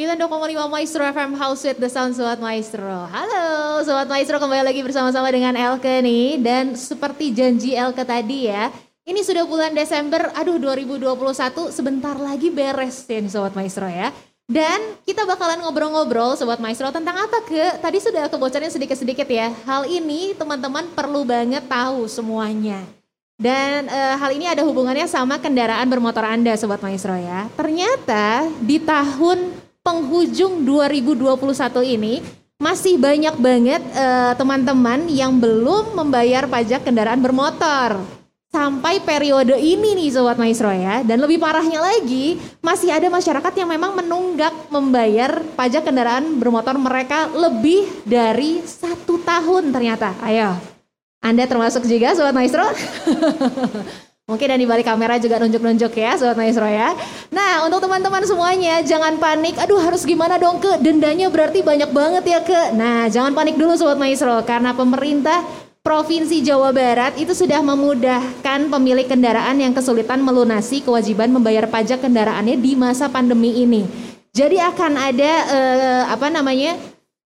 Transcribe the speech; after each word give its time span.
92,5 0.00 0.72
Maestro 0.72 1.04
FM 1.04 1.36
House 1.36 1.60
with 1.60 1.76
the 1.76 1.92
Sound 1.92 2.16
Sobat 2.16 2.40
Maestro. 2.40 3.04
Halo 3.12 3.84
Sobat 3.84 4.08
Maestro 4.08 4.40
kembali 4.40 4.64
lagi 4.64 4.80
bersama-sama 4.80 5.28
dengan 5.28 5.52
Elke 5.52 6.00
nih. 6.00 6.40
Dan 6.40 6.72
seperti 6.72 7.36
janji 7.36 7.76
Elke 7.76 8.00
tadi 8.08 8.48
ya, 8.48 8.72
ini 9.04 9.20
sudah 9.20 9.44
bulan 9.44 9.76
Desember, 9.76 10.32
aduh 10.32 10.56
2021 10.56 11.04
sebentar 11.68 12.16
lagi 12.16 12.48
beres 12.48 13.04
nih 13.04 13.28
Sobat 13.28 13.52
Maestro 13.52 13.92
ya. 13.92 14.08
Dan 14.48 14.80
kita 15.04 15.28
bakalan 15.28 15.60
ngobrol-ngobrol 15.68 16.32
Sobat 16.32 16.64
Maestro 16.64 16.88
tentang 16.88 17.20
apa 17.20 17.44
ke? 17.44 17.76
Tadi 17.84 18.00
sudah 18.00 18.32
kebocorin 18.32 18.72
sedikit-sedikit 18.72 19.28
ya. 19.28 19.52
Hal 19.68 19.84
ini 19.84 20.32
teman-teman 20.32 20.88
perlu 20.96 21.28
banget 21.28 21.68
tahu 21.68 22.08
semuanya. 22.08 22.80
Dan 23.36 23.84
e, 23.84 24.00
hal 24.16 24.32
ini 24.32 24.48
ada 24.48 24.64
hubungannya 24.64 25.04
sama 25.04 25.36
kendaraan 25.36 25.84
bermotor 25.92 26.24
Anda 26.24 26.56
Sobat 26.56 26.80
Maestro 26.80 27.20
ya. 27.20 27.52
Ternyata 27.52 28.48
di 28.64 28.80
tahun 28.80 29.68
penghujung 29.80 30.62
2021 30.68 31.96
ini 31.96 32.20
masih 32.60 33.00
banyak 33.00 33.40
banget 33.40 33.80
eh, 33.96 34.32
teman-teman 34.36 35.08
uh, 35.08 35.12
yang 35.12 35.40
belum 35.40 35.96
membayar 35.96 36.44
pajak 36.44 36.84
kendaraan 36.84 37.24
bermotor. 37.24 38.04
Sampai 38.50 38.98
periode 38.98 39.54
ini 39.62 39.94
nih 39.94 40.10
Sobat 40.10 40.34
Maestro 40.34 40.74
ya. 40.74 41.06
Dan 41.06 41.22
lebih 41.22 41.38
parahnya 41.38 41.78
lagi, 41.78 42.34
masih 42.58 42.90
ada 42.90 43.06
masyarakat 43.06 43.52
yang 43.54 43.70
memang 43.70 43.94
menunggak 43.94 44.50
membayar 44.74 45.38
pajak 45.54 45.86
kendaraan 45.86 46.34
bermotor 46.36 46.74
mereka 46.74 47.30
lebih 47.30 47.86
dari 48.02 48.58
satu 48.66 49.22
tahun 49.22 49.70
ternyata. 49.70 50.18
Ayo, 50.26 50.58
Anda 51.22 51.46
termasuk 51.46 51.86
juga 51.86 52.12
Sobat 52.18 52.34
Maestro? 52.34 52.66
Mungkin 54.30 54.46
dan 54.46 54.62
di 54.62 54.68
balik 54.70 54.86
kamera 54.86 55.18
juga 55.18 55.42
nunjuk-nunjuk 55.42 55.90
ya 55.98 56.14
Sobat 56.14 56.38
Maestro 56.38 56.70
ya. 56.70 56.94
Nah 57.34 57.66
untuk 57.66 57.82
teman-teman 57.82 58.22
semuanya 58.22 58.78
jangan 58.86 59.18
panik. 59.18 59.58
Aduh 59.58 59.82
harus 59.82 60.06
gimana 60.06 60.38
dong 60.38 60.62
ke? 60.62 60.78
Dendanya 60.78 61.26
berarti 61.26 61.66
banyak 61.66 61.90
banget 61.90 62.24
ya 62.30 62.40
ke? 62.46 62.60
Nah 62.78 63.10
jangan 63.10 63.34
panik 63.34 63.58
dulu 63.58 63.74
Sobat 63.74 63.98
Maestro. 63.98 64.38
Karena 64.46 64.70
pemerintah 64.70 65.42
Provinsi 65.80 66.44
Jawa 66.44 66.76
Barat 66.76 67.16
itu 67.16 67.32
sudah 67.32 67.64
memudahkan 67.64 68.68
pemilik 68.68 69.08
kendaraan 69.08 69.56
yang 69.64 69.72
kesulitan 69.72 70.20
melunasi 70.20 70.84
kewajiban 70.84 71.32
membayar 71.32 71.64
pajak 71.64 72.04
kendaraannya 72.04 72.60
di 72.60 72.76
masa 72.76 73.08
pandemi 73.08 73.64
ini. 73.64 73.88
Jadi 74.30 74.60
akan 74.60 74.92
ada 74.94 75.32
eh, 75.48 76.02
apa 76.06 76.28
namanya 76.28 76.76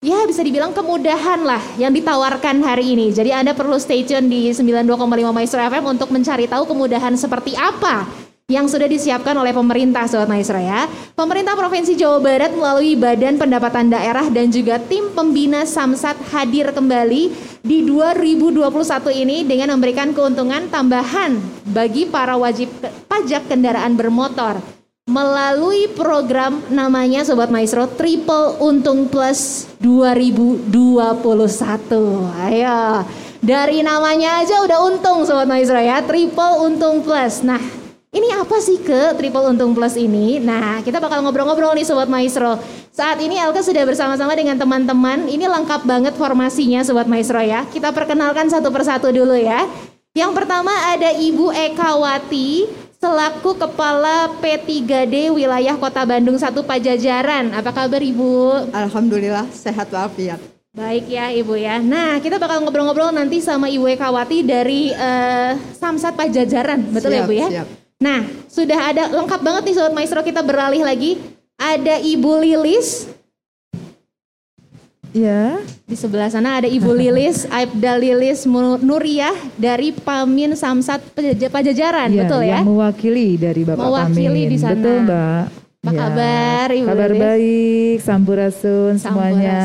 ya 0.03 0.27
bisa 0.27 0.43
dibilang 0.43 0.75
kemudahan 0.75 1.47
lah 1.47 1.63
yang 1.79 1.95
ditawarkan 1.95 2.59
hari 2.59 2.91
ini. 2.93 3.15
Jadi 3.15 3.31
Anda 3.31 3.55
perlu 3.55 3.79
stay 3.79 4.03
tune 4.03 4.27
di 4.27 4.51
92,5 4.51 4.99
Maestro 5.31 5.63
FM 5.63 5.95
untuk 5.95 6.11
mencari 6.11 6.45
tahu 6.45 6.67
kemudahan 6.67 7.15
seperti 7.15 7.55
apa 7.55 8.03
yang 8.51 8.67
sudah 8.67 8.91
disiapkan 8.91 9.31
oleh 9.39 9.55
pemerintah 9.55 10.03
Sobat 10.03 10.27
Maestro 10.27 10.59
ya. 10.59 10.91
Pemerintah 11.15 11.55
Provinsi 11.55 11.95
Jawa 11.95 12.19
Barat 12.19 12.51
melalui 12.51 12.99
Badan 12.99 13.39
Pendapatan 13.39 13.87
Daerah 13.87 14.27
dan 14.27 14.51
juga 14.51 14.75
tim 14.83 15.07
pembina 15.15 15.63
Samsat 15.63 16.19
hadir 16.35 16.75
kembali 16.75 17.31
di 17.63 17.87
2021 17.87 18.59
ini 19.23 19.47
dengan 19.47 19.71
memberikan 19.79 20.11
keuntungan 20.11 20.67
tambahan 20.67 21.39
bagi 21.71 22.03
para 22.03 22.35
wajib 22.35 22.67
pajak 23.07 23.47
kendaraan 23.47 23.95
bermotor 23.95 24.82
melalui 25.13 25.91
program 25.93 26.63
namanya 26.73 27.21
Sobat 27.21 27.53
Maestro 27.53 27.85
Triple 27.85 28.57
Untung 28.57 29.05
Plus 29.11 29.69
2021. 29.77 30.65
Ayo, 32.49 33.05
dari 33.43 33.85
namanya 33.85 34.41
aja 34.41 34.65
udah 34.65 34.79
untung 34.89 35.21
Sobat 35.27 35.45
Maestro 35.45 35.77
ya, 35.77 36.01
Triple 36.01 36.65
Untung 36.65 37.05
Plus. 37.05 37.45
Nah, 37.45 37.61
ini 38.09 38.31
apa 38.33 38.57
sih 38.57 38.81
ke 38.81 39.13
Triple 39.13 39.53
Untung 39.53 39.77
Plus 39.77 39.93
ini? 40.01 40.41
Nah, 40.41 40.81
kita 40.81 40.97
bakal 40.97 41.21
ngobrol-ngobrol 41.21 41.77
nih 41.77 41.85
Sobat 41.85 42.09
Maestro. 42.09 42.57
Saat 42.89 43.21
ini 43.21 43.37
Elka 43.37 43.61
sudah 43.61 43.85
bersama-sama 43.85 44.33
dengan 44.33 44.57
teman-teman. 44.57 45.29
Ini 45.29 45.45
lengkap 45.45 45.85
banget 45.85 46.17
formasinya 46.17 46.81
Sobat 46.81 47.05
Maestro 47.05 47.37
ya. 47.37 47.69
Kita 47.69 47.93
perkenalkan 47.93 48.49
satu 48.49 48.73
persatu 48.73 49.13
dulu 49.13 49.37
ya. 49.37 49.67
Yang 50.13 50.31
pertama 50.37 50.69
ada 50.93 51.09
Ibu 51.09 51.49
Ekawati, 51.49 52.69
selaku 53.03 53.59
Kepala 53.59 54.31
P3D 54.39 55.35
Wilayah 55.35 55.75
Kota 55.75 56.07
Bandung 56.07 56.39
1 56.39 56.55
Pajajaran. 56.55 57.51
Apa 57.51 57.75
kabar 57.75 57.99
Ibu? 57.99 58.71
Alhamdulillah 58.71 59.43
sehat 59.51 59.91
walafiat. 59.91 60.39
Baik 60.71 61.11
ya 61.11 61.27
Ibu 61.35 61.59
ya. 61.59 61.83
Nah 61.83 62.23
kita 62.23 62.39
bakal 62.39 62.63
ngobrol-ngobrol 62.63 63.11
nanti 63.11 63.43
sama 63.43 63.67
Ibu 63.67 63.91
Ekawati 63.99 64.47
dari 64.47 64.95
uh, 64.95 65.51
Samsat 65.75 66.15
Pajajaran, 66.15 66.95
betul 66.95 67.11
ya, 67.11 67.19
siap, 67.19 67.27
ya 67.27 67.27
Bu 67.27 67.33
ya? 67.35 67.47
Siap. 67.51 67.67
Nah 67.99 68.19
sudah 68.47 68.79
ada 68.79 69.03
lengkap 69.11 69.41
banget 69.43 69.63
nih 69.67 69.75
Sobat 69.75 69.91
Maestro 69.91 70.23
kita 70.23 70.39
beralih 70.39 70.87
lagi. 70.87 71.19
Ada 71.59 71.99
Ibu 71.99 72.39
Lilis, 72.39 73.11
Ya. 75.13 75.61
Di 75.85 75.93
sebelah 75.93 76.27
sana 76.33 76.57
ada 76.57 76.65
Ibu 76.65 76.89
Lilis, 76.89 77.45
Aibda 77.53 78.01
Lilis 78.01 78.49
Nuriyah 78.49 79.37
dari 79.61 79.93
Pamin 79.93 80.57
Samsat 80.57 81.13
Pajajaran, 81.53 82.09
ya, 82.09 82.25
betul 82.25 82.41
ya? 82.41 82.59
Yang 82.59 82.67
mewakili 82.67 83.27
dari 83.37 83.61
Bapak 83.61 83.85
mewakili 83.85 84.43
Pamin. 84.43 84.51
di 84.51 84.57
sana. 84.57 84.73
Betul, 84.73 84.97
Mbak. 85.05 85.43
Apa 85.83 85.91
ya. 85.91 85.99
kabar 85.99 86.67
Ibu 86.73 86.87
Kabar 86.89 87.09
Lilis? 87.13 87.21
baik, 87.21 87.97
sampurasun 88.01 88.93
semuanya. 88.97 89.61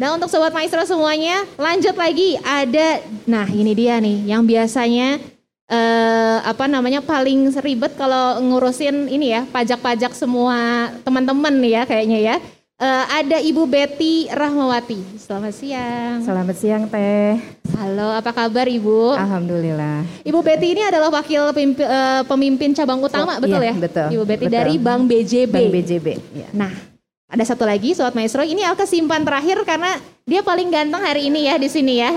Nah 0.00 0.16
untuk 0.16 0.32
Sobat 0.32 0.56
Maestro 0.56 0.80
semuanya, 0.88 1.44
lanjut 1.60 1.92
lagi 1.92 2.40
ada, 2.40 3.04
nah 3.28 3.44
ini 3.44 3.76
dia 3.76 4.00
nih 4.00 4.32
yang 4.32 4.48
biasanya 4.48 5.20
eh, 5.68 6.38
apa 6.40 6.64
namanya 6.64 7.04
paling 7.04 7.52
ribet 7.60 7.92
kalau 8.00 8.40
ngurusin 8.40 9.12
ini 9.12 9.36
ya 9.36 9.44
pajak-pajak 9.52 10.16
semua 10.16 10.88
teman-teman 11.04 11.52
ya 11.62 11.84
kayaknya 11.84 12.18
ya 12.18 12.36
Uh, 12.80 13.04
ada 13.12 13.36
Ibu 13.44 13.68
Betty 13.68 14.24
Rahmawati. 14.32 15.20
Selamat 15.20 15.52
siang. 15.52 16.24
Selamat 16.24 16.56
siang 16.56 16.88
Teh. 16.88 17.36
Halo, 17.76 18.08
apa 18.08 18.32
kabar 18.32 18.64
Ibu? 18.64 19.20
Alhamdulillah. 19.20 20.24
Ibu 20.24 20.40
Betty 20.40 20.72
ini 20.72 20.80
adalah 20.88 21.12
wakil 21.12 21.52
pemimpin, 21.52 21.84
uh, 21.84 22.24
pemimpin 22.24 22.72
cabang 22.72 23.04
utama, 23.04 23.36
oh, 23.36 23.44
betul 23.44 23.60
iya, 23.60 23.76
ya? 23.76 23.84
Betul. 23.84 24.08
Ibu 24.16 24.24
Betty 24.24 24.48
betul. 24.48 24.56
dari 24.56 24.74
Bank 24.80 25.12
BJB. 25.12 25.52
Bank 25.52 25.68
BJB. 25.76 26.06
Ya. 26.32 26.48
Nah, 26.56 26.72
ada 27.28 27.44
satu 27.44 27.68
lagi 27.68 27.92
Sobat 27.92 28.16
Maestro. 28.16 28.48
Ini 28.48 28.64
Alka 28.64 28.88
simpan 28.88 29.28
terakhir 29.28 29.60
karena 29.68 30.00
dia 30.24 30.40
paling 30.40 30.72
ganteng 30.72 31.04
hari 31.04 31.28
ini 31.28 31.52
ya 31.52 31.60
di 31.60 31.68
sini 31.68 32.00
ya. 32.00 32.16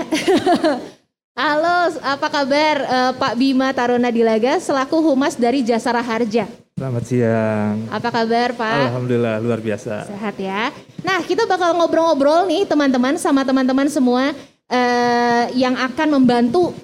Halo, 1.44 1.92
apa 2.00 2.32
kabar 2.32 2.76
uh, 2.88 3.12
Pak 3.20 3.36
Bima 3.36 3.68
Taruna 3.76 4.08
Dilaga 4.08 4.56
selaku 4.56 5.12
humas 5.12 5.36
dari 5.36 5.60
Jasara 5.60 6.00
Harja? 6.00 6.48
Selamat 6.74 7.06
siang. 7.06 7.86
Apa 7.86 8.10
kabar 8.10 8.50
Pak? 8.50 8.90
Alhamdulillah 8.90 9.38
luar 9.38 9.62
biasa. 9.62 10.10
Sehat 10.10 10.34
ya. 10.42 10.74
Nah 11.06 11.22
kita 11.22 11.46
bakal 11.46 11.70
ngobrol-ngobrol 11.78 12.50
nih 12.50 12.66
teman-teman 12.66 13.14
sama 13.14 13.46
teman-teman 13.46 13.86
semua 13.86 14.34
uh, 14.66 15.44
yang 15.54 15.78
akan 15.78 16.18
membantu 16.18 16.74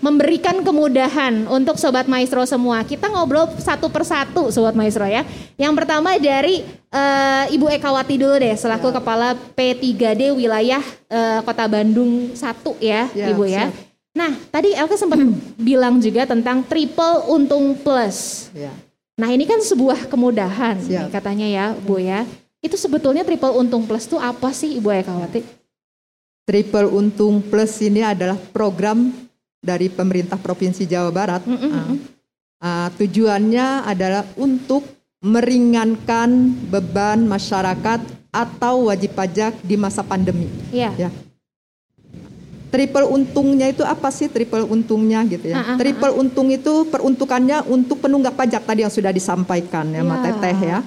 memberikan 0.00 0.64
kemudahan 0.64 1.44
untuk 1.52 1.76
Sobat 1.76 2.08
Maestro 2.08 2.48
semua. 2.48 2.80
Kita 2.80 3.12
ngobrol 3.12 3.44
satu 3.60 3.92
persatu 3.92 4.48
Sobat 4.48 4.72
Maestro 4.72 5.04
ya. 5.04 5.20
Yang 5.60 5.84
pertama 5.84 6.16
dari 6.16 6.64
uh, 6.88 7.44
Ibu 7.52 7.68
Ekawati 7.76 8.16
dulu 8.16 8.40
deh 8.40 8.56
selaku 8.56 8.88
ya. 8.88 8.94
Kepala 8.96 9.28
P3D 9.52 10.32
wilayah 10.32 10.80
uh, 11.12 11.44
Kota 11.44 11.68
Bandung 11.68 12.32
1 12.32 12.40
ya, 12.80 13.12
ya 13.12 13.26
Ibu 13.36 13.44
ya. 13.44 13.68
Siap. 13.68 13.84
Nah 14.16 14.32
tadi 14.48 14.72
Elke 14.72 14.96
sempat 14.96 15.20
bilang 15.60 16.00
juga 16.00 16.24
tentang 16.24 16.64
triple 16.64 17.28
untung 17.28 17.76
plus. 17.76 18.48
Ya. 18.56 18.72
Nah 19.16 19.32
ini 19.32 19.48
kan 19.48 19.58
sebuah 19.64 20.12
kemudahan 20.12 20.76
nih, 20.84 21.08
katanya 21.08 21.48
ya 21.48 21.66
Bu 21.72 21.96
ya. 21.96 22.28
Itu 22.60 22.76
sebetulnya 22.76 23.24
triple 23.24 23.52
untung 23.56 23.88
plus 23.88 24.04
itu 24.04 24.20
apa 24.20 24.52
sih 24.52 24.76
Ibu 24.76 24.92
Ekawati? 24.92 25.40
Triple 26.44 26.88
untung 26.92 27.40
plus 27.40 27.80
ini 27.80 28.04
adalah 28.04 28.36
program 28.52 29.12
dari 29.64 29.88
pemerintah 29.88 30.36
Provinsi 30.36 30.84
Jawa 30.84 31.08
Barat. 31.08 31.42
Mm 31.48 31.56
-hmm. 31.56 31.72
uh, 31.72 31.96
uh, 32.60 32.88
tujuannya 32.96 33.88
adalah 33.88 34.22
untuk 34.36 34.84
meringankan 35.24 36.52
beban 36.68 37.24
masyarakat 37.24 38.04
atau 38.30 38.92
wajib 38.92 39.16
pajak 39.16 39.56
di 39.64 39.80
masa 39.80 40.04
pandemi. 40.04 40.46
Yeah. 40.70 41.08
Ya 41.08 41.10
triple 42.70 43.06
untungnya 43.06 43.70
itu 43.70 43.82
apa 43.86 44.10
sih 44.10 44.28
triple 44.28 44.66
untungnya 44.66 45.22
gitu 45.26 45.50
ya? 45.50 45.56
Uh, 45.56 45.68
uh, 45.74 45.76
triple 45.78 46.12
uh, 46.12 46.20
untung 46.20 46.48
itu 46.50 46.86
peruntukannya 46.90 47.66
untuk 47.70 48.02
penunggak 48.02 48.34
pajak 48.34 48.62
tadi 48.66 48.82
yang 48.82 48.92
sudah 48.92 49.12
disampaikan 49.14 49.88
ya, 49.90 50.02
yeah. 50.02 50.20
Teteh 50.22 50.58
ya. 50.62 50.78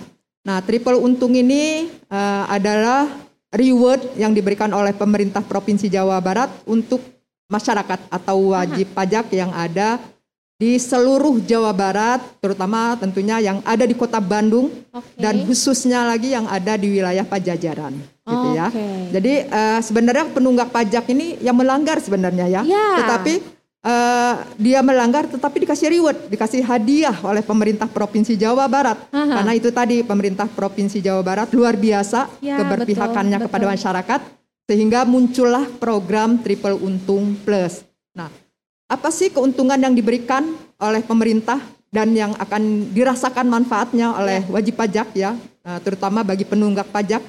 Nah, 0.48 0.64
triple 0.64 0.98
untung 0.98 1.36
ini 1.36 1.92
uh, 2.08 2.46
adalah 2.48 3.10
reward 3.54 4.02
yang 4.16 4.32
diberikan 4.32 4.70
oleh 4.72 4.94
pemerintah 4.94 5.42
Provinsi 5.42 5.90
Jawa 5.90 6.22
Barat 6.22 6.50
untuk 6.70 7.02
masyarakat 7.50 8.00
atau 8.14 8.54
wajib 8.54 8.94
pajak 8.94 9.34
yang 9.34 9.50
ada 9.52 9.98
di 10.60 10.76
seluruh 10.76 11.40
Jawa 11.40 11.72
Barat, 11.72 12.20
terutama 12.44 12.94
tentunya 13.00 13.40
yang 13.40 13.64
ada 13.64 13.88
di 13.88 13.96
Kota 13.96 14.20
Bandung 14.20 14.68
okay. 14.92 15.16
dan 15.16 15.48
khususnya 15.48 16.04
lagi 16.04 16.36
yang 16.36 16.46
ada 16.52 16.76
di 16.76 17.00
wilayah 17.00 17.24
Pajajaran, 17.24 17.96
gitu 18.30 18.48
ya. 18.54 18.68
Jadi 19.10 19.34
uh, 19.50 19.80
sebenarnya 19.82 20.26
penunggak 20.30 20.70
pajak 20.70 21.06
ini 21.10 21.42
yang 21.42 21.58
melanggar 21.58 21.98
sebenarnya 21.98 22.46
ya, 22.46 22.62
yeah. 22.62 23.02
tetapi 23.02 23.34
uh, 23.84 24.34
dia 24.60 24.80
melanggar 24.84 25.28
tetapi 25.28 25.66
dikasih 25.66 25.88
reward, 25.90 26.18
dikasih 26.30 26.62
hadiah 26.64 27.16
oleh 27.24 27.44
pemerintah 27.44 27.88
Provinsi 27.90 28.36
Jawa 28.36 28.68
Barat. 28.68 29.00
Aha. 29.12 29.42
Karena 29.42 29.52
itu 29.56 29.70
tadi 29.72 30.04
pemerintah 30.04 30.48
Provinsi 30.48 31.00
Jawa 31.00 31.24
Barat 31.24 31.50
luar 31.56 31.76
biasa 31.76 32.30
ya, 32.44 32.60
keberpihakannya 32.60 33.38
betul, 33.40 33.48
kepada 33.50 33.66
betul. 33.68 33.76
masyarakat 33.76 34.22
sehingga 34.70 35.02
muncullah 35.02 35.66
program 35.82 36.38
Triple 36.46 36.78
Untung 36.78 37.34
Plus. 37.42 37.82
Nah, 38.14 38.30
apa 38.86 39.10
sih 39.10 39.34
keuntungan 39.34 39.82
yang 39.82 39.98
diberikan 39.98 40.46
oleh 40.78 41.02
pemerintah 41.02 41.58
dan 41.90 42.14
yang 42.14 42.38
akan 42.38 42.94
dirasakan 42.94 43.50
manfaatnya 43.50 44.14
oleh 44.14 44.46
ya. 44.46 44.50
wajib 44.54 44.78
pajak 44.78 45.08
ya, 45.18 45.34
uh, 45.66 45.80
terutama 45.82 46.22
bagi 46.22 46.46
penunggak 46.46 46.94
pajak? 46.94 47.22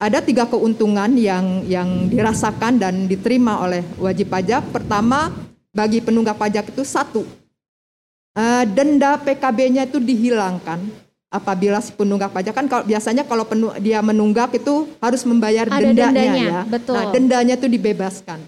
Ada 0.00 0.24
tiga 0.24 0.48
keuntungan 0.48 1.12
yang 1.12 1.60
yang 1.68 2.08
dirasakan 2.08 2.80
dan 2.80 3.04
diterima 3.04 3.60
oleh 3.60 3.84
wajib 4.00 4.32
pajak. 4.32 4.64
Pertama, 4.72 5.28
bagi 5.76 6.00
penunggak 6.00 6.40
pajak 6.40 6.72
itu 6.72 6.80
satu, 6.88 7.28
uh, 8.32 8.64
denda 8.64 9.20
PKB-nya 9.20 9.84
itu 9.84 10.00
dihilangkan 10.00 10.80
apabila 11.30 11.78
si 11.78 11.94
penunggak 11.94 12.34
pajak 12.34 12.56
kan 12.56 12.66
kalau 12.66 12.84
biasanya 12.88 13.22
kalau 13.22 13.44
penu, 13.46 13.70
dia 13.78 14.02
menunggak 14.02 14.56
itu 14.58 14.88
harus 14.98 15.22
membayar 15.22 15.68
Ada 15.70 15.78
dendanya, 15.78 16.08
dendanya 16.10 16.44
ya. 16.48 16.60
Betul. 16.66 16.96
Nah, 16.96 17.06
dendanya 17.12 17.54
itu 17.60 17.68
dibebaskan. 17.68 18.38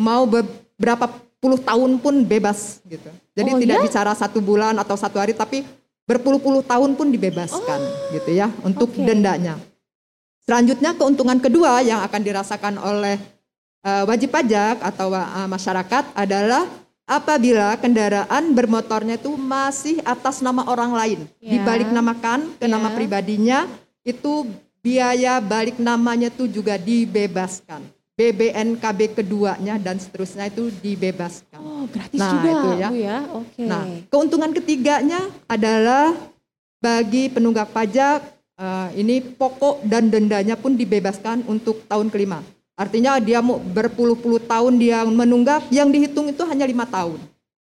Mau 0.00 0.24
beberapa 0.26 1.06
puluh 1.38 1.58
tahun 1.58 1.98
pun 2.02 2.22
bebas 2.26 2.82
gitu. 2.86 3.10
Jadi 3.34 3.50
oh, 3.52 3.58
tidak 3.58 3.76
ya? 3.78 3.82
bicara 3.84 4.12
satu 4.16 4.38
bulan 4.40 4.74
atau 4.78 4.96
satu 4.98 5.18
hari 5.18 5.36
tapi 5.36 5.66
berpuluh-puluh 6.06 6.66
tahun 6.66 6.98
pun 6.98 7.12
dibebaskan 7.14 7.78
oh, 7.78 8.10
gitu 8.14 8.30
ya 8.34 8.50
untuk 8.66 8.90
okay. 8.90 9.06
dendanya. 9.06 9.58
Selanjutnya 10.42 10.98
keuntungan 10.98 11.38
kedua 11.38 11.82
yang 11.86 12.02
akan 12.02 12.20
dirasakan 12.22 12.74
oleh 12.82 13.16
uh, 13.86 14.04
wajib 14.10 14.34
pajak 14.34 14.82
atau 14.82 15.14
uh, 15.14 15.46
masyarakat 15.46 16.10
adalah 16.18 16.66
apabila 17.06 17.78
kendaraan 17.78 18.50
bermotornya 18.50 19.18
itu 19.18 19.34
masih 19.38 20.02
atas 20.02 20.42
nama 20.42 20.66
orang 20.66 20.92
lain, 20.94 21.20
yeah. 21.38 21.58
dibalik 21.58 21.90
namakan 21.90 22.50
ke 22.58 22.66
yeah. 22.66 22.72
nama 22.74 22.88
pribadinya, 22.90 23.58
itu 24.02 24.50
biaya 24.82 25.38
balik 25.38 25.78
namanya 25.78 26.26
itu 26.30 26.50
juga 26.50 26.74
dibebaskan. 26.74 27.82
BBNKB 28.12 29.16
keduanya 29.16 29.80
dan 29.80 29.96
seterusnya 29.96 30.52
itu 30.52 30.68
dibebaskan. 30.84 31.58
Oh, 31.58 31.88
gratis 31.88 32.20
nah, 32.20 32.28
juga, 32.28 32.50
itu 32.52 32.68
ya. 32.76 32.88
Bu 32.92 32.96
ya. 33.00 33.18
Oke. 33.32 33.46
Okay. 33.56 33.66
Nah, 33.66 33.82
keuntungan 34.12 34.52
ketiganya 34.52 35.20
adalah 35.48 36.12
bagi 36.82 37.32
penunggak 37.32 37.72
pajak 37.72 38.20
uh, 38.62 38.88
ini 38.94 39.18
pokok 39.34 39.82
dan 39.82 40.06
dendanya 40.06 40.54
pun 40.54 40.78
dibebaskan 40.78 41.42
untuk 41.50 41.82
tahun 41.90 42.06
kelima. 42.08 42.46
Artinya 42.78 43.18
dia 43.18 43.42
mau 43.42 43.58
berpuluh-puluh 43.58 44.46
tahun 44.46 44.78
dia 44.78 45.02
menunggak, 45.04 45.68
yang 45.68 45.90
dihitung 45.90 46.30
itu 46.30 46.40
hanya 46.46 46.64
lima 46.64 46.86
tahun. 46.86 47.18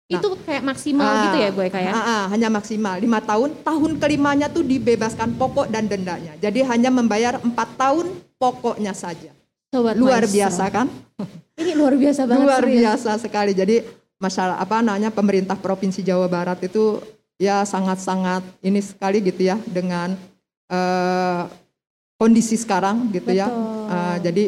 Nah, 0.09 0.17
itu 0.17 0.29
kayak 0.41 0.63
maksimal 0.65 1.05
uh, 1.05 1.21
gitu 1.29 1.37
ya 1.37 1.49
Bu 1.53 1.61
Eka 1.69 1.79
ya? 1.79 1.93
Uh, 1.93 2.01
uh, 2.01 2.23
hanya 2.33 2.49
maksimal 2.49 2.97
lima 2.97 3.21
tahun. 3.21 3.53
Tahun 3.61 3.91
kelimanya 4.01 4.49
tuh 4.49 4.65
dibebaskan 4.65 5.37
pokok 5.37 5.69
dan 5.69 5.85
dendanya. 5.85 6.33
Jadi 6.41 6.65
hanya 6.65 6.89
membayar 6.89 7.37
empat 7.37 7.77
tahun 7.77 8.09
pokoknya 8.41 8.97
saja. 8.97 9.29
Sobat 9.69 9.93
luar 9.93 10.25
maestro. 10.25 10.35
biasa 10.41 10.63
kan? 10.73 10.87
Ini 11.61 11.77
luar 11.77 11.93
biasa 11.93 12.25
banget. 12.25 12.41
luar 12.41 12.63
serius. 12.65 12.81
biasa 12.81 13.11
sekali. 13.21 13.51
Jadi 13.53 13.75
masalah 14.17 14.57
apa 14.57 14.81
namanya 14.81 15.13
pemerintah 15.13 15.53
provinsi 15.55 16.01
Jawa 16.01 16.25
Barat 16.25 16.57
itu 16.65 16.99
ya 17.39 17.63
sangat-sangat 17.63 18.43
ini 18.59 18.83
sekali 18.83 19.23
gitu 19.23 19.47
ya 19.47 19.55
dengan 19.63 20.19
uh, 20.69 21.49
kondisi 22.15 22.55
sekarang 22.55 23.09
gitu 23.11 23.33
ya. 23.33 23.49
Betul. 23.49 23.59
ya. 23.59 23.89
Uh, 23.89 24.17
jadi 24.21 24.45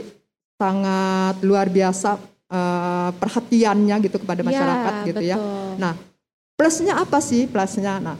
sangat 0.62 1.35
luar 1.41 1.68
biasa 1.68 2.21
uh, 2.51 3.09
perhatiannya 3.18 3.95
gitu 4.06 4.21
kepada 4.21 4.45
iya, 4.45 4.50
masyarakat 4.53 4.94
ya, 4.94 5.06
gitu 5.09 5.21
betul. 5.21 5.31
ya. 5.33 5.38
Nah, 5.81 5.94
plusnya 6.53 6.94
apa 7.01 7.18
sih 7.18 7.50
plusnya? 7.50 7.97
Nah, 7.97 8.18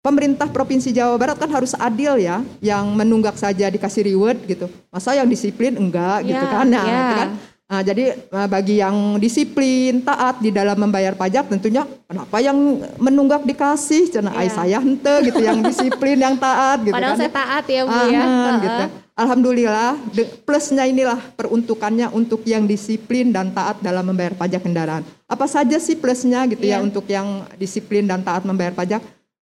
pemerintah 0.00 0.48
provinsi 0.48 0.94
Jawa 0.96 1.20
Barat 1.20 1.36
kan 1.36 1.52
harus 1.52 1.76
adil 1.76 2.16
ya, 2.16 2.40
yang 2.64 2.88
menunggak 2.96 3.36
saja 3.36 3.68
dikasih 3.68 4.08
reward 4.08 4.40
gitu. 4.48 4.72
Masa 4.88 5.12
yang 5.12 5.28
disiplin 5.28 5.76
enggak 5.76 6.24
ya, 6.24 6.32
gitu 6.32 6.46
kan? 6.48 6.66
Nah, 6.70 6.84
ya. 6.86 6.96
gitu 6.96 7.14
kan? 7.20 7.30
Nah, 7.72 7.80
jadi 7.80 8.12
eh, 8.18 8.48
bagi 8.52 8.84
yang 8.84 9.16
disiplin, 9.16 10.04
taat 10.04 10.44
di 10.44 10.52
dalam 10.52 10.76
membayar 10.76 11.16
pajak 11.16 11.48
tentunya 11.48 11.88
kenapa 12.04 12.36
yang 12.42 12.56
menunggak 13.00 13.48
dikasih? 13.48 14.12
Cina 14.12 14.28
ya. 14.36 14.52
saya 14.52 14.78
hente 14.82 15.14
gitu 15.24 15.40
yang 15.40 15.64
disiplin, 15.70 16.20
yang 16.20 16.36
taat 16.36 16.84
gitu 16.84 16.92
Padahal 16.92 17.16
kan. 17.16 17.20
saya 17.22 17.32
taat 17.32 17.64
ya 17.72 17.82
Bu 17.88 17.96
ya. 18.12 18.24
gitu. 18.60 18.84
Alhamdulillah 19.12 20.00
plusnya 20.48 20.88
inilah 20.88 21.20
peruntukannya 21.36 22.08
untuk 22.16 22.48
yang 22.48 22.64
disiplin 22.64 23.28
dan 23.28 23.52
taat 23.52 23.80
dalam 23.84 24.08
membayar 24.08 24.32
pajak 24.36 24.64
kendaraan. 24.64 25.04
Apa 25.28 25.44
saja 25.44 25.76
sih 25.76 25.96
plusnya 25.96 26.48
gitu 26.48 26.64
yeah. 26.64 26.76
ya 26.76 26.78
iya. 26.80 26.84
untuk 26.84 27.04
yang 27.08 27.44
disiplin 27.60 28.08
dan 28.08 28.24
taat 28.24 28.44
membayar 28.44 28.72
pajak? 28.72 29.04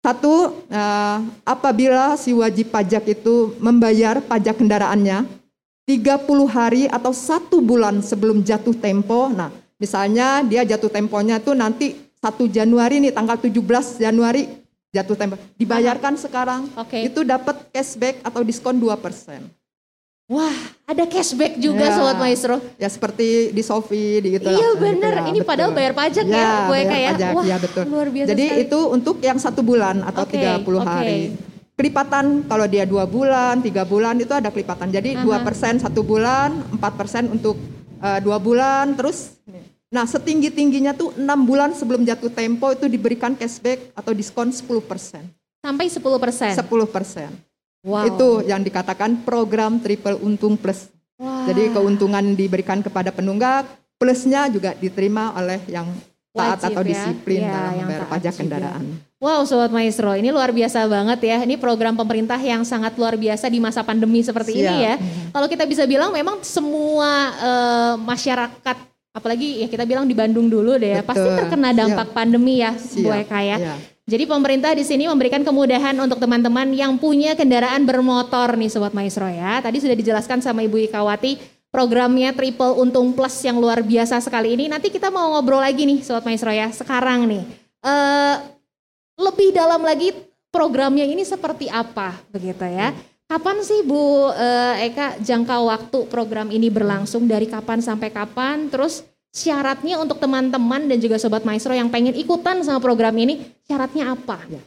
Satu, 0.03 0.51
uh, 0.67 1.17
apabila 1.47 2.19
si 2.19 2.35
wajib 2.35 2.75
pajak 2.75 3.07
itu 3.07 3.56
membayar 3.61 4.19
pajak 4.19 4.59
kendaraannya 4.59 5.23
30 5.83 6.47
hari 6.47 6.88
atau 6.88 7.12
satu 7.12 7.59
bulan 7.59 8.00
sebelum 8.00 8.39
jatuh 8.39 8.75
tempo. 8.75 9.27
Nah, 9.27 9.51
misalnya 9.75 10.39
dia 10.47 10.63
jatuh 10.63 10.88
temponya 10.88 11.44
itu 11.44 11.51
nanti 11.51 12.00
1 12.24 12.47
Januari 12.47 13.03
nih 13.03 13.12
tanggal 13.12 13.35
17 13.35 14.00
Januari 14.00 14.47
jatuh 14.95 15.18
tempo. 15.19 15.35
Dibayarkan 15.59 16.15
Aha. 16.15 16.24
sekarang, 16.24 16.62
okay. 16.80 17.12
itu 17.12 17.27
dapat 17.27 17.68
cashback 17.75 18.24
atau 18.24 18.45
diskon 18.47 18.80
2%. 18.80 19.44
Wah, 20.31 20.56
ada 20.88 21.03
cashback 21.03 21.59
juga 21.59 21.83
ya, 21.83 22.00
Sobat 22.00 22.15
Maestro. 22.15 22.63
Ya 22.80 22.88
seperti 22.88 23.51
di 23.51 23.59
Sofi 23.59 24.24
di 24.24 24.39
gitu. 24.39 24.47
Iya 24.47 24.80
benar, 24.80 25.13
ya, 25.19 25.35
ini 25.35 25.44
betul. 25.44 25.51
padahal 25.51 25.71
bayar 25.75 25.91
pajak 25.91 26.25
ya, 26.31 26.39
ya 26.39 26.50
Bu 26.63 26.74
Eka 26.80 26.95
ya. 26.95 27.12
Pajak, 27.12 27.31
Wah, 27.35 27.44
ya 27.44 27.57
betul. 27.59 27.83
Luar 27.91 28.07
biasa 28.07 28.30
Jadi 28.31 28.45
sekali. 28.47 28.63
itu 28.63 28.80
untuk 28.88 29.15
yang 29.19 29.35
satu 29.35 29.62
bulan 29.68 30.00
atau 30.07 30.24
okay, 30.24 30.63
30 30.63 30.80
okay. 30.80 31.19
Kelipatan 31.73 32.45
kalau 32.45 32.69
dia 32.69 32.85
dua 32.85 33.09
bulan, 33.09 33.61
tiga 33.65 33.81
bulan 33.81 34.21
itu 34.21 34.29
ada 34.29 34.53
kelipatan. 34.53 34.93
Jadi 34.93 35.17
dua 35.25 35.41
persen 35.41 35.81
satu 35.81 36.05
bulan, 36.05 36.53
empat 36.69 36.93
persen 36.93 37.33
untuk 37.33 37.57
uh, 37.97 38.21
dua 38.21 38.37
bulan, 38.37 38.93
terus 38.93 39.41
Nah, 39.93 40.09
setinggi-tingginya 40.09 40.97
tuh 40.97 41.13
6 41.13 41.21
bulan 41.45 41.69
sebelum 41.77 42.01
jatuh 42.01 42.33
tempo 42.33 42.73
itu 42.73 42.89
diberikan 42.89 43.37
cashback 43.37 43.93
atau 43.93 44.09
diskon 44.09 44.49
10%. 44.49 44.81
Sampai 45.61 45.85
10%? 45.85 46.01
10%. 46.01 47.29
Wow. 47.85 48.09
Itu 48.09 48.29
yang 48.41 48.65
dikatakan 48.65 49.21
program 49.21 49.77
triple 49.77 50.17
untung 50.25 50.57
plus. 50.57 50.89
Wow. 51.21 51.45
Jadi 51.45 51.69
keuntungan 51.77 52.33
diberikan 52.33 52.81
kepada 52.81 53.13
penunggak, 53.13 53.69
plusnya 54.01 54.49
juga 54.49 54.73
diterima 54.73 55.37
oleh 55.37 55.61
yang 55.69 55.85
taat 56.33 56.65
Wajib, 56.65 56.74
atau 56.74 56.81
ya. 56.81 56.89
disiplin 56.89 57.39
ya, 57.45 57.53
dalam 57.53 57.74
membayar 57.77 58.06
pajak 58.09 58.33
juga. 58.33 58.41
kendaraan. 58.41 58.83
Wow, 59.24 59.41
Sobat 59.47 59.71
Maestro, 59.71 60.12
ini 60.18 60.33
luar 60.33 60.51
biasa 60.51 60.83
banget 60.89 61.19
ya. 61.24 61.38
Ini 61.45 61.56
program 61.62 61.95
pemerintah 61.95 62.35
yang 62.41 62.65
sangat 62.68 62.97
luar 63.00 63.15
biasa 63.15 63.47
di 63.47 63.62
masa 63.62 63.85
pandemi 63.85 64.19
seperti 64.19 64.57
Siap. 64.57 64.65
ini 64.68 64.77
ya. 64.83 64.95
Kalau 65.31 65.47
kita 65.47 65.63
bisa 65.63 65.87
bilang 65.87 66.11
memang 66.11 66.44
semua 66.44 67.31
uh, 67.40 67.95
masyarakat 68.02 68.78
apalagi 69.13 69.61
ya 69.61 69.68
kita 69.69 69.85
bilang 69.85 70.09
di 70.09 70.18
Bandung 70.18 70.49
dulu 70.49 70.75
deh 70.75 70.97
ya, 70.97 71.02
Betul. 71.06 71.21
pasti 71.21 71.30
terkena 71.37 71.69
dampak 71.71 72.09
ya. 72.09 72.13
pandemi 72.18 72.54
ya, 72.59 72.71
Bu 72.75 73.09
Eka 73.13 73.40
ya. 73.45 73.57
ya. 73.61 73.75
Jadi 74.04 74.28
pemerintah 74.28 74.75
di 74.75 74.83
sini 74.83 75.07
memberikan 75.07 75.47
kemudahan 75.47 75.95
untuk 75.95 76.19
teman-teman 76.19 76.75
yang 76.75 76.99
punya 76.99 77.40
kendaraan 77.40 77.87
bermotor 77.87 78.59
nih 78.59 78.68
Sobat 78.68 78.92
Maestro 78.92 79.31
ya. 79.31 79.63
Tadi 79.63 79.80
sudah 79.80 79.95
dijelaskan 79.95 80.44
sama 80.44 80.59
Ibu 80.68 80.92
Ikawati 80.92 81.40
programnya 81.73 82.30
Triple 82.37 82.77
Untung 82.77 83.18
Plus 83.18 83.33
yang 83.42 83.57
luar 83.57 83.81
biasa 83.81 84.21
sekali 84.21 84.53
ini. 84.53 84.69
Nanti 84.69 84.94
kita 84.94 85.09
mau 85.09 85.33
ngobrol 85.33 85.57
lagi 85.57 85.89
nih 85.89 86.06
Sobat 86.06 86.21
Maestro 86.21 86.53
ya. 86.53 86.69
Sekarang 86.69 87.25
nih, 87.25 87.42
uh, 87.81 88.35
lebih 89.18 89.49
dalam 89.49 89.81
lagi 89.81 90.13
programnya 90.53 91.09
ini 91.09 91.25
seperti 91.25 91.65
apa 91.73 92.13
begitu 92.30 92.61
ya. 92.69 92.94
Kapan 93.25 93.65
sih 93.65 93.81
Bu 93.81 93.97
uh, 94.30 94.77
Eka 94.77 95.18
jangka 95.18 95.57
waktu 95.65 95.99
program 96.06 96.53
ini 96.53 96.69
berlangsung 96.69 97.25
dari 97.25 97.49
kapan 97.49 97.81
sampai 97.81 98.13
kapan? 98.13 98.69
Terus 98.69 99.01
syaratnya 99.33 99.97
untuk 99.97 100.21
teman-teman 100.21 100.85
dan 100.85 101.01
juga 101.01 101.18
sobat 101.18 101.42
maestro 101.42 101.73
yang 101.73 101.89
pengen 101.89 102.13
ikutan 102.13 102.61
sama 102.61 102.77
program 102.77 103.18
ini, 103.18 103.42
syaratnya 103.65 104.13
apa? 104.13 104.37
Ya. 104.45 104.61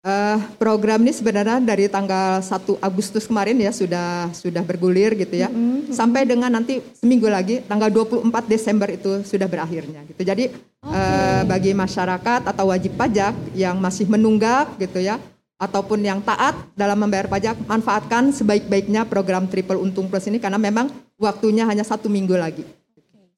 Uh, 0.00 0.40
program 0.56 0.96
ini 1.04 1.12
sebenarnya 1.12 1.60
dari 1.60 1.84
tanggal 1.84 2.40
1 2.40 2.80
Agustus 2.80 3.28
kemarin 3.28 3.52
ya 3.60 3.68
sudah 3.68 4.32
sudah 4.32 4.64
bergulir 4.64 5.12
gitu 5.12 5.36
ya. 5.36 5.52
Mm 5.52 5.60
-hmm. 5.60 5.92
Sampai 5.92 6.24
dengan 6.24 6.48
nanti 6.48 6.80
seminggu 6.96 7.28
lagi 7.28 7.60
tanggal 7.68 7.92
24 7.92 8.24
Desember 8.48 8.88
itu 8.88 9.20
sudah 9.28 9.44
berakhirnya 9.44 10.00
gitu. 10.08 10.24
Jadi 10.24 10.48
okay. 10.80 10.96
uh, 10.96 11.44
bagi 11.44 11.76
masyarakat 11.76 12.48
atau 12.48 12.72
wajib 12.72 12.96
pajak 12.96 13.36
yang 13.52 13.76
masih 13.76 14.08
menunggak 14.08 14.72
gitu 14.80 15.04
ya 15.04 15.20
ataupun 15.60 16.00
yang 16.00 16.24
taat 16.24 16.56
dalam 16.72 16.96
membayar 16.96 17.28
pajak, 17.28 17.60
manfaatkan 17.68 18.32
sebaik-baiknya 18.32 19.04
program 19.04 19.44
Triple 19.44 19.76
Untung 19.76 20.08
Plus 20.08 20.24
ini 20.32 20.40
karena 20.40 20.56
memang 20.56 20.88
waktunya 21.20 21.68
hanya 21.68 21.84
satu 21.84 22.08
minggu 22.08 22.32
lagi. 22.32 22.64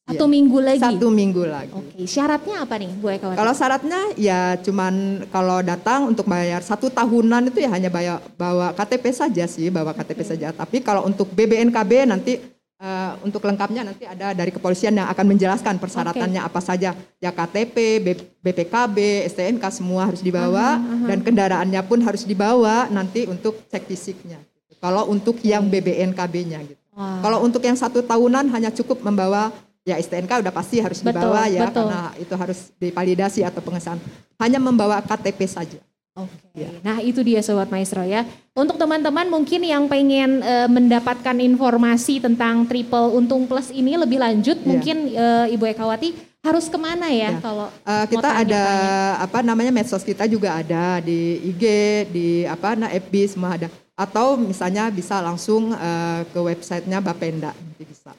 Satu 0.03 0.27
ya. 0.27 0.35
minggu 0.35 0.59
lagi. 0.59 0.83
Satu 0.83 1.09
minggu 1.15 1.43
lagi. 1.47 1.71
Oke, 1.79 2.11
syaratnya 2.11 2.67
apa 2.67 2.75
nih, 2.75 2.91
Bu 2.99 3.07
Eka? 3.07 3.39
Kalau 3.39 3.55
syaratnya 3.55 4.01
ya 4.19 4.59
cuman 4.59 5.25
kalau 5.31 5.63
datang 5.63 6.11
untuk 6.11 6.27
bayar 6.27 6.59
satu 6.59 6.91
tahunan 6.91 7.55
itu 7.55 7.63
ya 7.63 7.71
hanya 7.71 7.87
bayar, 7.87 8.19
bawa 8.35 8.75
KTP 8.75 9.15
saja 9.15 9.47
sih, 9.47 9.71
bawa 9.71 9.95
KTP 9.95 10.21
saja. 10.27 10.51
Tapi 10.51 10.83
kalau 10.83 11.07
untuk 11.07 11.31
BBNKB 11.31 12.11
nanti 12.11 12.35
uh, 12.83 13.15
untuk 13.23 13.47
lengkapnya 13.47 13.87
nanti 13.87 14.03
ada 14.03 14.35
dari 14.35 14.51
kepolisian 14.51 14.99
yang 14.99 15.07
akan 15.07 15.23
menjelaskan 15.39 15.79
persyaratannya 15.79 16.43
okay. 16.43 16.51
apa 16.51 16.61
saja. 16.61 16.91
Ya 17.23 17.31
KTP, 17.31 18.03
BPKB, 18.43 19.31
STNK 19.31 19.65
semua 19.71 20.11
harus 20.11 20.19
dibawa 20.19 20.77
uh 20.77 20.83
-huh, 20.83 20.83
uh 20.83 20.99
-huh. 20.99 21.09
dan 21.15 21.19
kendaraannya 21.23 21.81
pun 21.87 22.03
harus 22.03 22.27
dibawa 22.27 22.91
nanti 22.91 23.31
untuk 23.31 23.55
cek 23.71 23.87
fisiknya. 23.87 24.43
Kalau 24.83 25.07
untuk 25.15 25.39
yang 25.47 25.71
BBNKB-nya 25.71 26.59
gitu. 26.67 26.83
Wow. 26.91 27.23
Kalau 27.23 27.39
untuk 27.47 27.63
yang 27.63 27.79
satu 27.79 28.03
tahunan 28.03 28.51
hanya 28.51 28.75
cukup 28.75 28.99
membawa 29.07 29.55
ya 29.83 29.99
STNK 29.99 30.43
udah 30.47 30.55
pasti 30.55 30.79
harus 30.79 31.03
dibawa 31.03 31.47
betul, 31.47 31.55
ya 31.55 31.61
betul. 31.67 31.87
karena 31.87 32.01
itu 32.19 32.35
harus 32.39 32.59
divalidasi 32.79 33.41
atau 33.43 33.61
pengesahan. 33.63 33.99
Hanya 34.39 34.59
membawa 34.63 35.03
KTP 35.03 35.41
saja. 35.47 35.79
Oke. 36.13 36.29
Okay. 36.53 36.69
Ya. 36.69 36.71
Nah, 36.85 37.01
itu 37.01 37.25
dia 37.25 37.41
sobat 37.41 37.73
maestro 37.73 38.05
ya. 38.05 38.29
Untuk 38.53 38.77
teman-teman 38.77 39.33
mungkin 39.33 39.65
yang 39.65 39.89
pengen 39.89 40.45
e, 40.45 40.55
mendapatkan 40.69 41.33
informasi 41.41 42.21
tentang 42.21 42.69
triple 42.69 43.17
untung 43.17 43.49
plus 43.49 43.73
ini 43.73 43.97
lebih 43.97 44.21
lanjut, 44.21 44.61
ya. 44.61 44.67
mungkin 44.69 45.09
e, 45.09 45.27
Ibu 45.57 45.65
Ekawati 45.73 46.13
harus 46.43 46.67
ke 46.67 46.75
mana 46.75 47.07
ya, 47.07 47.31
ya. 47.31 47.39
kalau 47.39 47.71
uh, 47.71 48.05
kita 48.11 48.27
tanya, 48.35 48.43
ada 48.43 48.63
tanya. 48.67 49.23
apa 49.23 49.39
namanya 49.47 49.71
medsos 49.71 50.03
kita 50.03 50.27
juga 50.27 50.59
ada 50.59 50.99
di 50.99 51.39
IG, 51.55 51.63
di 52.11 52.29
apa 52.51 52.75
nah 52.75 52.91
FB 52.91 53.15
semua 53.31 53.55
ada. 53.55 53.71
Atau 53.95 54.35
misalnya 54.35 54.91
bisa 54.91 55.23
langsung 55.23 55.71
uh, 55.71 56.27
ke 56.35 56.41
websitenya 56.43 56.99
Bapenda 56.99 57.55
nanti 57.55 57.87
bisa. 57.87 58.11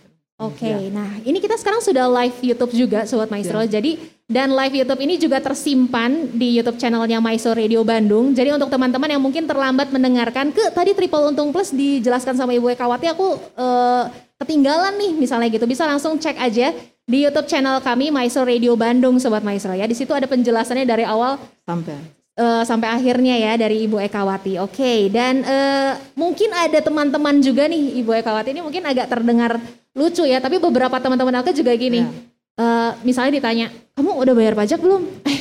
Oke, 0.44 0.68
okay, 0.68 0.92
ya. 0.92 0.92
nah 0.92 1.10
ini 1.24 1.40
kita 1.40 1.56
sekarang 1.56 1.80
sudah 1.80 2.06
live 2.12 2.36
YouTube 2.44 2.74
juga 2.76 3.08
Sobat 3.08 3.32
Maestro. 3.32 3.64
Ya. 3.64 3.80
Jadi 3.80 3.96
dan 4.28 4.52
live 4.52 4.84
YouTube 4.84 5.02
ini 5.04 5.16
juga 5.16 5.40
tersimpan 5.40 6.32
di 6.36 6.60
YouTube 6.60 6.76
channelnya 6.76 7.24
Maestro 7.24 7.56
Radio 7.56 7.84
Bandung. 7.88 8.36
Jadi 8.36 8.52
untuk 8.52 8.68
teman-teman 8.68 9.08
yang 9.08 9.24
mungkin 9.24 9.48
terlambat 9.48 9.96
mendengarkan 9.96 10.52
ke 10.52 10.68
tadi 10.76 10.92
Triple 10.92 11.32
Untung 11.32 11.56
Plus 11.56 11.72
dijelaskan 11.72 12.36
sama 12.36 12.52
Ibu 12.52 12.76
Ekawati, 12.76 13.08
aku 13.08 13.40
uh, 13.56 14.12
ketinggalan 14.44 15.00
nih 15.00 15.12
misalnya 15.16 15.48
gitu. 15.48 15.64
Bisa 15.64 15.88
langsung 15.88 16.20
cek 16.20 16.36
aja 16.36 16.76
di 17.04 17.18
YouTube 17.24 17.48
channel 17.48 17.80
kami 17.80 18.12
Maestro 18.12 18.44
Radio 18.44 18.76
Bandung 18.76 19.20
Sobat 19.24 19.48
Maestro 19.48 19.72
ya. 19.72 19.88
Di 19.88 19.96
situ 19.96 20.12
ada 20.12 20.28
penjelasannya 20.28 20.84
dari 20.84 21.08
awal 21.08 21.40
sampai 21.64 22.24
uh, 22.38 22.64
sampai 22.66 22.90
akhirnya 22.90 23.36
ya 23.38 23.54
dari 23.60 23.86
Ibu 23.86 24.02
Ekawati. 24.02 24.58
Oke, 24.62 24.82
okay. 24.82 25.00
dan 25.12 25.46
uh, 25.46 25.94
mungkin 26.18 26.50
ada 26.54 26.80
teman-teman 26.82 27.40
juga 27.44 27.70
nih 27.70 28.02
Ibu 28.02 28.12
Ekawati 28.24 28.50
ini 28.56 28.62
mungkin 28.64 28.84
agak 28.88 29.12
terdengar 29.12 29.60
lucu 29.94 30.26
ya, 30.26 30.42
tapi 30.42 30.58
beberapa 30.58 30.98
teman-teman 30.98 31.42
aku 31.42 31.54
juga 31.54 31.74
gini. 31.78 32.02
Ya. 32.04 32.10
Uh, 32.54 32.92
misalnya 33.02 33.38
ditanya, 33.42 33.68
kamu 33.98 34.10
udah 34.14 34.34
bayar 34.34 34.54
pajak 34.54 34.82
belum? 34.82 35.06
Eh, 35.26 35.40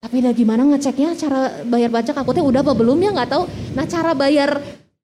tapi 0.00 0.24
udah 0.24 0.32
gimana 0.32 0.62
ngeceknya 0.64 1.12
cara 1.16 1.64
bayar 1.68 1.92
pajak? 1.92 2.16
Aku 2.16 2.32
tuh 2.32 2.44
udah 2.44 2.64
apa 2.64 2.72
belum 2.72 2.96
ya 3.04 3.12
nggak 3.12 3.30
tahu. 3.30 3.44
Nah 3.76 3.84
cara 3.84 4.16
bayar 4.16 4.56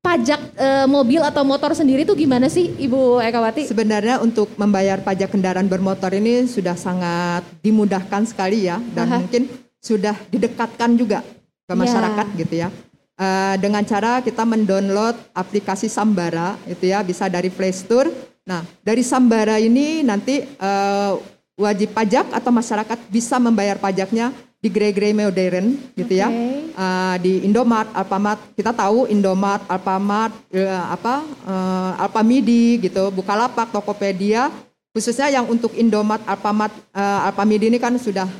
pajak 0.06 0.40
e, 0.54 0.68
mobil 0.86 1.18
atau 1.18 1.42
motor 1.42 1.74
sendiri 1.74 2.06
tuh 2.06 2.14
gimana 2.14 2.46
sih 2.46 2.70
Ibu 2.70 3.18
Ekawati? 3.20 3.66
Sebenarnya 3.66 4.22
untuk 4.22 4.54
membayar 4.54 5.02
pajak 5.02 5.34
kendaraan 5.34 5.66
bermotor 5.66 6.14
ini 6.14 6.46
sudah 6.46 6.78
sangat 6.78 7.42
dimudahkan 7.58 8.22
sekali 8.24 8.70
ya 8.70 8.78
dan 8.94 9.10
Aha. 9.10 9.18
mungkin 9.18 9.50
sudah 9.82 10.14
didekatkan 10.30 10.94
juga 10.94 11.26
ke 11.66 11.74
ya. 11.74 11.76
masyarakat 11.76 12.26
yeah. 12.30 12.38
gitu 12.40 12.54
ya. 12.54 12.68
Uh, 13.16 13.56
dengan 13.58 13.80
cara 13.82 14.20
kita 14.20 14.44
mendownload 14.44 15.16
aplikasi 15.32 15.88
Sambara 15.88 16.54
itu 16.68 16.92
ya 16.92 17.00
bisa 17.00 17.26
dari 17.26 17.48
Play 17.48 17.72
Store 17.72 18.12
Nah, 18.46 18.62
dari 18.86 19.02
Sambara 19.02 19.58
ini 19.58 20.06
nanti 20.06 20.38
uh, 20.62 21.18
wajib 21.58 21.90
pajak 21.90 22.30
atau 22.30 22.54
masyarakat 22.54 22.98
bisa 23.10 23.42
membayar 23.42 23.74
pajaknya 23.74 24.30
di 24.62 24.70
gerai-gerai 24.70 25.12
modern 25.12 25.74
gitu 25.98 26.14
okay. 26.14 26.22
ya. 26.22 26.28
Uh, 26.76 27.16
di 27.18 27.42
Indomart, 27.42 27.90
Alfamart, 27.90 28.38
kita 28.54 28.70
tahu 28.70 29.10
Indomart, 29.10 29.66
Alfamart, 29.66 30.30
uh, 30.54 30.84
apa 30.94 31.26
uh, 31.42 32.02
Alfamidi 32.06 32.78
gitu, 32.86 33.10
Bukalapak, 33.10 33.74
Tokopedia, 33.74 34.54
khususnya 34.94 35.26
yang 35.26 35.50
untuk 35.50 35.74
Indomart, 35.74 36.22
Alfamart, 36.22 36.72
uh, 36.94 37.26
Alfamidi 37.26 37.66
ini 37.66 37.82
kan 37.82 37.98
sudah 37.98 38.30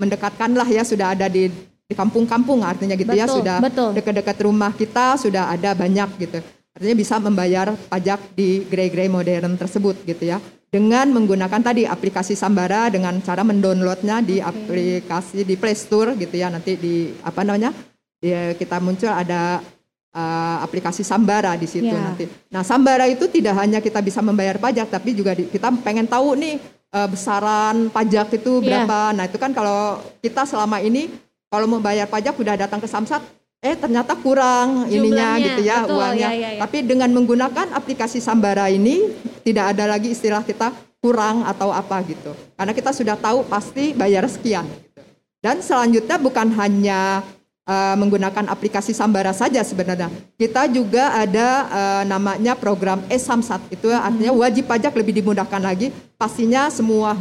mendekatkan 0.00 0.48
lah 0.56 0.66
ya, 0.66 0.80
sudah 0.80 1.12
ada 1.12 1.28
di 1.28 1.52
di 1.86 1.94
kampung-kampung 1.94 2.66
artinya 2.66 2.98
gitu 2.98 3.14
ya, 3.14 3.30
betul, 3.30 3.46
ya 3.46 3.62
sudah 3.62 3.92
dekat-dekat 3.94 4.36
rumah 4.42 4.74
kita 4.74 5.14
sudah 5.22 5.54
ada 5.54 5.70
banyak 5.70 6.08
gitu. 6.18 6.42
Artinya 6.76 6.92
bisa 6.92 7.16
membayar 7.16 7.72
pajak 7.88 8.36
di 8.36 8.60
gerai-gerai 8.68 9.08
modern 9.08 9.56
tersebut 9.56 9.96
gitu 10.04 10.28
ya. 10.28 10.36
Dengan 10.68 11.08
menggunakan 11.08 11.64
tadi 11.64 11.88
aplikasi 11.88 12.36
Sambara 12.36 12.92
dengan 12.92 13.16
cara 13.24 13.40
mendownloadnya 13.40 14.20
di 14.20 14.44
okay. 14.44 14.44
aplikasi 14.44 15.48
di 15.48 15.56
Play 15.56 15.72
Store 15.72 16.12
gitu 16.20 16.36
ya. 16.36 16.52
Nanti 16.52 16.76
di 16.76 17.16
apa 17.24 17.48
namanya? 17.48 17.72
Di, 18.20 18.28
kita 18.60 18.76
muncul 18.84 19.08
ada 19.08 19.64
uh, 20.12 20.56
aplikasi 20.60 21.00
Sambara 21.00 21.56
di 21.56 21.64
situ 21.64 21.88
yeah. 21.88 22.12
nanti. 22.12 22.28
Nah, 22.52 22.60
Sambara 22.60 23.08
itu 23.08 23.24
tidak 23.24 23.56
hanya 23.56 23.80
kita 23.80 24.04
bisa 24.04 24.20
membayar 24.20 24.60
pajak 24.60 24.92
tapi 24.92 25.16
juga 25.16 25.32
di, 25.32 25.48
kita 25.48 25.72
pengen 25.80 26.04
tahu 26.04 26.36
nih 26.36 26.60
uh, 26.92 27.08
besaran 27.08 27.88
pajak 27.88 28.36
itu 28.36 28.60
iya. 28.60 28.84
berapa. 28.84 29.00
Yeah. 29.00 29.16
Nah, 29.16 29.24
itu 29.32 29.40
kan 29.40 29.56
kalau 29.56 30.04
kita 30.20 30.44
selama 30.44 30.84
ini 30.84 31.08
kalau 31.48 31.64
membayar 31.64 32.04
pajak 32.04 32.36
sudah 32.36 32.52
datang 32.52 32.84
ke 32.84 32.88
Samsat 32.90 33.24
eh 33.64 33.74
ternyata 33.74 34.12
kurang 34.14 34.86
Jumlahnya, 34.86 34.96
ininya 34.96 35.28
gitu 35.40 35.60
ya 35.64 35.76
betul, 35.82 35.96
uangnya. 35.96 36.28
Ya, 36.30 36.38
ya, 36.38 36.50
ya. 36.56 36.60
Tapi 36.62 36.78
dengan 36.84 37.10
menggunakan 37.12 37.66
aplikasi 37.72 38.18
Sambara 38.20 38.68
ini 38.68 39.10
tidak 39.42 39.74
ada 39.76 39.84
lagi 39.96 40.12
istilah 40.12 40.44
kita 40.44 40.70
kurang 41.00 41.46
atau 41.46 41.70
apa 41.72 42.02
gitu. 42.04 42.34
Karena 42.58 42.72
kita 42.74 42.90
sudah 42.92 43.16
tahu 43.16 43.46
pasti 43.46 43.96
bayar 43.96 44.26
sekian. 44.26 44.66
Gitu. 44.66 45.00
Dan 45.40 45.62
selanjutnya 45.62 46.16
bukan 46.18 46.50
hanya 46.58 47.22
uh, 47.66 47.94
menggunakan 47.98 48.50
aplikasi 48.50 48.90
Sambara 48.90 49.30
saja 49.30 49.62
sebenarnya. 49.62 50.10
Kita 50.34 50.66
juga 50.70 51.14
ada 51.14 51.48
uh, 51.70 52.02
namanya 52.06 52.54
program 52.58 53.02
e-samsat. 53.10 53.60
Itu 53.70 53.90
artinya 53.90 54.32
hmm. 54.32 54.42
wajib 54.42 54.64
pajak 54.66 54.94
lebih 54.94 55.22
dimudahkan 55.22 55.62
lagi. 55.62 55.94
Pastinya 56.16 56.66
semua 56.72 57.14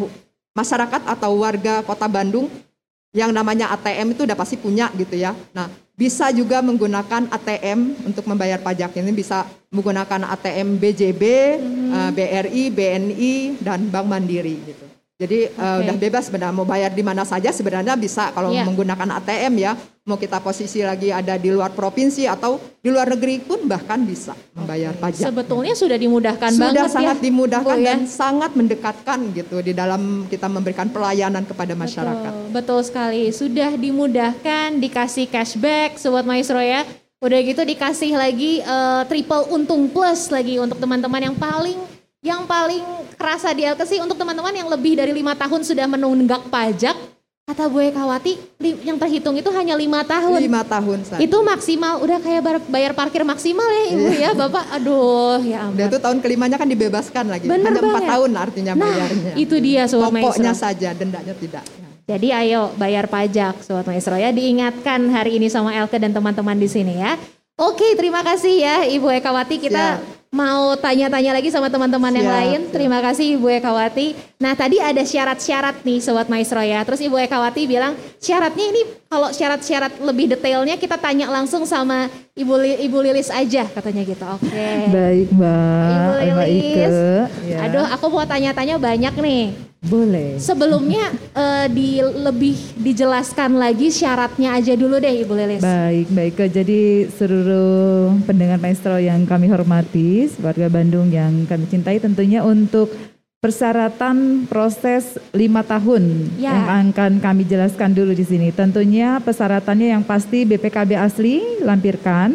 masyarakat 0.55 1.01
atau 1.03 1.31
warga 1.43 1.83
Kota 1.83 2.07
Bandung 2.07 2.47
yang 3.15 3.31
namanya 3.31 3.71
ATM 3.71 4.11
itu 4.11 4.27
udah 4.27 4.35
pasti 4.35 4.59
punya 4.59 4.91
gitu 4.91 5.15
ya. 5.15 5.31
Nah, 5.55 5.71
bisa 5.95 6.27
juga 6.35 6.59
menggunakan 6.59 7.31
ATM 7.31 8.03
untuk 8.03 8.27
membayar 8.27 8.59
pajak 8.59 8.99
ini 8.99 9.15
bisa 9.15 9.47
menggunakan 9.71 10.27
ATM 10.35 10.75
BJB, 10.75 11.23
mm-hmm. 11.23 11.89
uh, 11.95 11.99
eh, 12.03 12.11
BRI, 12.11 12.63
BNI 12.75 13.35
dan 13.63 13.87
Bank 13.87 14.07
Mandiri 14.11 14.59
gitu. 14.67 14.94
Jadi 15.15 15.47
okay. 15.47 15.63
uh, 15.63 15.79
udah 15.79 15.95
bebas 15.95 16.27
sebenarnya 16.27 16.51
mau 16.51 16.67
bayar 16.67 16.91
di 16.91 16.99
mana 16.99 17.23
saja 17.23 17.47
sebenarnya 17.47 17.95
bisa 17.95 18.35
kalau 18.35 18.51
yeah. 18.51 18.67
menggunakan 18.67 19.15
ATM 19.23 19.53
ya. 19.63 19.71
Mau 20.05 20.19
kita 20.21 20.37
posisi 20.43 20.85
lagi 20.85 21.09
ada 21.09 21.39
di 21.39 21.49
luar 21.49 21.73
provinsi 21.73 22.29
atau 22.29 22.61
di 22.83 22.93
luar 22.93 23.09
negeri 23.15 23.41
pun 23.41 23.63
bahkan 23.65 24.03
bisa 24.05 24.37
membayar 24.53 24.93
pajak. 24.93 25.31
Sebetulnya 25.31 25.73
sudah 25.73 25.97
dimudahkan 25.97 26.51
sudah 26.53 26.61
banget 26.61 26.77
Sudah 26.77 26.91
sangat 26.91 27.17
ya, 27.17 27.23
dimudahkan 27.25 27.77
Bu, 27.79 27.81
ya? 27.81 27.87
dan 27.89 28.01
sangat 28.05 28.51
mendekatkan 28.53 29.19
gitu 29.33 29.57
di 29.65 29.73
dalam 29.73 30.27
kita 30.29 30.45
memberikan 30.45 30.91
pelayanan 30.93 31.41
kepada 31.47 31.73
masyarakat. 31.73 32.31
Betul, 32.35 32.53
betul 32.53 32.79
sekali. 32.85 33.23
Sudah 33.33 33.71
dimudahkan, 33.73 34.77
dikasih 34.77 35.25
cashback 35.31 35.97
sobat 35.97 36.27
maestro 36.27 36.61
ya. 36.61 36.85
Udah 37.23 37.39
gitu 37.41 37.65
dikasih 37.65 38.13
lagi 38.13 38.61
uh, 38.61 39.07
triple 39.09 39.49
untung 39.49 39.89
plus 39.89 40.29
lagi 40.29 40.61
untuk 40.61 40.77
teman-teman 40.77 41.31
yang 41.31 41.37
paling 41.39 41.94
yang 42.25 42.49
paling 42.49 42.81
kerasa 43.13 43.53
di 43.53 43.61
LKC 43.61 44.01
untuk 44.01 44.17
teman-teman 44.17 44.49
yang 44.49 44.65
lebih 44.65 44.97
dari 44.97 45.13
lima 45.13 45.37
tahun 45.37 45.61
sudah 45.61 45.85
menunggak 45.85 46.49
pajak, 46.49 46.97
kata 47.45 47.69
Bu 47.69 47.85
Ekawati 47.85 48.33
yang 48.81 48.97
terhitung 48.97 49.37
itu 49.37 49.45
hanya 49.53 49.77
lima 49.77 50.01
tahun. 50.01 50.41
Lima 50.41 50.65
tahun 50.65 51.05
saja. 51.05 51.21
Itu 51.21 51.45
maksimal, 51.45 52.01
udah 52.01 52.17
kayak 52.17 52.65
bayar 52.65 52.97
parkir 52.97 53.21
maksimal 53.21 53.69
ya 53.69 53.83
Ibu 53.93 54.05
iya. 54.09 54.17
ya 54.17 54.29
Bapak. 54.33 54.73
Aduh 54.81 55.37
ya 55.45 55.69
ampun. 55.69 55.77
Dia 55.77 55.87
tuh 55.93 56.01
tahun 56.01 56.17
kelimanya 56.25 56.57
kan 56.57 56.65
dibebaskan 56.65 57.29
lagi. 57.29 57.45
Bener 57.45 57.77
hanya 57.77 57.85
empat 57.85 58.03
tahun 58.09 58.31
artinya 58.33 58.73
nah, 58.73 58.89
bayarnya. 58.89 59.31
itu 59.37 59.55
dia 59.61 59.85
Sobat 59.85 60.09
Pokoknya 60.09 60.57
Maestro. 60.57 60.65
saja, 60.65 60.89
dendanya 60.97 61.33
tidak. 61.37 61.63
Jadi 62.05 62.27
ayo 62.33 62.73
bayar 62.73 63.05
pajak 63.05 63.61
Sobat 63.61 63.85
Maestro 63.85 64.17
ya. 64.17 64.33
Diingatkan 64.33 65.13
hari 65.13 65.37
ini 65.37 65.45
sama 65.45 65.77
Elke 65.77 66.01
dan 66.01 66.09
teman-teman 66.09 66.57
di 66.57 66.65
sini 66.65 66.97
ya. 66.97 67.13
Oke, 67.55 67.93
terima 67.93 68.25
kasih 68.25 68.57
ya 68.57 68.75
Ibu 68.89 69.13
Ekawati. 69.13 69.61
Kita 69.61 70.01
Siap 70.01 70.24
mau 70.35 70.75
tanya-tanya 70.75 71.31
lagi 71.39 71.47
sama 71.47 71.71
teman-teman 71.71 72.11
yang 72.11 72.27
lain. 72.27 72.59
Terima 72.67 72.99
kasih 72.99 73.39
Ibu 73.39 73.47
Ekawati. 73.63 74.34
Nah 74.35 74.51
tadi 74.51 74.83
ada 74.83 74.99
syarat-syarat 74.99 75.87
nih 75.87 76.03
Sobat 76.03 76.27
Maestro 76.27 76.59
ya. 76.59 76.83
Terus 76.83 76.99
Ibu 76.99 77.15
Ekawati 77.23 77.63
bilang 77.71 77.95
syaratnya 78.19 78.65
ini 78.67 78.81
kalau 79.07 79.31
syarat-syarat 79.31 80.03
lebih 80.03 80.35
detailnya 80.35 80.75
kita 80.75 80.99
tanya 80.99 81.31
langsung 81.31 81.63
sama 81.63 82.11
Ibu 82.35 82.83
Ibu 82.83 82.97
Lilis 82.99 83.31
aja 83.31 83.63
katanya 83.63 84.03
gitu. 84.03 84.27
Oke. 84.27 84.51
Okay. 84.51 84.91
Baik 84.91 85.27
Mbak. 85.31 86.15
Ibu 86.19 86.41
Lilis. 86.43 86.95
Ya. 87.47 87.57
Aduh 87.63 87.87
aku 87.87 88.05
mau 88.11 88.27
tanya-tanya 88.27 88.75
banyak 88.75 89.15
nih. 89.15 89.45
Boleh. 89.85 90.41
Sebelumnya 90.41 91.13
uh, 91.37 91.69
di 91.69 92.01
lebih 92.01 92.57
dijelaskan 92.81 93.55
lagi 93.55 93.93
syaratnya 93.93 94.57
aja 94.57 94.73
dulu 94.73 94.97
deh 94.97 95.13
Ibu 95.23 95.33
Lilis. 95.37 95.61
Baik, 95.61 96.09
baik. 96.09 96.35
Jadi 96.49 97.05
seluruh 97.13 98.17
pendengar 98.25 98.57
maestro 98.57 98.97
yang 98.97 99.23
kami 99.29 99.45
hormati, 99.45 100.25
warga 100.41 100.67
Bandung 100.67 101.13
yang 101.13 101.45
kami 101.45 101.69
cintai 101.69 102.01
tentunya 102.01 102.41
untuk 102.41 102.89
persyaratan 103.45 104.49
proses 104.49 105.21
lima 105.29 105.61
tahun 105.61 106.33
ya. 106.41 106.49
yang 106.49 106.89
akan 106.89 107.21
kami 107.21 107.45
jelaskan 107.45 107.93
dulu 107.93 108.17
di 108.17 108.25
sini. 108.25 108.49
Tentunya 108.49 109.21
persyaratannya 109.21 109.93
yang 109.93 110.01
pasti 110.01 110.49
BPKB 110.49 110.97
asli 110.97 111.61
lampirkan, 111.61 112.33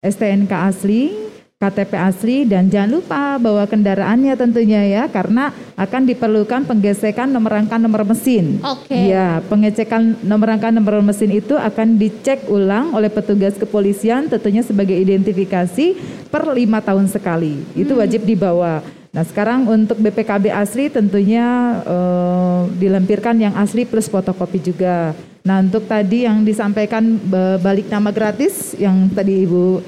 STNK 0.00 0.48
asli, 0.48 1.28
KTP 1.60 1.92
asli 2.00 2.36
dan 2.48 2.72
jangan 2.72 2.96
lupa 2.96 3.36
bawa 3.36 3.68
kendaraannya 3.68 4.40
tentunya 4.40 4.88
ya 4.88 5.04
karena 5.12 5.52
akan 5.76 6.08
diperlukan 6.08 6.64
penggesekan 6.64 7.28
nomor 7.28 7.60
rangka 7.60 7.76
nomor 7.76 8.08
mesin. 8.08 8.56
Oke. 8.64 8.88
Okay. 8.88 9.12
Ya, 9.12 9.44
pengecekan 9.52 10.16
nomor 10.24 10.54
rangka 10.54 10.72
nomor 10.72 11.04
mesin 11.04 11.28
itu 11.28 11.60
akan 11.60 12.00
dicek 12.00 12.48
ulang 12.48 12.96
oleh 12.96 13.12
petugas 13.12 13.58
kepolisian 13.60 14.32
tentunya 14.32 14.64
sebagai 14.64 14.96
identifikasi 14.96 15.98
per 16.32 16.46
lima 16.56 16.80
tahun 16.80 17.04
sekali. 17.04 17.60
Itu 17.76 17.92
hmm. 17.92 18.00
wajib 18.00 18.22
dibawa. 18.24 18.97
Nah 19.12 19.24
sekarang 19.24 19.64
untuk 19.68 19.96
BPKB 19.98 20.52
asli 20.52 20.92
tentunya 20.92 21.78
uh, 21.84 22.68
dilampirkan 22.76 23.40
yang 23.40 23.56
asli 23.56 23.88
plus 23.88 24.08
fotokopi 24.12 24.60
juga. 24.60 25.16
Nah 25.42 25.64
untuk 25.64 25.88
tadi 25.88 26.28
yang 26.28 26.44
disampaikan 26.44 27.16
balik 27.62 27.88
nama 27.88 28.12
gratis 28.12 28.76
yang 28.76 29.08
tadi 29.08 29.48
Ibu 29.48 29.80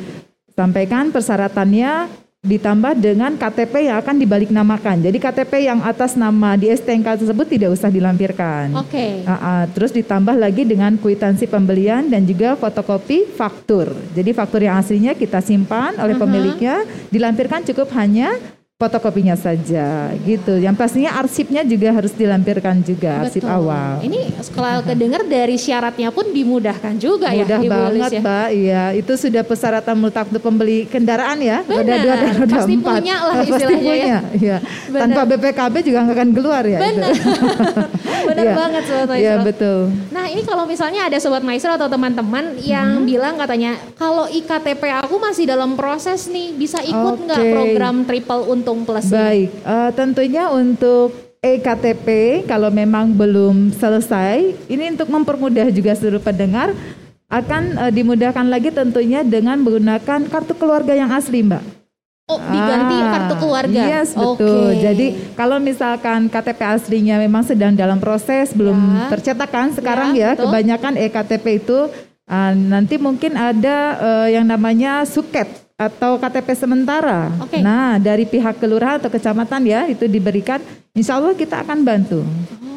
Sampaikan 0.61 1.09
persyaratannya 1.09 2.21
ditambah 2.41 2.97
dengan 3.01 3.37
KTP 3.37 3.89
yang 3.89 3.97
akan 4.01 4.17
dibalik 4.17 4.53
namakan. 4.53 5.01
Jadi 5.01 5.17
KTP 5.17 5.69
yang 5.69 5.81
atas 5.81 6.17
nama 6.17 6.57
di 6.57 6.69
STNK 6.69 7.25
tersebut 7.25 7.49
tidak 7.49 7.77
usah 7.77 7.89
dilampirkan. 7.89 8.73
Oke. 8.77 8.93
Okay. 8.93 9.13
Uh, 9.25 9.33
uh, 9.33 9.63
terus 9.73 9.93
ditambah 9.93 10.37
lagi 10.37 10.69
dengan 10.69 11.01
kwitansi 11.01 11.49
pembelian 11.49 12.13
dan 12.13 12.29
juga 12.29 12.61
fotokopi 12.61 13.29
faktur. 13.33 13.93
Jadi 14.13 14.37
faktur 14.37 14.65
yang 14.65 14.81
aslinya 14.81 15.17
kita 15.17 15.41
simpan 15.45 15.97
oleh 15.97 16.13
uh 16.13 16.21
-huh. 16.21 16.25
pemiliknya, 16.29 16.77
dilampirkan 17.09 17.65
cukup 17.65 17.89
hanya 17.97 18.37
fotokopinya 18.81 19.37
saja 19.37 20.09
gitu. 20.25 20.57
Yang 20.57 20.75
pastinya 20.81 21.21
arsipnya 21.21 21.61
juga 21.69 21.93
harus 21.93 22.17
dilampirkan 22.17 22.81
juga, 22.81 23.21
Betul. 23.21 23.29
arsip 23.29 23.45
awal. 23.45 24.01
Ini 24.01 24.33
kalau 24.57 24.81
kedengar 24.81 25.21
dari 25.29 25.61
syaratnya 25.61 26.09
pun 26.09 26.33
dimudahkan 26.33 26.97
juga 26.97 27.29
Mudah 27.29 27.61
ya. 27.61 27.61
Mudah 27.61 27.61
banget, 27.69 28.11
ya. 28.17 28.21
Mbak. 28.25 28.49
Iya, 28.57 28.83
itu 28.97 29.13
sudah 29.21 29.43
persyaratan 29.45 29.95
mutlak 30.01 30.33
untuk 30.33 30.41
pembeli 30.41 30.89
kendaraan 30.89 31.37
ya. 31.45 31.61
Benar. 31.69 31.85
Roda 31.85 31.95
dua 32.01 32.15
dan 32.17 32.33
roda 32.41 32.57
Pasti 32.57 32.73
empat. 32.73 32.95
punya 32.97 33.17
lah 33.21 33.37
istilahnya 33.45 33.69
Pasti 33.69 33.85
punya. 33.85 34.09
ya. 34.09 34.19
Iya. 34.41 34.57
Tanpa 34.89 35.21
BPKB 35.29 35.75
juga 35.85 35.99
nggak 36.01 36.17
akan 36.17 36.31
keluar 36.33 36.63
ya. 36.65 36.79
Benar. 36.81 37.13
Benar 38.33 38.47
ya. 38.49 38.55
banget 38.57 38.83
Sobat 38.89 39.09
Maestro. 39.13 39.21
Iya, 39.21 39.35
betul. 39.45 39.81
Nah, 40.13 40.25
ini 40.29 40.43
kalau 40.45 40.65
misalnya 40.65 41.01
ada 41.09 41.19
Sobat 41.21 41.45
Maestro 41.45 41.73
atau 41.77 41.89
teman-teman 41.89 42.57
yang 42.65 43.01
hmm. 43.01 43.09
bilang 43.09 43.35
katanya, 43.37 43.77
kalau 44.01 44.25
IKTP 44.29 44.83
aku 45.05 45.17
masih 45.21 45.45
dalam 45.45 45.77
proses 45.77 46.29
nih, 46.33 46.53
bisa 46.57 46.81
ikut 46.81 47.29
nggak 47.29 47.41
okay. 47.41 47.53
program 47.53 47.97
triple 48.09 48.45
untuk 48.49 48.70
Untung 48.71 48.87
Plus 48.87 49.11
Baik, 49.11 49.51
uh, 49.67 49.91
tentunya 49.91 50.47
untuk 50.47 51.11
EKTP 51.43 52.07
kalau 52.47 52.71
memang 52.71 53.11
belum 53.11 53.75
selesai, 53.75 54.55
ini 54.71 54.95
untuk 54.95 55.11
mempermudah 55.11 55.67
juga 55.75 55.99
seluruh 55.99 56.23
pendengar 56.23 56.71
akan 57.27 57.63
uh, 57.83 57.91
dimudahkan 57.91 58.47
lagi 58.47 58.71
tentunya 58.71 59.27
dengan 59.27 59.59
menggunakan 59.59 60.31
kartu 60.31 60.55
keluarga 60.55 60.95
yang 60.95 61.11
asli, 61.11 61.43
Mbak. 61.43 61.83
Oh, 62.31 62.39
diganti 62.39 62.95
ah, 62.95 63.11
kartu 63.11 63.35
keluarga. 63.43 63.83
Yes, 63.91 64.15
betul. 64.15 64.39
Okay. 64.39 64.87
Jadi 64.87 65.07
kalau 65.35 65.59
misalkan 65.59 66.31
KTP 66.31 66.61
aslinya 66.63 67.19
memang 67.19 67.43
sedang 67.43 67.75
dalam 67.75 67.99
proses 67.99 68.55
belum 68.55 68.79
ya. 68.79 69.07
tercetak 69.11 69.51
kan 69.51 69.75
sekarang 69.75 70.15
ya, 70.15 70.39
ya 70.39 70.39
kebanyakan 70.39 70.95
EKTP 70.95 71.59
itu 71.59 71.91
uh, 72.31 72.53
nanti 72.55 73.03
mungkin 73.03 73.35
ada 73.35 73.99
uh, 73.99 74.29
yang 74.31 74.47
namanya 74.47 75.03
suket 75.03 75.51
atau 75.81 76.21
KTP 76.21 76.53
sementara. 76.53 77.33
Okay. 77.49 77.65
Nah, 77.65 77.97
dari 77.97 78.29
pihak 78.29 78.61
kelurahan 78.61 79.01
atau 79.01 79.09
kecamatan 79.09 79.65
ya 79.65 79.89
itu 79.89 80.05
diberikan, 80.05 80.61
insya 80.93 81.17
Allah 81.17 81.33
kita 81.33 81.65
akan 81.65 81.81
bantu. 81.81 82.21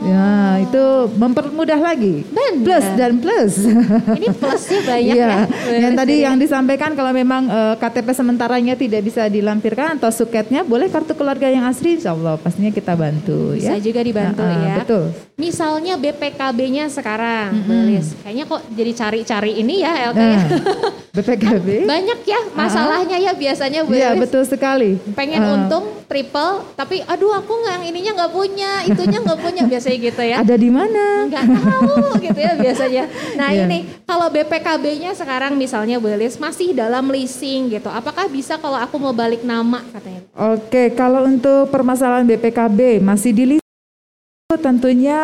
Ya, 0.03 0.59
itu 0.59 0.83
mempermudah 1.15 1.79
lagi. 1.79 2.27
Benar. 2.27 2.63
Plus 2.63 2.87
dan 2.99 3.13
plus. 3.23 3.53
Ini 4.19 4.27
plusnya 4.35 4.79
banyak 4.83 5.15
ya. 5.15 5.27
ya. 5.47 5.77
Yang 5.79 5.93
tadi 5.95 6.13
yang 6.21 6.35
disampaikan 6.35 6.91
kalau 6.93 7.15
memang 7.15 7.47
uh, 7.47 7.73
eh, 7.73 7.75
KTP 7.79 8.07
sementaranya 8.11 8.75
tidak 8.75 9.01
bisa 9.07 9.31
dilampirkan 9.31 9.95
atau 9.95 10.11
suketnya, 10.11 10.67
boleh 10.67 10.91
kartu 10.91 11.15
keluarga 11.15 11.47
yang 11.47 11.63
asli, 11.63 11.95
insya 11.95 12.11
Allah 12.11 12.35
pastinya 12.35 12.69
kita 12.69 12.99
bantu. 12.99 13.55
Bisa 13.55 13.79
ya. 13.79 13.81
juga 13.81 14.03
dibantu 14.03 14.43
nah, 14.43 14.59
ya. 14.59 14.75
Betul. 14.83 15.03
Misalnya 15.39 15.93
BPKB-nya 15.95 16.91
sekarang, 16.91 17.49
mm 17.55 17.63
-hmm. 17.63 18.21
kayaknya 18.27 18.45
kok 18.45 18.61
jadi 18.75 18.91
cari-cari 18.93 19.51
ini 19.63 19.75
ya, 19.81 20.11
LK. 20.11 20.19
Nah, 20.19 20.43
BPKB. 21.15 21.67
Banyak 21.85 22.19
ya 22.25 22.39
masalah 22.57 23.05
salahnya 23.05 23.17
ya 23.21 23.31
biasanya 23.37 23.85
Bu 23.85 23.93
Iya 23.93 24.17
betul 24.17 24.43
sekali. 24.49 24.97
Pengen 25.13 25.45
uh. 25.45 25.55
untung 25.55 25.85
triple, 26.09 26.65
tapi 26.73 27.05
aduh 27.05 27.37
aku 27.37 27.53
nggak 27.53 27.85
ininya 27.85 28.11
nggak 28.17 28.31
punya, 28.33 28.71
itunya 28.85 29.21
nggak 29.21 29.39
punya 29.39 29.61
biasanya 29.69 29.92
gitu 29.99 30.21
ya. 30.21 30.41
Ada 30.41 30.55
di 30.55 30.69
mana? 30.69 31.27
Nggak 31.29 31.45
tahu 31.45 31.95
gitu 32.25 32.39
ya 32.39 32.53
biasanya. 32.57 33.03
Nah 33.35 33.49
yeah. 33.51 33.65
ini 33.67 33.77
kalau 34.05 34.27
BPKB-nya 34.29 35.11
sekarang 35.17 35.53
misalnya 35.57 35.97
Bu 35.97 36.09
Elis 36.09 36.37
masih 36.37 36.73
dalam 36.73 37.09
leasing 37.09 37.73
gitu, 37.73 37.89
apakah 37.89 38.29
bisa 38.29 38.57
kalau 38.57 38.77
aku 38.77 38.95
mau 38.97 39.13
balik 39.13 39.45
nama 39.45 39.81
katanya? 39.91 40.21
Oke, 40.33 40.93
kalau 40.97 41.25
untuk 41.29 41.69
permasalahan 41.69 42.25
BPKB 42.25 43.03
masih 43.03 43.31
di 43.33 43.43
leasing 43.55 44.61
tentunya 44.61 45.19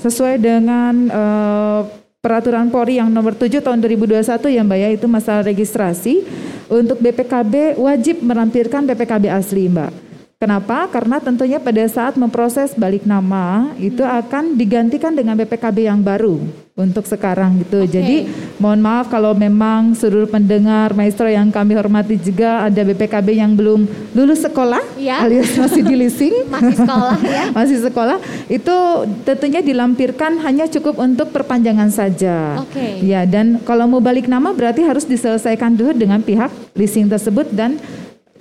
sesuai 0.00 0.40
dengan 0.40 0.94
uh, 1.12 1.80
Peraturan 2.22 2.70
Polri 2.70 3.02
yang 3.02 3.10
nomor 3.10 3.34
7 3.34 3.58
tahun 3.58 3.82
2021 3.82 4.22
ya 4.54 4.62
Mbak 4.62 4.78
ya 4.78 4.88
itu 4.94 5.06
masalah 5.10 5.42
registrasi 5.42 6.22
untuk 6.70 7.02
BPKB 7.02 7.74
wajib 7.74 8.22
melampirkan 8.22 8.86
BPKB 8.86 9.26
asli 9.26 9.66
Mbak. 9.66 10.11
Kenapa? 10.42 10.90
Karena 10.90 11.22
tentunya 11.22 11.62
pada 11.62 11.86
saat 11.86 12.18
memproses 12.18 12.74
balik 12.74 13.06
nama 13.06 13.70
itu 13.78 14.02
akan 14.02 14.58
digantikan 14.58 15.14
dengan 15.14 15.38
BPKB 15.38 15.86
yang 15.86 16.02
baru 16.02 16.42
untuk 16.74 17.06
sekarang 17.06 17.62
gitu. 17.62 17.86
Okay. 17.86 17.94
Jadi 17.94 18.16
mohon 18.58 18.82
maaf 18.82 19.06
kalau 19.06 19.38
memang 19.38 19.94
seluruh 19.94 20.26
pendengar 20.26 20.98
maestro 20.98 21.30
yang 21.30 21.46
kami 21.54 21.78
hormati 21.78 22.18
juga 22.18 22.66
ada 22.66 22.82
BPKB 22.82 23.38
yang 23.38 23.54
belum 23.54 23.86
lulus 24.18 24.42
sekolah 24.42 24.82
ya. 24.98 25.22
alias 25.22 25.54
masih 25.54 25.86
di 25.86 25.94
leasing, 25.94 26.34
masih 26.58 26.74
sekolah 26.74 27.18
ya. 27.22 27.42
masih 27.62 27.78
sekolah 27.78 28.18
itu 28.50 28.76
tentunya 29.22 29.62
dilampirkan 29.62 30.42
hanya 30.42 30.66
cukup 30.66 30.98
untuk 30.98 31.30
perpanjangan 31.30 31.86
saja. 31.94 32.58
Oke. 32.58 32.98
Okay. 32.98 33.06
Ya 33.06 33.22
dan 33.30 33.62
kalau 33.62 33.86
mau 33.86 34.02
balik 34.02 34.26
nama 34.26 34.50
berarti 34.50 34.82
harus 34.82 35.06
diselesaikan 35.06 35.78
dulu 35.78 35.94
dengan 35.94 36.18
pihak 36.18 36.50
leasing 36.74 37.06
tersebut 37.06 37.46
dan 37.54 37.78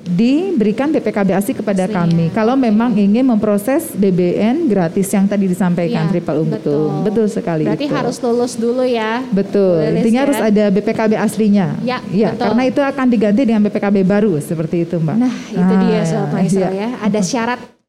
diberikan 0.06 0.90
BPKB 0.90 1.30
ASI 1.38 1.54
kepada 1.54 1.86
Asli, 1.86 1.94
kami. 1.94 2.26
Ya. 2.30 2.34
Kalau 2.34 2.56
memang 2.58 2.98
ingin 2.98 3.26
memproses 3.26 3.94
BBN 3.94 4.66
gratis 4.68 5.08
yang 5.14 5.30
tadi 5.30 5.46
disampaikan 5.46 6.08
ya, 6.08 6.12
Triple 6.12 6.38
Untung. 6.42 6.58
Betul. 6.58 6.90
betul 7.06 7.26
sekali 7.30 7.64
Berarti 7.70 7.88
itu. 7.88 7.96
harus 7.96 8.18
lulus 8.22 8.54
dulu 8.58 8.84
ya. 8.84 9.22
Betul. 9.30 9.82
Intinya 10.02 10.22
ya. 10.22 10.26
harus 10.26 10.40
ada 10.42 10.64
BPKB 10.74 11.12
aslinya. 11.18 11.68
Ya, 11.86 12.02
ya 12.10 12.34
betul. 12.34 12.44
karena 12.50 12.64
itu 12.68 12.82
akan 12.82 13.06
diganti 13.10 13.42
dengan 13.46 13.62
BPKB 13.68 13.98
baru 14.04 14.38
seperti 14.42 14.90
itu, 14.90 14.98
Mbak. 14.98 15.16
Nah, 15.18 15.34
itu 15.50 15.74
dia 15.86 16.02
sobat 16.06 16.46
ya. 16.50 16.70
ya. 16.70 16.90
Ada 17.02 17.20
syarat 17.22 17.81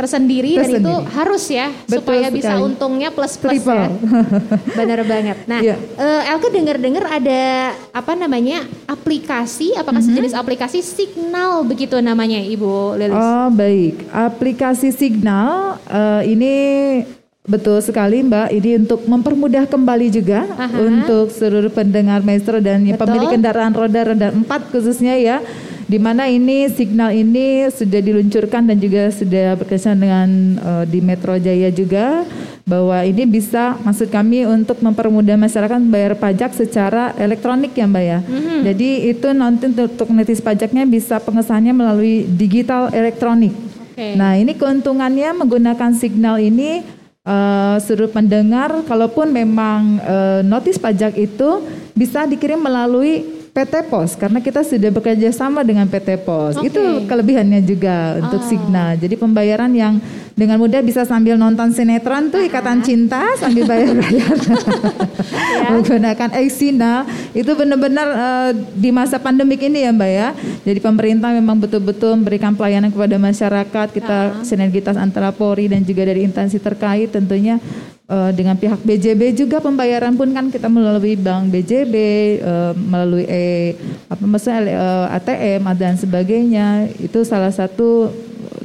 tersendiri, 0.00 0.56
tersendiri. 0.56 0.80
dan 0.80 0.88
itu 0.88 0.94
harus 1.12 1.44
ya 1.52 1.68
Betul 1.84 1.96
supaya 2.00 2.26
sekali. 2.32 2.38
bisa 2.40 2.54
untungnya 2.56 3.08
plus 3.12 3.34
plus 3.36 3.60
ya. 3.60 3.92
Benar 4.80 5.00
banget. 5.04 5.36
Nah, 5.44 5.60
yeah. 5.60 5.76
uh, 6.00 6.32
Elke 6.32 6.48
dengar-dengar 6.48 7.04
ada 7.04 7.76
apa 7.92 8.12
namanya 8.16 8.64
aplikasi, 8.88 9.76
apakah 9.76 10.00
mm 10.00 10.08
-hmm. 10.08 10.16
sejenis 10.16 10.34
aplikasi 10.34 10.78
Signal 10.80 11.68
begitu 11.68 12.00
namanya, 12.00 12.40
Ibu 12.40 12.96
Lilis? 12.96 13.20
Oh 13.20 13.48
baik, 13.52 14.08
aplikasi 14.08 14.88
Signal 14.96 15.76
uh, 15.92 16.22
ini 16.24 16.54
Betul 17.50 17.80
sekali 17.82 18.20
Mbak, 18.20 18.48
ini 18.52 18.70
untuk 18.84 19.00
mempermudah 19.08 19.64
kembali 19.66 20.12
juga 20.12 20.44
Aha. 20.44 20.76
untuk 20.86 21.32
seluruh 21.32 21.72
pendengar 21.72 22.22
maestro 22.22 22.60
dan 22.62 22.84
Betul. 22.84 23.00
pemilik 23.00 23.26
kendaraan 23.32 23.72
roda 23.74 24.00
roda 24.12 24.28
empat 24.30 24.70
khususnya 24.70 25.18
ya 25.18 25.42
di 25.90 25.98
mana 25.98 26.30
ini 26.30 26.70
signal 26.70 27.10
ini 27.10 27.66
sudah 27.66 27.98
diluncurkan 27.98 28.62
dan 28.62 28.78
juga 28.78 29.10
sudah 29.10 29.58
berkesan 29.58 29.98
dengan 29.98 30.28
uh, 30.62 30.84
di 30.86 31.02
Metro 31.02 31.34
Jaya 31.34 31.74
juga 31.74 32.22
bahwa 32.62 33.02
ini 33.02 33.26
bisa 33.26 33.74
maksud 33.82 34.06
kami 34.14 34.46
untuk 34.46 34.78
mempermudah 34.78 35.34
masyarakat 35.34 35.82
bayar 35.90 36.14
pajak 36.14 36.54
secara 36.54 37.10
elektronik 37.18 37.74
ya 37.74 37.90
Mbak 37.90 38.04
ya. 38.06 38.18
Mm-hmm. 38.22 38.58
Jadi 38.70 38.90
itu 39.10 39.28
nanti 39.34 39.64
untuk 39.66 40.08
notis 40.14 40.38
pajaknya 40.38 40.86
bisa 40.86 41.18
pengesahannya 41.18 41.74
melalui 41.74 42.22
digital 42.38 42.94
elektronik. 42.94 43.50
Okay. 43.98 44.14
Nah 44.14 44.38
ini 44.38 44.54
keuntungannya 44.54 45.34
menggunakan 45.42 45.90
signal 45.98 46.38
ini 46.38 46.86
uh, 47.26 47.82
seluruh 47.82 48.14
pendengar 48.14 48.86
kalaupun 48.86 49.34
memang 49.34 49.98
uh, 50.06 50.40
notis 50.46 50.78
pajak 50.78 51.18
itu 51.18 51.66
bisa 51.98 52.30
dikirim 52.30 52.62
melalui 52.62 53.39
PT 53.50 53.90
Pos 53.90 54.14
karena 54.14 54.38
kita 54.38 54.62
sudah 54.62 54.90
bekerja 54.94 55.30
sama 55.34 55.66
dengan 55.66 55.90
PT 55.90 56.22
Pos. 56.22 56.54
Okay. 56.54 56.70
Itu 56.70 56.82
kelebihannya 57.10 57.60
juga 57.66 58.22
untuk 58.22 58.40
oh. 58.42 58.46
Signa. 58.46 58.94
Jadi 58.94 59.18
pembayaran 59.18 59.74
yang 59.74 59.98
dengan 60.38 60.56
mudah 60.56 60.80
bisa 60.80 61.02
sambil 61.02 61.34
nonton 61.34 61.74
sinetron 61.74 62.30
tuh 62.30 62.40
Ikatan 62.46 62.80
Cinta 62.80 63.34
sambil 63.36 63.66
bayar-bayar. 63.66 64.34
ya. 65.60 65.68
Menggunakan 65.74 66.30
Exina 66.38 67.04
itu 67.34 67.50
benar-benar 67.52 68.08
uh, 68.08 68.50
di 68.54 68.94
masa 68.94 69.18
pandemik 69.18 69.60
ini 69.66 69.82
ya 69.82 69.90
Mbak 69.90 70.10
ya. 70.14 70.28
Jadi 70.62 70.78
pemerintah 70.78 71.34
memang 71.34 71.58
betul-betul 71.58 72.14
memberikan 72.22 72.54
pelayanan 72.54 72.94
kepada 72.94 73.18
masyarakat. 73.18 73.86
Kita 73.90 74.18
uh. 74.40 74.46
sinergitas 74.46 74.94
antara 74.94 75.34
Polri 75.34 75.66
dan 75.66 75.82
juga 75.82 76.06
dari 76.06 76.22
instansi 76.22 76.62
terkait 76.62 77.10
tentunya 77.10 77.58
uh, 78.10 78.30
dengan 78.34 78.58
pihak 78.58 78.82
BJB 78.82 79.38
juga 79.38 79.62
pembayaran 79.62 80.18
pun 80.18 80.34
kan 80.34 80.50
kita 80.50 80.66
melalui 80.66 81.14
bank 81.14 81.54
BJB 81.54 81.94
uh, 82.42 82.72
melalui 82.74 83.24
e 83.30 83.78
apa 84.10 84.24
maksudnya 84.26 84.60
uh, 84.74 85.16
ATM 85.16 85.62
dan 85.78 85.94
sebagainya 85.94 86.90
itu 86.98 87.22
salah 87.22 87.54
satu 87.54 88.10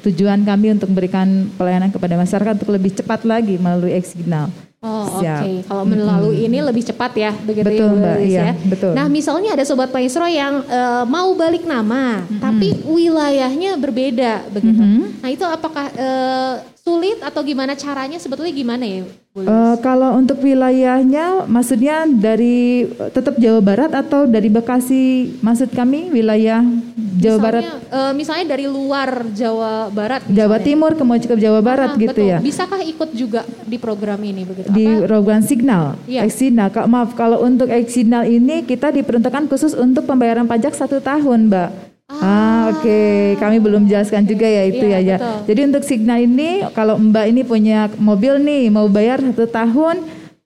tujuan 0.02 0.42
kami 0.46 0.74
untuk 0.74 0.90
memberikan 0.90 1.50
pelayanan 1.58 1.90
kepada 1.90 2.18
masyarakat 2.18 2.62
untuk 2.62 2.74
lebih 2.74 2.94
cepat 2.94 3.26
lagi 3.26 3.58
melalui 3.58 3.94
Exignal. 3.94 4.50
Oh 4.86 5.18
oke, 5.18 5.26
okay. 5.26 5.66
kalau 5.66 5.82
melalui 5.82 6.46
hmm. 6.46 6.48
ini 6.52 6.58
lebih 6.62 6.86
cepat 6.86 7.10
ya, 7.18 7.34
begitu 7.34 7.66
betul, 7.66 7.90
Mbak, 7.98 8.18
iya, 8.22 8.54
ya. 8.54 8.54
Betul. 8.70 8.92
Nah 8.94 9.10
misalnya 9.10 9.58
ada 9.58 9.66
sobat 9.66 9.90
maestro 9.90 10.30
yang 10.30 10.62
uh, 10.62 11.02
mau 11.10 11.34
balik 11.34 11.66
nama, 11.66 12.22
hmm. 12.22 12.38
tapi 12.38 12.70
wilayahnya 12.86 13.82
berbeda, 13.82 14.46
begitu. 14.54 14.78
Hmm. 14.78 15.10
Nah 15.26 15.30
itu 15.34 15.42
apakah 15.42 15.90
uh, 15.90 16.75
sulit 16.86 17.18
atau 17.18 17.42
gimana 17.42 17.74
caranya? 17.74 18.22
Sebetulnya 18.22 18.54
gimana 18.54 18.86
ya? 18.86 19.10
Uh, 19.34 19.76
kalau 19.82 20.22
untuk 20.22 20.38
wilayahnya, 20.38 21.50
maksudnya 21.50 22.06
dari 22.06 22.86
tetap 23.10 23.42
Jawa 23.42 23.58
Barat 23.58 23.92
atau 23.92 24.30
dari 24.30 24.54
Bekasi? 24.54 25.34
Maksud 25.42 25.74
kami 25.74 26.14
wilayah 26.14 26.62
Jawa 26.62 27.42
misalnya, 27.42 27.42
Barat. 27.42 27.64
Uh, 27.90 28.14
misalnya 28.14 28.46
dari 28.54 28.70
luar 28.70 29.26
Jawa 29.34 29.90
Barat. 29.90 30.30
Misalnya. 30.30 30.38
Jawa 30.46 30.58
Timur 30.62 30.92
kemudian 30.94 31.26
ke 31.26 31.36
Jawa 31.42 31.60
Barat 31.66 31.90
ah, 31.90 32.00
gitu 32.00 32.22
betul. 32.22 32.32
ya. 32.32 32.38
Bisakah 32.38 32.80
ikut 32.86 33.10
juga 33.18 33.42
di 33.66 33.78
program 33.82 34.22
ini 34.22 34.46
begitu? 34.46 34.70
Di 34.70 34.86
Apa? 34.86 35.10
program 35.10 35.42
Signal, 35.42 35.98
ya. 36.06 36.22
Signal. 36.30 36.70
Maaf 36.86 37.18
kalau 37.18 37.42
untuk 37.42 37.66
Signal 37.90 38.30
ini 38.30 38.62
kita 38.62 38.94
diperuntukkan 38.94 39.50
khusus 39.50 39.74
untuk 39.74 40.06
pembayaran 40.06 40.46
pajak 40.46 40.78
satu 40.78 41.02
tahun, 41.02 41.50
Mbak. 41.50 41.95
Ah, 42.06 42.22
ah 42.22 42.62
oke. 42.70 42.82
Okay. 42.86 43.40
Kami 43.42 43.58
belum 43.58 43.90
jelaskan 43.90 44.24
okay. 44.24 44.32
juga 44.36 44.48
ya 44.48 44.64
itu 44.70 44.86
iya, 44.86 45.00
ya, 45.02 45.18
ya. 45.18 45.18
Jadi 45.50 45.60
untuk 45.66 45.84
Signal 45.84 46.22
ini 46.26 46.62
kalau 46.78 47.02
Mbak 47.02 47.26
ini 47.34 47.42
punya 47.42 47.90
mobil 47.98 48.38
nih 48.42 48.70
mau 48.70 48.86
bayar 48.86 49.22
satu 49.22 49.50
tahun 49.50 50.06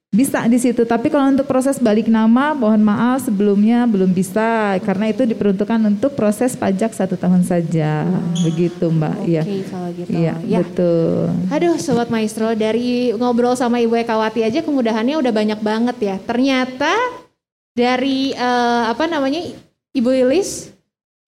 bisa 0.10 0.42
di 0.50 0.58
situ, 0.58 0.90
tapi 0.90 1.14
kalau 1.14 1.30
untuk 1.30 1.46
proses 1.46 1.78
balik 1.78 2.10
nama, 2.10 2.58
mohon 2.58 2.82
maaf 2.82 3.30
sebelumnya 3.30 3.86
belum 3.86 4.10
bisa 4.10 4.82
karena 4.82 5.14
itu 5.14 5.22
diperuntukkan 5.22 5.78
untuk 5.86 6.18
proses 6.18 6.58
pajak 6.58 6.98
satu 6.98 7.14
tahun 7.14 7.46
saja, 7.46 8.10
hmm. 8.10 8.42
begitu 8.42 8.90
Mbak. 8.90 9.16
Oke, 9.22 9.42
kalau 9.70 9.90
gitu. 9.94 10.10
Iya, 10.10 10.34
ya. 10.50 10.66
betul. 10.66 11.30
Aduh, 11.54 11.78
sobat 11.78 12.10
maestro, 12.10 12.58
dari 12.58 13.14
ngobrol 13.14 13.54
sama 13.54 13.78
Ibu 13.86 14.02
Ekawati 14.02 14.42
aja 14.42 14.66
kemudahannya 14.66 15.14
udah 15.22 15.30
banyak 15.30 15.62
banget 15.62 15.98
ya. 16.02 16.16
Ternyata 16.18 16.90
dari 17.78 18.34
uh, 18.34 18.90
apa 18.90 19.06
namanya 19.06 19.46
Ibu 19.94 20.10
Ilis 20.26 20.74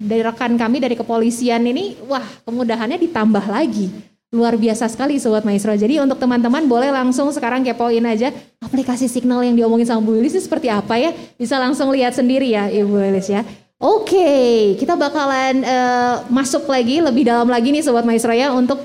dari 0.02 0.26
rekan 0.26 0.58
kami 0.58 0.82
dari 0.82 0.98
kepolisian 0.98 1.62
ini, 1.70 1.94
wah 2.10 2.26
kemudahannya 2.42 2.98
ditambah 2.98 3.46
lagi 3.46 4.12
Luar 4.32 4.56
biasa 4.56 4.88
sekali 4.88 5.20
Sobat 5.20 5.44
Maestro. 5.44 5.76
Jadi 5.76 6.00
untuk 6.00 6.16
teman-teman 6.16 6.64
boleh 6.64 6.88
langsung 6.88 7.28
sekarang 7.36 7.68
kepoin 7.68 8.00
aja 8.08 8.32
aplikasi 8.64 9.12
Signal 9.12 9.44
yang 9.44 9.60
diomongin 9.60 9.84
sama 9.84 10.00
Bu 10.00 10.16
Wilis 10.16 10.40
seperti 10.40 10.72
apa 10.72 10.96
ya. 10.96 11.12
Bisa 11.36 11.60
langsung 11.60 11.92
lihat 11.92 12.16
sendiri 12.16 12.48
ya 12.48 12.72
Ibu 12.72 12.96
Wilis 12.96 13.28
ya. 13.28 13.44
Oke, 13.76 14.80
kita 14.80 14.96
bakalan 14.96 15.68
uh, 15.68 16.24
masuk 16.32 16.64
lagi 16.72 17.04
lebih 17.04 17.28
dalam 17.28 17.52
lagi 17.52 17.76
nih 17.76 17.84
Sobat 17.84 18.08
Maestro 18.08 18.32
ya 18.32 18.56
untuk 18.56 18.80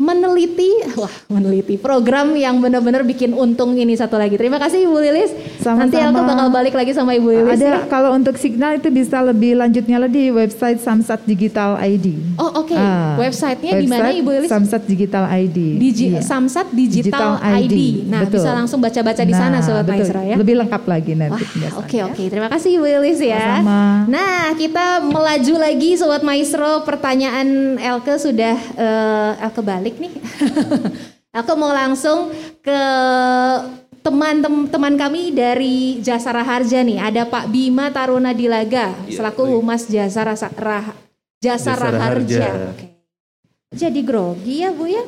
meneliti, 0.00 0.96
wah 0.96 1.12
meneliti 1.28 1.76
program 1.76 2.32
yang 2.32 2.56
benar-benar 2.56 3.04
bikin 3.04 3.36
untung 3.36 3.76
ini 3.76 3.92
satu 3.92 4.16
lagi. 4.16 4.40
Terima 4.40 4.56
kasih 4.56 4.88
Ibu 4.88 4.96
Lilis. 4.96 5.30
Sama-sama. 5.60 5.84
Nanti 5.84 6.00
aku 6.00 6.20
bakal 6.24 6.48
balik 6.48 6.72
lagi 6.72 6.96
sama 6.96 7.12
Ibu 7.12 7.28
Lilis. 7.28 7.60
Ada 7.60 7.68
ya. 7.68 7.78
kalau 7.84 8.16
untuk 8.16 8.40
signal 8.40 8.80
itu 8.80 8.88
bisa 8.88 9.20
lebih 9.20 9.60
lanjutnya 9.60 10.00
lagi 10.00 10.32
di 10.32 10.32
website 10.32 10.80
Samsat 10.80 11.28
Digital 11.28 11.76
ID. 11.84 12.16
Oh 12.40 12.64
oke, 12.64 12.72
okay. 12.72 12.80
ah, 12.80 13.20
websitenya 13.20 13.76
di 13.76 13.86
mana 13.92 14.08
Ibu 14.08 14.28
Lilis? 14.40 14.48
Samsat 14.48 14.88
Digital 14.88 15.28
ID. 15.28 15.58
Digi 15.76 16.16
iya. 16.16 16.24
Samsat 16.24 16.72
Digital, 16.72 17.36
Digital 17.36 17.60
ID. 17.60 17.68
ID. 17.68 17.80
Nah 18.08 18.20
betul. 18.24 18.40
bisa 18.40 18.50
langsung 18.56 18.80
baca-baca 18.80 19.20
di 19.20 19.34
sana 19.36 19.60
nah, 19.60 19.60
Sobat 19.60 19.84
Maestro 19.84 20.24
ya. 20.24 20.36
Lebih 20.40 20.64
lengkap 20.64 20.82
lagi 20.88 21.12
nanti. 21.12 21.44
Oke 21.44 21.68
oke, 21.76 21.84
okay, 21.84 22.00
okay. 22.08 22.26
terima 22.32 22.48
kasih 22.48 22.80
Ibu 22.80 22.86
Lilis 22.88 23.20
ya. 23.20 23.60
Sama. 23.60 24.08
Nah 24.08 24.56
kita 24.56 25.04
melaju 25.04 25.54
lagi 25.60 26.00
Sobat 26.00 26.24
Maestro. 26.24 26.88
Pertanyaan 26.88 27.76
Elke 27.76 28.16
sudah 28.16 28.56
uh, 28.80 29.44
Elke 29.44 29.60
balik 29.60 29.89
balik 29.90 29.96
nih. 29.98 30.12
Aku 31.42 31.52
mau 31.54 31.70
langsung 31.70 32.30
ke 32.62 32.80
teman-teman 34.00 34.94
kami 34.98 35.30
dari 35.34 35.98
Jasara 36.02 36.42
Harja 36.42 36.82
nih. 36.82 36.98
Ada 36.98 37.26
Pak 37.26 37.50
Bima 37.50 37.90
Taruna 37.90 38.34
Dilaga 38.34 38.94
ya, 39.06 39.18
selaku 39.18 39.46
baik. 39.46 39.54
Humas 39.58 39.82
Jasara 39.86 40.34
Rah, 40.34 40.94
Jasara, 41.38 41.90
Jasara 41.90 41.98
Harja. 41.98 42.46
Harja. 42.46 42.70
Oke. 42.74 42.86
Jadi 43.70 44.02
grogi 44.02 44.66
ya 44.66 44.74
Bu 44.74 44.90
ya. 44.90 45.06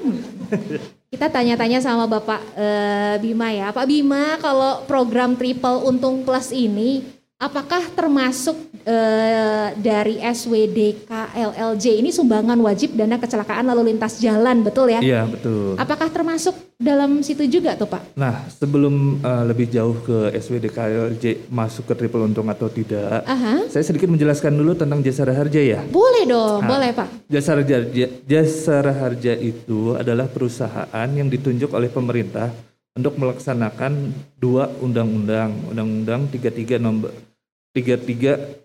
Kita 1.10 1.26
tanya-tanya 1.26 1.82
sama 1.82 2.06
Bapak 2.06 2.40
uh, 2.54 3.14
Bima 3.18 3.50
ya. 3.50 3.74
Pak 3.74 3.86
Bima 3.90 4.38
kalau 4.38 4.86
program 4.86 5.34
Triple 5.34 5.82
Untung 5.82 6.22
Plus 6.22 6.54
ini 6.54 7.02
apakah 7.42 7.82
termasuk 7.90 8.54
uh, 8.86 9.74
dari 9.74 10.22
SWDK 10.22 11.10
LLJ 11.34 11.98
ini 11.98 12.14
sumbangan 12.14 12.54
wajib 12.62 12.94
dana 12.94 13.18
kecelakaan 13.18 13.66
lalu 13.66 13.90
lintas 13.90 14.22
jalan, 14.22 14.62
betul 14.62 14.86
ya? 14.86 15.02
Iya, 15.02 15.26
betul. 15.26 15.74
Apakah 15.74 16.06
termasuk 16.06 16.54
dalam 16.78 17.18
situ 17.26 17.42
juga 17.50 17.74
tuh 17.74 17.90
Pak? 17.90 18.14
Nah, 18.14 18.46
sebelum 18.46 19.18
uh, 19.26 19.42
lebih 19.42 19.66
jauh 19.66 19.98
ke 20.06 20.30
SWDK 20.38 20.76
LLJ 20.78 21.24
masuk 21.50 21.90
ke 21.90 21.94
triple 21.98 22.22
untung 22.22 22.46
atau 22.46 22.70
tidak, 22.70 23.26
Aha. 23.26 23.66
saya 23.66 23.82
sedikit 23.82 24.06
menjelaskan 24.06 24.54
dulu 24.54 24.78
tentang 24.78 25.02
Jasara 25.02 25.34
Harja 25.34 25.58
ya. 25.58 25.82
Boleh 25.90 26.22
dong, 26.22 26.62
nah, 26.62 26.70
boleh 26.70 26.90
Pak. 26.94 27.26
Jasara 27.26 27.66
Harja, 27.66 28.06
Jasara 28.22 28.94
Harja 28.94 29.34
itu 29.34 29.98
adalah 29.98 30.30
perusahaan 30.30 31.08
yang 31.10 31.26
ditunjuk 31.26 31.74
oleh 31.74 31.90
pemerintah 31.90 32.54
untuk 32.92 33.16
melaksanakan 33.16 34.12
dua 34.36 34.68
undang-undang, 34.84 35.48
Undang-Undang 35.72 36.28
33 36.28 36.76
nomor 36.76 37.31
33 37.72 38.62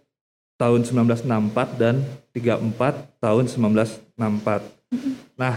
tahun 0.57 0.81
1964 0.83 1.81
dan 1.81 2.01
34 2.33 3.21
tahun 3.21 3.45
1964. 3.47 5.39
Nah, 5.39 5.55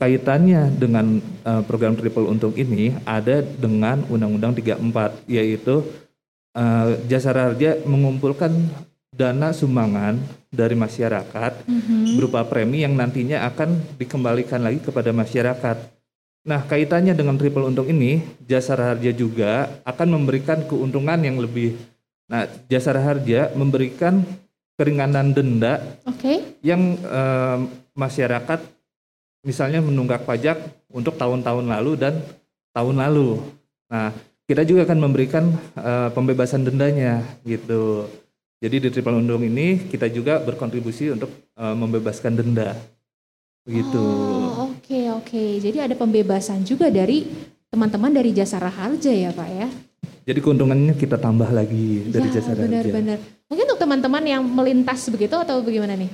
kaitannya 0.00 0.72
dengan 0.74 1.20
uh, 1.44 1.62
program 1.62 1.94
triple 1.94 2.26
untung 2.26 2.56
ini 2.56 2.96
ada 3.04 3.44
dengan 3.44 4.02
Undang-Undang 4.10 4.58
34 4.58 5.28
yaitu 5.30 5.84
uh, 6.56 6.98
jasa 7.06 7.30
raja 7.30 7.78
mengumpulkan 7.84 8.50
dana 9.14 9.54
sumbangan 9.54 10.18
dari 10.50 10.74
masyarakat 10.74 11.52
mm-hmm. 11.66 12.18
berupa 12.18 12.42
premi 12.42 12.82
yang 12.82 12.98
nantinya 12.98 13.46
akan 13.46 13.78
dikembalikan 13.94 14.58
lagi 14.62 14.82
kepada 14.82 15.14
masyarakat. 15.14 15.76
Nah, 16.44 16.60
kaitannya 16.68 17.16
dengan 17.16 17.40
triple 17.40 17.64
untung 17.64 17.88
ini, 17.88 18.20
jasa 18.44 18.76
harja 18.76 19.14
juga 19.16 19.80
akan 19.86 20.20
memberikan 20.20 20.60
keuntungan 20.68 21.16
yang 21.24 21.40
lebih 21.40 21.72
Nah, 22.30 22.48
Jasara 22.72 23.04
Harja 23.04 23.52
memberikan 23.52 24.24
keringanan 24.74 25.30
denda 25.36 25.80
okay. 26.08 26.58
yang 26.64 26.96
eh, 26.98 27.58
masyarakat 27.94 28.60
misalnya 29.44 29.84
menunggak 29.84 30.24
pajak 30.24 30.56
untuk 30.90 31.14
tahun-tahun 31.20 31.68
lalu 31.68 31.92
dan 32.00 32.14
tahun 32.72 32.96
lalu. 32.98 33.38
Nah, 33.92 34.10
kita 34.48 34.64
juga 34.64 34.88
akan 34.88 34.98
memberikan 34.98 35.44
eh, 35.76 36.08
pembebasan 36.10 36.64
dendanya 36.64 37.22
gitu. 37.44 38.08
Jadi 38.64 38.80
di 38.80 38.88
triple 38.88 39.20
undung 39.20 39.44
ini 39.44 39.76
kita 39.92 40.08
juga 40.08 40.40
berkontribusi 40.40 41.12
untuk 41.12 41.28
eh, 41.54 41.76
membebaskan 41.76 42.32
denda. 42.34 42.72
Begitu. 43.64 44.00
Oh, 44.00 44.68
oke 44.68 44.84
okay, 44.84 45.04
oke. 45.12 45.24
Okay. 45.28 45.50
Jadi 45.60 45.78
ada 45.80 45.94
pembebasan 45.96 46.64
juga 46.64 46.92
dari 46.92 47.24
teman-teman 47.72 48.12
dari 48.12 48.30
Jasara 48.36 48.68
Harja 48.68 49.08
ya, 49.08 49.32
Pak 49.32 49.48
ya? 49.48 49.68
Jadi 50.24 50.38
keuntungannya 50.40 50.96
kita 50.96 51.20
tambah 51.20 51.52
lagi 51.52 52.08
dari 52.08 52.32
ya, 52.32 52.40
jasa 52.40 52.56
benar-benar. 52.56 53.20
Mungkin 53.44 53.64
untuk 53.68 53.80
teman-teman 53.80 54.24
yang 54.24 54.42
melintas 54.44 55.04
begitu 55.12 55.36
atau 55.36 55.60
bagaimana 55.60 56.00
nih? 56.00 56.08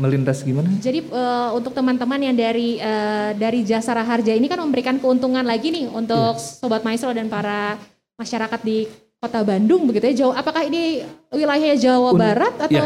Melintas 0.00 0.42
gimana? 0.42 0.72
Jadi 0.80 1.04
uh, 1.12 1.52
untuk 1.54 1.76
teman-teman 1.76 2.18
yang 2.18 2.34
dari 2.34 2.80
uh, 2.80 3.36
dari 3.36 3.62
jasa 3.62 3.92
harja 3.92 4.32
ini 4.32 4.48
kan 4.48 4.58
memberikan 4.58 4.96
keuntungan 4.98 5.44
lagi 5.44 5.70
nih 5.70 5.86
untuk 5.92 6.34
yeah. 6.34 6.58
sobat 6.58 6.82
maestro 6.82 7.12
dan 7.12 7.28
para 7.30 7.78
masyarakat 8.18 8.60
di 8.64 8.90
kota 9.20 9.44
Bandung 9.44 9.86
begitu 9.86 10.10
ya. 10.10 10.14
Jauh 10.24 10.34
apakah 10.34 10.66
ini 10.66 11.04
wilayah 11.30 11.76
Jawa 11.76 12.10
Un 12.10 12.18
Barat 12.18 12.54
atau? 12.56 12.72
Ya, 12.72 12.84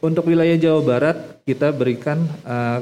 untuk 0.00 0.24
wilayah 0.24 0.56
Jawa 0.56 0.80
Barat 0.80 1.16
kita 1.44 1.68
berikan 1.74 2.24
uh, 2.46 2.80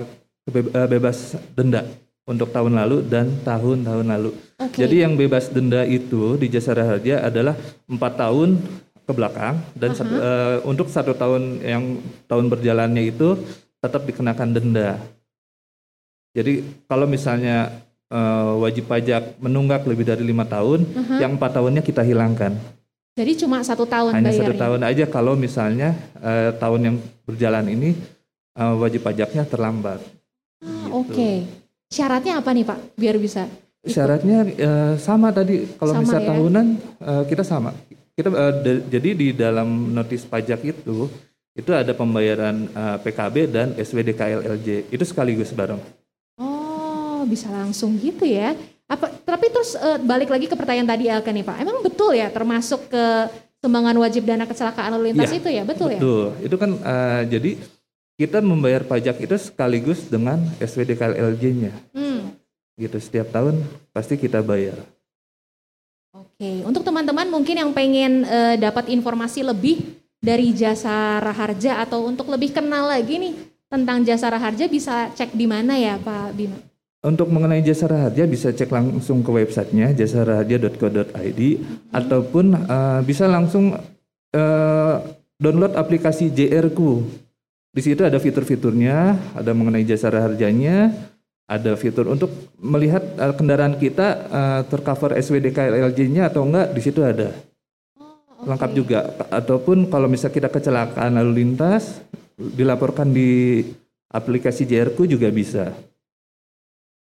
bebas 0.87 1.41
denda 1.57 1.89
untuk 2.31 2.55
tahun 2.55 2.79
lalu 2.79 3.03
dan 3.11 3.27
tahun-tahun 3.43 4.07
lalu. 4.07 4.31
Okay. 4.55 4.87
Jadi 4.87 4.97
yang 5.03 5.19
bebas 5.19 5.51
denda 5.51 5.83
itu 5.83 6.39
di 6.39 6.47
Jasara 6.47 6.87
Harja 6.87 7.27
adalah 7.27 7.59
empat 7.91 8.13
tahun 8.15 8.63
ke 9.03 9.13
belakang 9.13 9.59
dan 9.75 9.91
uh 9.91 9.95
-huh. 9.99 9.99
satu, 9.99 10.15
uh, 10.15 10.57
untuk 10.71 10.87
satu 10.87 11.13
tahun 11.19 11.59
yang 11.59 11.99
tahun 12.31 12.47
berjalannya 12.47 13.11
itu 13.11 13.35
tetap 13.83 14.07
dikenakan 14.07 14.55
denda. 14.55 15.03
Jadi 16.31 16.63
kalau 16.87 17.11
misalnya 17.11 17.83
uh, 18.15 18.63
wajib 18.63 18.87
pajak 18.87 19.43
menunggak 19.43 19.83
lebih 19.91 20.07
dari 20.07 20.23
lima 20.23 20.47
tahun, 20.47 20.87
uh 20.87 21.01
-huh. 21.03 21.19
yang 21.19 21.35
empat 21.35 21.59
tahunnya 21.59 21.83
kita 21.83 22.07
hilangkan. 22.07 22.55
Jadi 23.19 23.43
cuma 23.43 23.59
satu 23.67 23.83
tahun 23.83 24.15
Hanya 24.15 24.31
bayarnya. 24.31 24.47
satu 24.47 24.55
tahun 24.55 24.81
aja 24.87 25.05
kalau 25.11 25.35
misalnya 25.35 25.99
uh, 26.23 26.55
tahun 26.55 26.81
yang 26.87 26.97
berjalan 27.27 27.67
ini 27.67 27.99
uh, 28.55 28.79
wajib 28.79 29.03
pajaknya 29.03 29.43
terlambat. 29.43 29.99
Ah, 30.63 30.87
gitu. 30.87 30.95
Oke. 30.95 31.11
Okay. 31.11 31.37
Syaratnya 31.91 32.39
apa 32.39 32.55
nih 32.55 32.63
Pak 32.63 32.79
biar 32.95 33.19
bisa? 33.19 33.51
Syaratnya 33.83 34.47
uh, 34.47 34.95
sama 34.95 35.35
tadi. 35.35 35.67
Kalau 35.75 35.99
misalnya 35.99 36.23
ya? 36.23 36.31
tahunan 36.31 36.67
uh, 37.03 37.25
kita 37.27 37.43
sama. 37.43 37.75
Kita 38.15 38.31
uh, 38.31 38.55
jadi 38.87 39.11
di 39.11 39.29
dalam 39.35 39.91
notis 39.91 40.23
pajak 40.23 40.63
itu 40.71 41.11
itu 41.59 41.71
ada 41.75 41.91
pembayaran 41.91 42.71
uh, 42.71 42.97
PKB 43.03 43.37
dan 43.51 43.75
SWDKLLJ. 43.75 44.95
Itu 44.95 45.03
sekaligus 45.03 45.51
bareng. 45.51 45.83
Oh, 46.39 47.27
bisa 47.27 47.51
langsung 47.51 47.99
gitu 47.99 48.23
ya. 48.23 48.55
Apa 48.87 49.11
tapi 49.27 49.51
terus 49.51 49.75
uh, 49.75 49.99
balik 49.99 50.31
lagi 50.31 50.47
ke 50.47 50.55
pertanyaan 50.55 50.95
tadi 50.95 51.11
Elke 51.11 51.35
nih 51.35 51.43
Pak. 51.43 51.57
Emang 51.59 51.83
betul 51.83 52.15
ya 52.15 52.31
termasuk 52.31 52.87
ke 52.87 53.05
sumbangan 53.59 53.99
wajib 53.99 54.31
dana 54.31 54.47
kecelakaan 54.47 54.95
lalu 54.95 55.11
lintas 55.11 55.35
ya, 55.35 55.39
itu 55.43 55.49
ya, 55.51 55.63
betul, 55.67 55.91
betul 55.91 55.91
ya? 55.91 55.99
Betul. 55.99 56.27
Itu 56.47 56.57
kan 56.57 56.71
uh, 56.87 57.23
jadi 57.27 57.51
kita 58.21 58.45
membayar 58.45 58.85
pajak 58.85 59.17
itu 59.25 59.33
sekaligus 59.41 60.05
dengan 60.05 60.45
SWDKLLJ-nya. 60.61 61.73
Hmm. 61.97 62.37
Gitu 62.77 63.01
setiap 63.01 63.33
tahun 63.33 63.65
pasti 63.97 64.21
kita 64.21 64.45
bayar. 64.45 64.77
Oke, 66.13 66.61
untuk 66.69 66.85
teman-teman 66.85 67.33
mungkin 67.33 67.57
yang 67.57 67.73
pengen 67.73 68.29
uh, 68.29 68.61
dapat 68.61 68.93
informasi 68.93 69.41
lebih 69.41 69.97
dari 70.21 70.53
jasa 70.53 71.17
Raharja 71.25 71.81
atau 71.81 72.05
untuk 72.05 72.29
lebih 72.29 72.53
kenal 72.53 72.93
lagi 72.93 73.17
nih 73.17 73.35
tentang 73.73 74.05
jasa 74.05 74.29
Raharja 74.29 74.69
bisa 74.69 75.09
cek 75.17 75.33
di 75.33 75.49
mana 75.49 75.81
ya 75.81 75.97
Pak 75.97 76.37
Bima? 76.37 76.61
Untuk 77.01 77.33
mengenai 77.33 77.65
jasa 77.65 77.89
raharja 77.89 78.29
bisa 78.29 78.53
cek 78.53 78.69
langsung 78.69 79.25
ke 79.25 79.33
websitenya 79.33 79.97
jasaraharja.co.id 79.97 81.41
hmm. 81.41 81.97
ataupun 81.97 82.53
uh, 82.69 83.01
bisa 83.01 83.25
langsung 83.25 83.73
uh, 84.37 84.95
download 85.41 85.73
aplikasi 85.81 86.29
JRku 86.29 87.01
di 87.71 87.81
situ 87.87 88.03
ada 88.03 88.19
fitur-fiturnya, 88.19 89.15
ada 89.39 89.55
mengenai 89.55 89.87
jasa 89.87 90.11
harganya, 90.11 90.91
ada 91.47 91.79
fitur 91.79 92.11
untuk 92.11 92.31
melihat 92.59 93.03
uh, 93.19 93.35
kendaraan 93.35 93.79
kita 93.79 94.09
uh, 94.31 94.63
tercover 94.67 95.15
SWDK 95.19 95.71
LLJ-nya 95.71 96.31
atau 96.31 96.47
enggak, 96.47 96.75
di 96.75 96.81
situ 96.83 97.03
ada. 97.03 97.31
Oh, 97.99 98.19
okay. 98.19 98.47
Lengkap 98.51 98.71
juga. 98.75 98.99
Ataupun 99.31 99.91
kalau 99.91 100.11
misalnya 100.11 100.35
kita 100.35 100.49
kecelakaan 100.51 101.19
lalu 101.19 101.43
lintas, 101.47 102.03
dilaporkan 102.39 103.11
di 103.11 103.63
aplikasi 104.11 104.67
JRku 104.67 105.07
juga 105.07 105.31
bisa. 105.31 105.71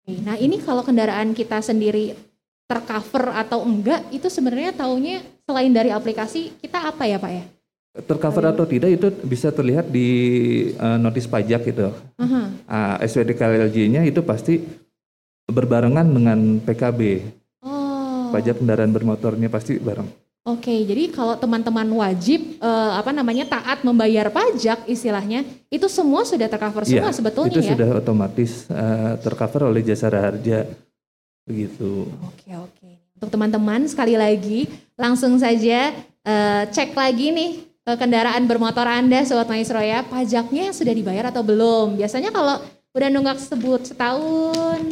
Nah 0.08 0.36
ini 0.40 0.60
kalau 0.60 0.80
kendaraan 0.80 1.36
kita 1.36 1.60
sendiri 1.60 2.16
tercover 2.68 3.32
atau 3.36 3.64
enggak, 3.64 4.04
itu 4.12 4.28
sebenarnya 4.28 4.76
taunya 4.76 5.24
selain 5.48 5.72
dari 5.72 5.88
aplikasi 5.92 6.56
kita 6.60 6.92
apa 6.92 7.08
ya 7.08 7.16
Pak 7.16 7.32
ya? 7.32 7.44
Tercover 8.06 8.54
atau 8.54 8.64
tidak 8.68 8.90
itu 8.94 9.08
bisa 9.26 9.50
terlihat 9.50 9.90
di 9.90 10.08
uh, 10.78 11.00
notis 11.00 11.26
pajak 11.26 11.66
itu. 11.66 11.90
Uh-huh. 11.90 12.46
Uh, 12.68 12.96
SWDK-LLJ-nya 13.02 14.06
itu 14.06 14.22
pasti 14.22 14.62
berbarengan 15.48 16.06
dengan 16.06 16.38
PKB. 16.62 17.00
Oh. 17.64 18.30
Pajak 18.30 18.60
kendaraan 18.60 18.92
bermotornya 18.92 19.48
pasti 19.48 19.80
bareng. 19.80 20.06
Oke, 20.48 20.72
jadi 20.88 21.12
kalau 21.12 21.36
teman-teman 21.36 21.84
wajib 22.00 22.56
uh, 22.64 22.96
apa 22.96 23.12
namanya 23.12 23.44
taat 23.44 23.84
membayar 23.84 24.32
pajak 24.32 24.88
istilahnya, 24.88 25.44
itu 25.68 25.84
semua 25.92 26.24
sudah 26.24 26.48
tercover 26.48 26.88
semua 26.88 27.12
ya, 27.12 27.16
sebetulnya 27.16 27.52
itu 27.52 27.60
ya. 27.60 27.64
Itu 27.68 27.72
sudah 27.76 27.88
otomatis 28.00 28.50
uh, 28.72 29.20
tercover 29.20 29.68
oleh 29.68 29.84
jasa 29.84 30.08
harja 30.08 30.64
begitu. 31.44 32.08
Oke, 32.24 32.48
oke. 32.56 32.90
Untuk 33.20 33.28
teman-teman 33.28 33.84
sekali 33.92 34.16
lagi 34.16 34.72
langsung 34.96 35.36
saja 35.36 35.92
uh, 36.24 36.64
cek 36.64 36.96
lagi 36.96 37.28
nih 37.28 37.67
kendaraan 37.96 38.44
bermotor 38.44 38.84
Anda 38.84 39.24
Sobat 39.24 39.48
Maestro 39.48 39.80
ya, 39.80 40.04
pajaknya 40.04 40.74
sudah 40.74 40.92
dibayar 40.92 41.30
atau 41.32 41.40
belum? 41.40 41.96
Biasanya 41.96 42.34
kalau 42.34 42.60
udah 42.92 43.08
nunggak 43.08 43.38
sebut 43.38 43.86
setahun, 43.86 44.82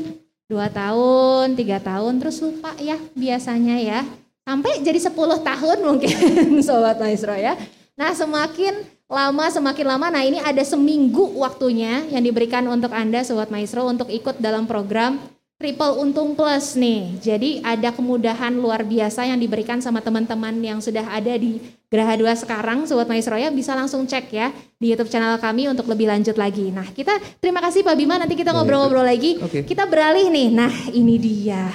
dua 0.47 0.71
tahun, 0.71 1.59
tiga 1.59 1.83
tahun, 1.83 2.23
terus 2.23 2.39
lupa 2.41 2.73
ya 2.79 2.97
biasanya 3.13 3.77
ya. 3.83 4.01
Sampai 4.47 4.79
jadi 4.79 5.03
10 5.03 5.11
tahun 5.43 5.79
mungkin 5.83 6.17
Sobat 6.67 7.03
Maestro 7.03 7.35
ya. 7.35 7.59
Nah 7.99 8.15
semakin 8.15 8.87
lama 9.11 9.45
semakin 9.51 9.87
lama, 9.87 10.07
nah 10.11 10.23
ini 10.23 10.39
ada 10.39 10.63
seminggu 10.63 11.35
waktunya 11.39 12.07
yang 12.11 12.23
diberikan 12.23 12.63
untuk 12.71 12.95
Anda 12.95 13.27
Sobat 13.27 13.51
Maestro 13.51 13.87
untuk 13.87 14.07
ikut 14.07 14.39
dalam 14.39 14.71
program 14.71 15.19
Triple 15.57 16.05
Untung 16.05 16.37
Plus 16.37 16.77
nih. 16.77 17.16
Jadi 17.16 17.64
ada 17.64 17.88
kemudahan 17.88 18.53
luar 18.53 18.85
biasa 18.85 19.25
yang 19.25 19.40
diberikan 19.40 19.81
sama 19.81 20.05
teman-teman 20.05 20.53
yang 20.61 20.85
sudah 20.85 21.09
ada 21.09 21.33
di 21.33 21.57
Geraha 21.88 22.12
2 22.12 22.45
sekarang, 22.45 22.85
Sobat 22.85 23.09
Maestro 23.09 23.40
ya 23.40 23.49
bisa 23.49 23.73
langsung 23.73 24.05
cek 24.05 24.29
ya 24.37 24.53
di 24.77 24.92
YouTube 24.92 25.09
channel 25.09 25.40
kami 25.40 25.64
untuk 25.64 25.88
lebih 25.88 26.12
lanjut 26.12 26.37
lagi. 26.37 26.69
Nah 26.69 26.85
kita 26.92 27.16
terima 27.40 27.64
kasih 27.64 27.81
Pak 27.88 27.97
Bima, 27.97 28.21
nanti 28.21 28.37
kita 28.37 28.53
ngobrol-ngobrol 28.53 29.09
lagi. 29.09 29.40
Okay. 29.40 29.64
Kita 29.64 29.88
beralih 29.88 30.29
nih, 30.29 30.53
nah 30.53 30.73
ini 30.92 31.16
dia 31.16 31.73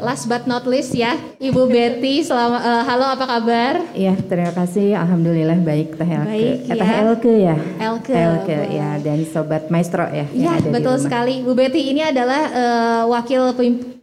last 0.00 0.26
but 0.26 0.46
not 0.50 0.66
least 0.66 0.94
ya, 0.94 1.14
Ibu 1.38 1.70
Betty. 1.70 2.24
Selama, 2.24 2.58
uh, 2.58 2.82
halo 2.86 3.06
apa 3.06 3.24
kabar? 3.26 3.74
Iya, 3.94 4.18
terima 4.24 4.50
kasih. 4.54 4.98
Alhamdulillah 4.98 5.58
baik 5.62 5.94
Teh 5.94 6.08
Elke. 6.08 6.26
Baik, 6.26 6.56
eh, 6.58 6.68
ya. 6.68 6.74
Teh 6.74 6.90
Elke 6.90 7.34
ya. 7.38 7.56
Elke. 7.78 8.14
Elke 8.14 8.58
ya 8.74 8.88
dan 8.98 9.18
Sobat 9.28 9.70
Maestro 9.70 10.06
ya. 10.10 10.26
Iya, 10.32 10.58
betul 10.70 10.96
sekali. 10.98 11.44
Bu 11.44 11.54
Betty 11.54 11.94
ini 11.94 12.02
adalah 12.02 12.42
uh, 12.50 13.02
wakil 13.12 13.54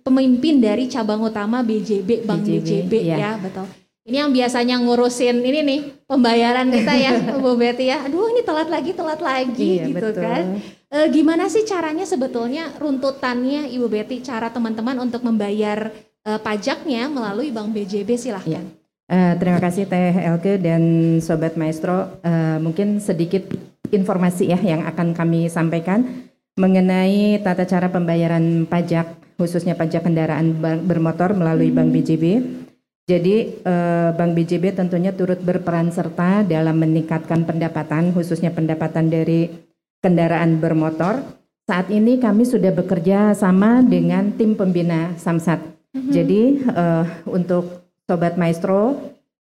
pemimpin 0.01 0.63
dari 0.63 0.87
cabang 0.87 1.21
utama 1.21 1.65
BJB, 1.65 2.23
Bank 2.23 2.45
BJB, 2.45 2.87
BJB 2.87 2.93
ya. 3.05 3.17
ya, 3.17 3.31
betul. 3.39 3.65
Ini 4.01 4.17
yang 4.27 4.33
biasanya 4.33 4.75
ngurusin 4.81 5.45
ini 5.45 5.59
nih 5.61 5.79
pembayaran 6.09 6.73
kita 6.73 6.93
ya, 6.97 7.13
Bu 7.43 7.53
Betty 7.53 7.93
ya. 7.93 8.01
Aduh, 8.07 8.33
ini 8.33 8.41
telat 8.41 8.67
lagi, 8.67 8.91
telat 8.97 9.21
lagi 9.21 9.77
iya, 9.77 9.85
gitu 9.87 10.09
betul. 10.09 10.25
kan. 10.25 10.45
E, 10.91 11.07
gimana 11.09 11.47
sih 11.47 11.63
caranya 11.63 12.03
sebetulnya 12.03 12.75
runtutannya 12.75 13.71
Ibu 13.71 13.87
Betty 13.87 14.19
cara 14.19 14.51
teman-teman 14.51 14.99
untuk 14.99 15.23
membayar 15.23 15.89
e, 16.27 16.31
pajaknya 16.43 17.07
melalui 17.07 17.55
Bank 17.55 17.71
BJB 17.71 18.19
silahkan. 18.19 18.59
Iya. 18.59 18.61
Uh, 19.11 19.35
terima 19.43 19.59
kasih 19.59 19.91
Teh 19.91 20.15
Elke 20.23 20.55
dan 20.55 20.79
Sobat 21.19 21.59
Maestro. 21.59 22.15
Uh, 22.23 22.63
mungkin 22.63 23.03
sedikit 23.03 23.43
informasi 23.91 24.47
ya 24.47 24.55
yang 24.55 24.87
akan 24.87 25.11
kami 25.11 25.51
sampaikan 25.51 26.31
mengenai 26.55 27.43
tata 27.43 27.67
cara 27.67 27.91
pembayaran 27.91 28.63
pajak 28.71 29.35
khususnya 29.35 29.75
pajak 29.75 30.07
kendaraan 30.07 30.55
bermotor 30.87 31.35
melalui 31.35 31.73
hmm. 31.73 31.77
Bank 31.77 31.89
BJB. 31.91 32.25
Jadi 33.09 33.35
eh, 33.65 34.09
Bank 34.13 34.37
BJB 34.37 34.77
tentunya 34.77 35.11
turut 35.11 35.41
berperan 35.41 35.89
serta 35.89 36.45
dalam 36.45 36.77
meningkatkan 36.77 37.43
pendapatan 37.43 38.13
khususnya 38.13 38.53
pendapatan 38.53 39.09
dari 39.09 39.49
kendaraan 40.01 40.57
bermotor. 40.57 41.21
Saat 41.69 41.93
ini 41.93 42.17
kami 42.19 42.43
sudah 42.43 42.73
bekerja 42.73 43.31
sama 43.37 43.85
dengan 43.85 44.33
tim 44.35 44.57
pembina 44.57 45.15
Samsat. 45.15 45.61
Mm-hmm. 45.93 46.11
Jadi 46.11 46.41
eh, 46.67 47.05
untuk 47.29 47.87
sobat 48.09 48.35
maestro 48.35 48.97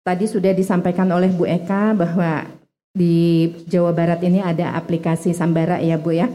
tadi 0.03 0.25
sudah 0.27 0.51
disampaikan 0.51 1.07
oleh 1.13 1.31
Bu 1.31 1.47
Eka 1.47 1.95
bahwa 1.95 2.43
di 2.91 3.47
Jawa 3.71 3.95
Barat 3.95 4.19
ini 4.27 4.43
ada 4.43 4.75
aplikasi 4.75 5.31
Sambara 5.31 5.79
ya 5.79 5.95
Bu 5.95 6.11
ya. 6.11 6.27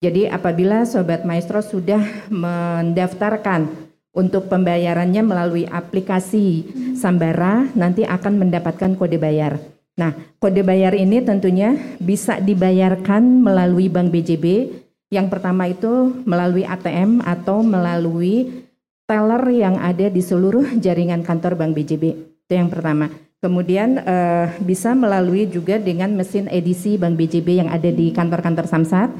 Jadi 0.00 0.26
apabila 0.26 0.88
sobat 0.88 1.28
maestro 1.28 1.60
sudah 1.60 2.00
mendaftarkan 2.32 3.68
untuk 4.16 4.48
pembayarannya 4.50 5.22
melalui 5.22 5.68
aplikasi 5.68 6.66
Sambara 6.96 7.68
nanti 7.76 8.02
akan 8.02 8.40
mendapatkan 8.40 8.96
kode 8.96 9.20
bayar. 9.20 9.60
Nah, 10.00 10.16
kode 10.40 10.64
bayar 10.64 10.96
ini 10.96 11.20
tentunya 11.20 11.76
bisa 12.00 12.40
dibayarkan 12.40 13.20
melalui 13.44 13.92
Bank 13.92 14.08
BJB. 14.08 14.72
Yang 15.12 15.26
pertama 15.28 15.68
itu 15.68 16.16
melalui 16.24 16.64
ATM 16.64 17.20
atau 17.20 17.60
melalui 17.60 18.64
teller 19.04 19.44
yang 19.52 19.76
ada 19.76 20.08
di 20.08 20.24
seluruh 20.24 20.80
jaringan 20.80 21.20
kantor 21.20 21.60
Bank 21.60 21.76
BJB. 21.76 22.16
Itu 22.48 22.52
yang 22.56 22.72
pertama. 22.72 23.12
Kemudian 23.44 24.00
eh, 24.00 24.56
bisa 24.64 24.96
melalui 24.96 25.44
juga 25.52 25.76
dengan 25.76 26.16
mesin 26.16 26.48
edisi 26.48 26.96
Bank 26.96 27.20
BJB 27.20 27.60
yang 27.60 27.68
ada 27.68 27.92
di 27.92 28.08
kantor-kantor 28.16 28.64
Samsat. 28.64 29.12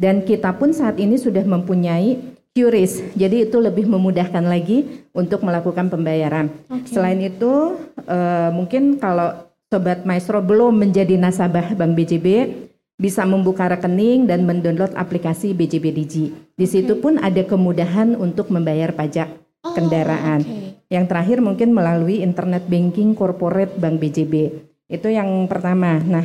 Dan 0.00 0.24
kita 0.24 0.56
pun 0.56 0.72
saat 0.72 0.96
ini 0.96 1.20
sudah 1.20 1.44
mempunyai 1.44 2.16
QRIS. 2.54 3.18
Jadi 3.18 3.50
itu 3.50 3.58
lebih 3.60 3.90
memudahkan 3.90 4.42
lagi 4.46 5.06
untuk 5.10 5.42
melakukan 5.42 5.90
pembayaran. 5.90 6.50
Okay. 6.70 6.94
Selain 6.98 7.18
itu, 7.18 7.78
uh, 8.06 8.50
mungkin 8.54 8.98
kalau 9.02 9.43
sobat 9.74 10.06
maestro 10.06 10.38
belum 10.38 10.86
menjadi 10.86 11.18
nasabah 11.18 11.74
Bank 11.74 11.98
BJB, 11.98 12.46
bisa 12.94 13.26
membuka 13.26 13.66
rekening 13.66 14.30
dan 14.30 14.46
mendownload 14.46 14.94
aplikasi 14.94 15.50
BJB 15.50 15.90
Digi. 15.90 16.30
Di 16.54 16.62
situ 16.62 17.02
pun 17.02 17.18
ada 17.18 17.42
kemudahan 17.42 18.14
untuk 18.14 18.54
membayar 18.54 18.94
pajak 18.94 19.34
oh, 19.66 19.74
kendaraan. 19.74 20.46
Okay. 20.46 20.94
Yang 20.94 21.04
terakhir 21.10 21.38
mungkin 21.42 21.74
melalui 21.74 22.22
internet 22.22 22.70
banking 22.70 23.18
corporate 23.18 23.74
Bank 23.74 23.98
BJB. 23.98 24.62
Itu 24.86 25.10
yang 25.10 25.50
pertama. 25.50 25.98
Nah, 25.98 26.22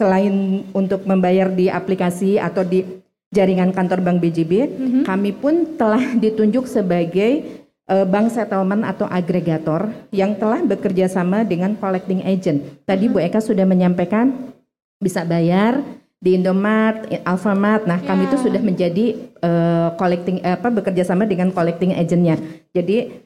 selain 0.00 0.64
untuk 0.72 1.04
membayar 1.04 1.52
di 1.52 1.68
aplikasi 1.68 2.40
atau 2.40 2.64
di 2.64 3.04
jaringan 3.36 3.76
kantor 3.76 4.00
Bank 4.00 4.24
BJB, 4.24 4.52
mm-hmm. 4.64 5.02
kami 5.04 5.36
pun 5.36 5.76
telah 5.76 6.16
ditunjuk 6.16 6.64
sebagai 6.64 7.63
bank 7.84 8.32
settlement 8.32 8.80
atau 8.80 9.04
agregator 9.04 9.92
yang 10.08 10.40
telah 10.40 10.64
bekerja 10.64 11.04
sama 11.04 11.44
dengan 11.44 11.76
collecting 11.76 12.24
agent. 12.24 12.80
Tadi. 12.88 13.12
Bu 13.12 13.20
Eka 13.20 13.44
sudah 13.44 13.68
menyampaikan 13.68 14.52
bisa 14.96 15.20
bayar 15.28 15.84
di 16.16 16.40
Indomart, 16.40 17.04
Alfamart. 17.28 17.84
Nah, 17.84 18.00
yeah. 18.00 18.08
kami 18.08 18.24
itu 18.24 18.36
ya. 18.40 18.44
sudah 18.48 18.60
menjadi 18.64 19.06
uh, 19.44 19.88
collecting 20.00 20.40
apa 20.40 20.72
bekerja 20.72 21.04
sama 21.04 21.28
dengan 21.28 21.52
collecting 21.52 21.92
agentnya. 21.92 22.40
Jadi 22.72 23.23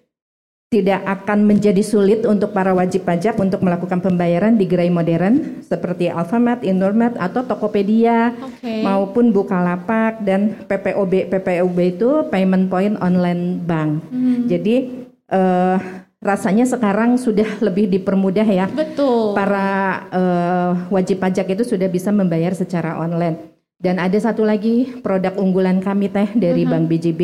tidak 0.69 1.01
akan 1.01 1.49
menjadi 1.49 1.81
sulit 1.81 2.29
untuk 2.29 2.53
para 2.53 2.77
wajib 2.77 3.09
pajak 3.09 3.41
untuk 3.41 3.65
melakukan 3.65 4.05
pembayaran 4.05 4.61
di 4.61 4.69
gerai 4.69 4.93
modern 4.93 5.65
seperti 5.65 6.13
Alfamart, 6.13 6.61
Indomart 6.61 7.17
atau 7.17 7.41
Tokopedia 7.41 8.37
okay. 8.37 8.85
maupun 8.85 9.33
Bukalapak 9.33 10.21
dan 10.21 10.61
PPOB. 10.69 11.33
PPOB 11.33 11.79
itu 11.81 12.11
Payment 12.29 12.69
Point 12.69 13.01
Online 13.01 13.57
Bank. 13.65 14.13
Hmm. 14.13 14.45
Jadi 14.45 15.09
uh, 15.33 15.81
rasanya 16.21 16.69
sekarang 16.69 17.17
sudah 17.17 17.49
lebih 17.65 17.89
dipermudah 17.89 18.45
ya. 18.45 18.69
Betul. 18.69 19.33
Para 19.33 20.05
uh, 20.13 20.71
wajib 20.93 21.25
pajak 21.25 21.49
itu 21.49 21.65
sudah 21.65 21.89
bisa 21.89 22.13
membayar 22.13 22.53
secara 22.53 23.01
online. 23.01 23.57
Dan 23.81 23.97
ada 23.97 24.21
satu 24.21 24.45
lagi 24.45 25.01
produk 25.01 25.33
unggulan 25.41 25.81
kami 25.81 26.13
teh 26.13 26.29
dari 26.37 26.69
uh 26.69 26.77
-huh. 26.77 26.77
Bank 26.77 26.93
BJB. 26.93 27.23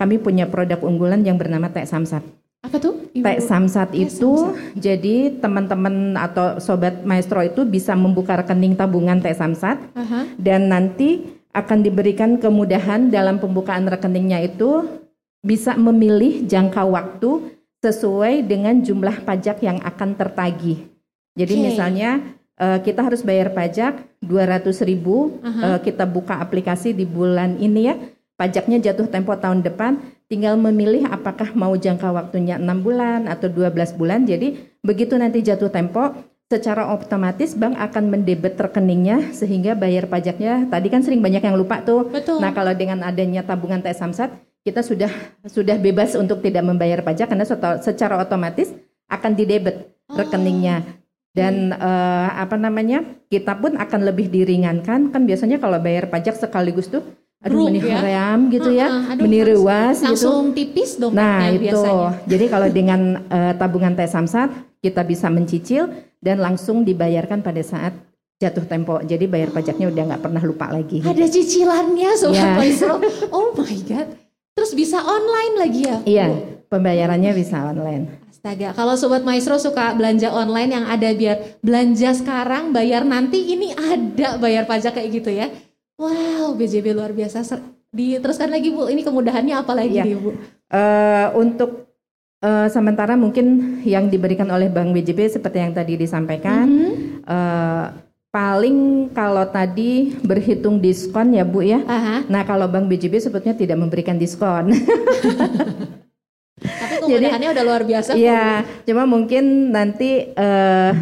Kami 0.00 0.16
punya 0.24 0.48
produk 0.48 0.80
unggulan 0.80 1.20
yang 1.20 1.36
bernama 1.36 1.68
Teh 1.68 1.84
Samsat. 1.84 2.47
Apa 2.58 2.82
tuh? 2.82 3.06
Teh 3.14 3.38
Samsat 3.38 3.94
itu 3.94 4.34
samsat. 4.34 4.74
jadi 4.74 5.16
teman-teman 5.38 6.18
atau 6.18 6.58
sobat 6.58 7.06
maestro 7.06 7.38
itu 7.42 7.62
bisa 7.62 7.94
membuka 7.94 8.34
rekening 8.34 8.74
tabungan 8.74 9.22
Teh 9.22 9.34
Samsat 9.34 9.78
uh 9.94 10.02
-huh. 10.02 10.24
dan 10.38 10.66
nanti 10.66 11.38
akan 11.54 11.86
diberikan 11.86 12.38
kemudahan 12.38 13.14
dalam 13.14 13.38
pembukaan 13.38 13.86
rekeningnya 13.86 14.42
itu 14.42 14.86
bisa 15.42 15.78
memilih 15.78 16.44
jangka 16.50 16.82
waktu 16.82 17.54
sesuai 17.78 18.42
dengan 18.42 18.82
jumlah 18.82 19.22
pajak 19.22 19.62
yang 19.62 19.78
akan 19.78 20.18
tertagih. 20.18 20.90
Jadi 21.38 21.54
okay. 21.54 21.64
misalnya 21.70 22.10
uh, 22.58 22.82
kita 22.82 23.06
harus 23.06 23.22
bayar 23.22 23.54
pajak 23.54 24.02
200 24.18 24.66
ribu, 24.82 25.38
uh 25.38 25.46
-huh. 25.46 25.62
uh, 25.62 25.78
kita 25.78 26.02
buka 26.10 26.42
aplikasi 26.42 26.90
di 26.90 27.06
bulan 27.06 27.54
ini 27.62 27.80
ya, 27.86 27.94
pajaknya 28.34 28.82
jatuh 28.82 29.06
tempo 29.06 29.30
tahun 29.38 29.62
depan 29.62 30.17
tinggal 30.28 30.60
memilih 30.60 31.08
apakah 31.08 31.56
mau 31.56 31.72
jangka 31.72 32.12
waktunya 32.12 32.60
6 32.60 32.84
bulan 32.84 33.26
atau 33.26 33.48
12 33.48 33.96
bulan. 33.96 34.28
Jadi 34.28 34.60
begitu 34.84 35.16
nanti 35.16 35.40
jatuh 35.40 35.72
tempo, 35.72 36.12
secara 36.48 36.88
otomatis 36.96 37.52
bank 37.52 37.76
akan 37.76 38.08
mendebet 38.08 38.56
rekeningnya 38.56 39.36
sehingga 39.36 39.76
bayar 39.76 40.08
pajaknya 40.08 40.64
tadi 40.72 40.88
kan 40.88 41.04
sering 41.04 41.20
banyak 41.20 41.44
yang 41.44 41.56
lupa 41.56 41.84
tuh. 41.84 42.08
Betul. 42.08 42.40
Nah, 42.40 42.52
kalau 42.56 42.72
dengan 42.72 43.04
adanya 43.04 43.44
tabungan 43.44 43.84
Tes 43.84 44.00
Samsat, 44.00 44.32
kita 44.64 44.80
sudah 44.80 45.12
sudah 45.44 45.76
bebas 45.80 46.16
untuk 46.16 46.44
tidak 46.44 46.64
membayar 46.64 47.00
pajak 47.00 47.28
karena 47.28 47.44
secara 47.80 48.20
otomatis 48.20 48.72
akan 49.08 49.32
didebet 49.32 49.92
oh. 50.08 50.16
rekeningnya. 50.16 50.84
Dan 51.36 51.70
uh, 51.76 52.28
apa 52.34 52.56
namanya? 52.56 53.04
Kita 53.28 53.56
pun 53.60 53.76
akan 53.76 54.00
lebih 54.08 54.32
diringankan 54.32 55.12
kan 55.12 55.22
biasanya 55.28 55.60
kalau 55.60 55.76
bayar 55.76 56.08
pajak 56.08 56.34
sekaligus 56.40 56.88
tuh 56.88 57.04
aduh 57.38 57.70
meni 57.70 57.78
ya? 57.78 58.34
gitu 58.50 58.70
ya, 58.74 58.86
uh, 58.90 59.14
uh, 59.14 59.22
meni 59.22 59.40
rewas 59.46 60.02
gitu. 60.02 60.10
Langsung 60.10 60.50
tipis 60.50 60.98
dong 60.98 61.14
Nah 61.14 61.54
itu, 61.54 61.70
biasanya. 61.70 62.10
jadi 62.26 62.44
kalau 62.50 62.68
dengan 62.78 63.00
uh, 63.30 63.52
tabungan 63.54 63.94
Teh 63.94 64.10
Samsat 64.10 64.50
kita 64.82 65.06
bisa 65.06 65.30
mencicil 65.30 65.86
dan 66.18 66.42
langsung 66.42 66.82
dibayarkan 66.82 67.46
pada 67.46 67.62
saat 67.62 67.94
jatuh 68.38 68.66
tempo. 68.66 68.98
Jadi 69.02 69.26
bayar 69.26 69.50
pajaknya 69.50 69.90
udah 69.90 70.02
nggak 70.14 70.22
pernah 70.22 70.42
lupa 70.42 70.70
lagi. 70.70 71.02
Ada 71.02 71.26
cicilannya 71.26 72.10
sobat 72.14 72.62
yeah. 72.62 72.98
Oh 73.34 73.54
my 73.54 73.78
god. 73.86 74.08
Terus 74.58 74.74
bisa 74.74 74.98
online 74.98 75.54
lagi 75.54 75.80
ya? 75.86 75.96
Iya, 76.02 76.26
pembayarannya 76.66 77.30
bisa 77.30 77.62
online. 77.62 78.26
Astaga, 78.26 78.74
kalau 78.74 78.98
Sobat 78.98 79.22
Maestro 79.22 79.54
suka 79.54 79.94
belanja 79.94 80.34
online 80.34 80.74
yang 80.74 80.86
ada 80.90 81.14
biar 81.14 81.58
belanja 81.62 82.10
sekarang, 82.14 82.74
bayar 82.74 83.06
nanti, 83.06 83.54
ini 83.54 83.70
ada 83.74 84.34
bayar 84.38 84.66
pajak 84.66 84.98
kayak 84.98 85.10
gitu 85.14 85.30
ya. 85.30 85.46
Wow, 85.98 86.54
BJB 86.54 86.94
luar 86.94 87.10
biasa. 87.10 87.42
Diteruskan 87.90 88.54
lagi 88.54 88.70
Bu, 88.70 88.86
ini 88.86 89.02
kemudahannya 89.02 89.58
apa 89.58 89.74
lagi 89.74 89.98
ya. 89.98 90.06
nih 90.06 90.14
Bu? 90.14 90.30
Uh, 90.70 91.26
untuk 91.34 91.90
uh, 92.38 92.70
sementara 92.70 93.18
mungkin 93.18 93.78
yang 93.82 94.06
diberikan 94.06 94.46
oleh 94.54 94.70
Bank 94.70 94.94
BJB 94.94 95.26
seperti 95.26 95.58
yang 95.58 95.74
tadi 95.74 95.98
disampaikan, 95.98 96.70
mm 96.70 96.78
-hmm. 96.78 96.94
uh, 97.26 97.86
paling 98.30 99.10
kalau 99.10 99.42
tadi 99.50 100.14
berhitung 100.22 100.78
diskon 100.78 101.34
ya 101.34 101.42
Bu 101.42 101.66
ya. 101.66 101.82
Aha. 101.82 102.22
Nah 102.30 102.46
kalau 102.46 102.70
Bank 102.70 102.86
BJB 102.86 103.18
sebetulnya 103.18 103.58
tidak 103.58 103.82
memberikan 103.82 104.14
diskon. 104.14 104.70
Tapi 106.58 106.94
kemudahannya 107.02 107.48
Jadi, 107.50 107.54
udah 107.58 107.64
luar 107.66 107.82
biasa. 107.82 108.10
Iya, 108.14 108.62
cuma 108.86 109.02
mungkin 109.02 109.74
nanti 109.74 110.30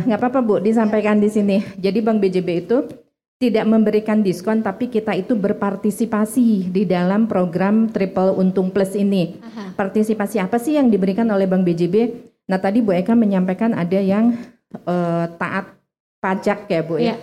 nggak 0.09 0.17
uh, 0.17 0.25
apa-apa 0.25 0.41
Bu 0.41 0.57
disampaikan 0.65 1.21
di 1.21 1.29
sini. 1.29 1.61
Jadi 1.77 2.01
Bank 2.01 2.25
BJB 2.25 2.49
itu 2.65 3.06
tidak 3.37 3.69
memberikan 3.69 4.25
diskon 4.25 4.65
tapi 4.65 4.89
kita 4.89 5.13
itu 5.13 5.37
berpartisipasi 5.37 6.73
di 6.73 6.83
dalam 6.89 7.29
program 7.29 7.93
Triple 7.93 8.33
Untung 8.33 8.73
Plus 8.73 8.97
ini. 8.97 9.37
Aha. 9.45 9.77
Partisipasi 9.77 10.41
apa 10.41 10.57
sih 10.57 10.81
yang 10.81 10.89
diberikan 10.89 11.29
oleh 11.29 11.45
Bank 11.45 11.69
BJB? 11.69 12.17
Nah 12.49 12.57
tadi 12.57 12.81
Bu 12.81 12.97
Eka 12.97 13.13
menyampaikan 13.13 13.77
ada 13.77 14.01
yang 14.01 14.33
uh, 14.89 15.29
taat 15.37 15.77
pajak 16.25 16.65
ya 16.73 16.81
Bu 16.81 16.97
ya. 16.97 17.13
ya. 17.13 17.17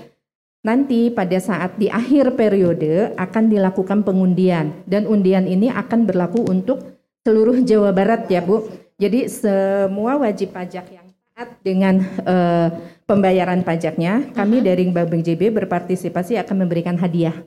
Nanti 0.63 1.11
pada 1.11 1.35
saat 1.41 1.75
di 1.75 1.91
akhir 1.91 2.39
periode 2.39 3.11
akan 3.19 3.51
dilakukan 3.51 4.05
pengundian 4.05 4.85
dan 4.87 5.09
undian 5.09 5.43
ini 5.43 5.67
akan 5.67 6.07
berlaku 6.07 6.45
untuk 6.45 7.03
seluruh 7.25 7.57
Jawa 7.65 7.89
Barat 7.89 8.29
ya 8.29 8.45
Bu. 8.45 8.69
Jadi 9.01 9.25
semua 9.27 10.21
wajib 10.21 10.53
pajak 10.53 10.85
yang 10.93 11.09
taat 11.33 11.57
dengan 11.65 12.05
uh, 12.23 12.69
pembayaran 13.03 13.61
pajaknya, 13.61 14.31
kami 14.31 14.59
uh-huh. 14.61 14.67
dari 14.67 14.83
Bank 14.89 15.07
BJB 15.11 15.53
berpartisipasi 15.53 16.39
akan 16.39 16.67
memberikan 16.67 16.95
hadiah. 16.99 17.45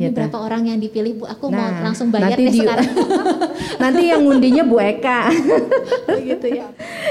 Ini 0.00 0.08
gitu. 0.08 0.16
berapa 0.16 0.38
orang 0.40 0.62
yang 0.64 0.78
dipilih 0.80 1.12
Bu? 1.20 1.24
Aku 1.28 1.52
nah, 1.52 1.76
mau 1.76 1.92
langsung 1.92 2.08
bayar 2.08 2.32
nanti 2.32 2.48
deh 2.48 2.54
di, 2.56 2.60
sekarang. 2.64 2.88
nanti 3.84 4.02
yang 4.08 4.20
ngundinya 4.24 4.62
Bu 4.64 4.76
Eka. 4.80 5.20
Oh, 6.10 6.18
gitu 6.18 6.48
ya. 6.50 6.66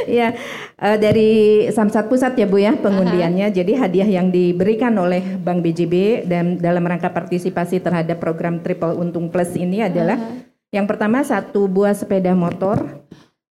ya, 0.10 0.28
uh, 0.76 0.98
dari 1.00 1.64
Samsat 1.72 2.12
Pusat 2.12 2.36
ya 2.36 2.48
Bu 2.50 2.60
ya 2.60 2.74
pengundiannya. 2.76 3.48
Aha. 3.48 3.56
Jadi 3.56 3.72
hadiah 3.78 4.10
yang 4.10 4.28
diberikan 4.34 4.92
oleh 4.98 5.22
Bank 5.40 5.62
BJB 5.64 6.26
dan 6.28 6.60
dalam 6.60 6.84
rangka 6.84 7.14
partisipasi 7.14 7.80
terhadap 7.80 8.20
program 8.20 8.60
Triple 8.60 8.98
Untung 8.98 9.30
Plus 9.32 9.56
ini 9.56 9.86
adalah 9.86 10.18
Aha. 10.20 10.44
yang 10.74 10.90
pertama 10.90 11.24
satu 11.24 11.70
buah 11.70 11.96
sepeda 11.96 12.36
motor 12.36 13.06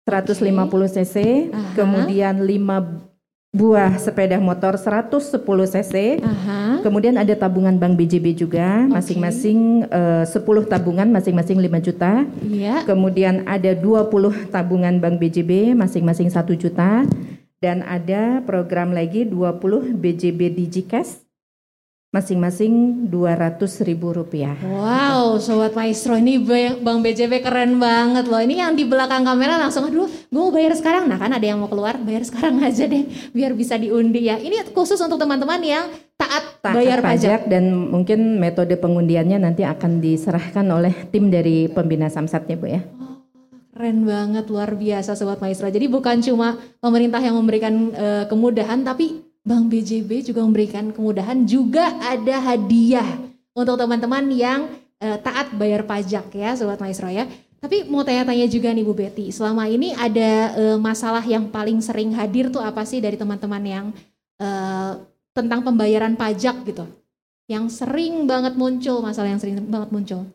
150 0.07 0.95
cc, 0.95 1.15
Aha. 1.51 1.75
kemudian 1.75 2.39
5 2.39 3.51
buah 3.51 3.91
sepeda 3.99 4.39
motor 4.39 4.79
110 4.79 5.43
cc, 5.43 6.23
Aha. 6.23 6.79
kemudian 6.79 7.19
ada 7.19 7.35
tabungan 7.35 7.75
Bank 7.75 7.99
BJB 7.99 8.39
juga, 8.39 8.87
masing-masing 8.87 9.83
uh, 9.91 10.23
10 10.23 10.39
tabungan, 10.71 11.11
masing-masing 11.11 11.59
5 11.59 11.87
juta, 11.91 12.23
ya. 12.47 12.87
kemudian 12.87 13.43
ada 13.43 13.75
20 13.75 14.47
tabungan 14.47 14.95
Bank 15.03 15.19
BJB, 15.19 15.75
masing-masing 15.75 16.31
1 16.31 16.39
juta, 16.55 17.03
dan 17.59 17.83
ada 17.83 18.39
program 18.47 18.95
lagi 18.95 19.27
20 19.27 19.91
BJB 19.99 20.55
DigiCash 20.55 21.26
masing-masing 22.07 23.03
dua 23.11 23.35
ratus 23.35 23.83
ribu 23.83 24.15
rupiah. 24.15 24.55
Wow, 24.63 25.43
sobat 25.43 25.75
maestro 25.75 26.15
ini 26.15 26.39
bang 26.39 27.03
BJB 27.03 27.43
keren 27.43 27.75
banget 27.83 28.31
loh. 28.31 28.39
Ini 28.39 28.63
yang 28.63 28.79
di 28.79 28.87
belakang 28.87 29.27
kamera 29.27 29.59
langsung 29.59 29.91
aduh, 29.91 30.07
gue 30.07 30.39
mau 30.39 30.47
bayar 30.47 30.71
sekarang. 30.79 31.11
Nah 31.11 31.19
kan 31.19 31.35
ada 31.35 31.43
yang 31.43 31.59
mau 31.59 31.67
keluar, 31.67 31.99
bayar 31.99 32.23
sekarang 32.23 32.63
aja 32.63 32.87
deh, 32.87 33.03
biar 33.35 33.51
bisa 33.51 33.75
diundi 33.75 34.31
ya. 34.31 34.39
Ini 34.39 34.71
khusus 34.71 34.95
untuk 35.03 35.19
teman-teman 35.19 35.59
yang 35.59 35.91
taat, 36.15 36.63
taat 36.63 36.79
bayar 36.79 37.03
pajak. 37.03 37.11
pajak 37.11 37.41
dan 37.51 37.75
mungkin 37.75 38.39
metode 38.39 38.79
pengundiannya 38.79 39.43
nanti 39.43 39.67
akan 39.67 39.99
diserahkan 39.99 40.63
oleh 40.71 41.11
tim 41.11 41.27
dari 41.27 41.67
pembina 41.67 42.07
samsatnya 42.07 42.55
bu 42.55 42.71
ya. 42.71 42.81
Oh, 43.03 43.19
keren 43.75 44.07
banget, 44.07 44.47
luar 44.47 44.79
biasa 44.79 45.11
sobat 45.19 45.43
maestro. 45.43 45.67
Jadi 45.67 45.91
bukan 45.91 46.23
cuma 46.23 46.55
pemerintah 46.79 47.19
yang 47.19 47.35
memberikan 47.35 47.91
uh, 47.91 48.23
kemudahan, 48.31 48.87
tapi 48.87 49.26
Bank 49.47 49.71
BJB 49.71 50.27
juga 50.27 50.43
memberikan 50.43 50.91
kemudahan, 50.91 51.47
juga 51.47 51.95
ada 52.03 52.35
hadiah 52.51 53.07
untuk 53.55 53.79
teman-teman 53.79 54.27
yang 54.35 54.67
uh, 54.99 55.15
taat 55.23 55.55
bayar 55.55 55.87
pajak 55.87 56.27
ya, 56.35 56.51
Sobat 56.59 56.83
Maestro 56.83 57.07
ya. 57.07 57.23
Tapi 57.63 57.87
mau 57.87 58.03
tanya-tanya 58.03 58.43
juga 58.51 58.75
nih 58.75 58.83
Bu 58.83 58.91
Betty, 58.91 59.31
selama 59.31 59.71
ini 59.71 59.95
ada 59.95 60.51
uh, 60.51 60.77
masalah 60.77 61.23
yang 61.23 61.47
paling 61.47 61.79
sering 61.79 62.11
hadir 62.11 62.51
tuh 62.51 62.59
apa 62.59 62.83
sih 62.83 62.99
dari 62.99 63.15
teman-teman 63.15 63.63
yang 63.63 63.85
uh, 64.43 64.99
tentang 65.31 65.63
pembayaran 65.63 66.19
pajak 66.19 66.67
gitu? 66.67 66.83
Yang 67.47 67.79
sering 67.79 68.27
banget 68.27 68.59
muncul, 68.59 68.99
masalah 68.99 69.31
yang 69.31 69.39
sering 69.39 69.63
banget 69.63 69.89
muncul. 69.95 70.27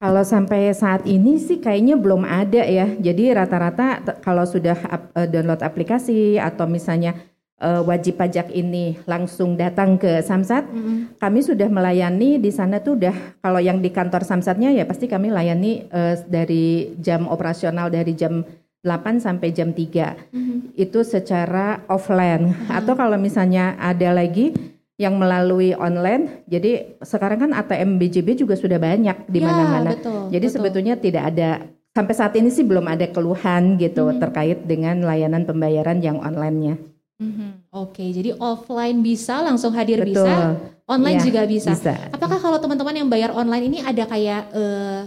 Kalau 0.00 0.22
sampai 0.24 0.72
saat 0.72 1.04
ini 1.04 1.36
sih 1.36 1.60
kayaknya 1.60 2.00
belum 2.00 2.24
ada 2.24 2.64
ya. 2.64 2.88
Jadi 2.96 3.34
rata-rata 3.34 4.16
kalau 4.22 4.46
sudah 4.46 4.78
download 5.26 5.58
aplikasi 5.58 6.38
atau 6.38 6.70
misalnya 6.70 7.18
uh, 7.62 7.82
wajib 7.84 8.18
pajak 8.18 8.50
ini 8.54 8.98
langsung 9.04 9.54
datang 9.54 9.98
ke 9.98 10.22
Samsat, 10.22 10.66
mm 10.70 10.80
-hmm. 10.80 10.96
kami 11.18 11.40
sudah 11.42 11.68
melayani 11.70 12.38
di 12.38 12.50
sana 12.50 12.78
tuh 12.80 12.98
udah 12.98 13.14
kalau 13.42 13.60
yang 13.62 13.78
di 13.82 13.90
kantor 13.90 14.22
Samsatnya 14.22 14.70
ya 14.74 14.86
pasti 14.86 15.06
kami 15.06 15.30
layani 15.30 15.86
uh, 15.90 16.14
dari 16.26 16.94
jam 16.98 17.26
operasional 17.26 17.90
dari 17.90 18.14
jam 18.14 18.42
8 18.86 19.18
sampai 19.18 19.50
jam 19.50 19.74
3. 19.74 20.30
Mm 20.30 20.38
-hmm. 20.38 20.58
Itu 20.78 21.02
secara 21.02 21.82
offline. 21.90 22.50
Mm 22.50 22.54
-hmm. 22.54 22.78
Atau 22.78 22.94
kalau 22.94 23.18
misalnya 23.18 23.74
ada 23.76 24.14
lagi 24.14 24.54
yang 24.98 25.14
melalui 25.14 25.78
online. 25.78 26.42
Jadi 26.50 26.98
sekarang 27.02 27.38
kan 27.46 27.50
ATM 27.54 28.02
BJB 28.02 28.34
juga 28.34 28.58
sudah 28.58 28.82
banyak 28.82 29.30
di 29.30 29.38
Ya, 29.38 29.46
mana-mana. 29.46 29.94
betul, 29.94 30.26
Jadi 30.34 30.46
betul. 30.46 30.54
sebetulnya 30.58 30.94
tidak 30.98 31.24
ada 31.34 31.50
sampai 31.94 32.14
saat 32.14 32.34
ini 32.34 32.50
sih 32.50 32.66
belum 32.66 32.82
ada 32.86 33.06
keluhan 33.10 33.78
gitu 33.78 34.10
Hmm. 34.10 34.18
terkait 34.18 34.66
dengan 34.66 34.98
layanan 35.06 35.46
pembayaran 35.46 36.02
yang 36.02 36.18
online-nya. 36.18 36.78
Mhm. 37.18 37.74
Oke, 37.74 38.06
jadi 38.14 38.30
offline 38.38 39.02
bisa 39.02 39.42
langsung 39.42 39.74
hadir 39.74 40.06
Betul. 40.06 40.22
bisa, 40.22 40.54
online 40.86 41.18
Iya, 41.18 41.26
juga 41.26 41.42
bisa. 41.50 41.70
Bisa. 41.74 41.94
Apakah 42.14 42.38
kalau 42.38 42.62
teman-teman 42.62 42.94
yang 42.94 43.08
bayar 43.10 43.34
online 43.34 43.74
ini 43.74 43.78
ada 43.82 44.06
kayak 44.06 44.54
eh, 44.54 45.00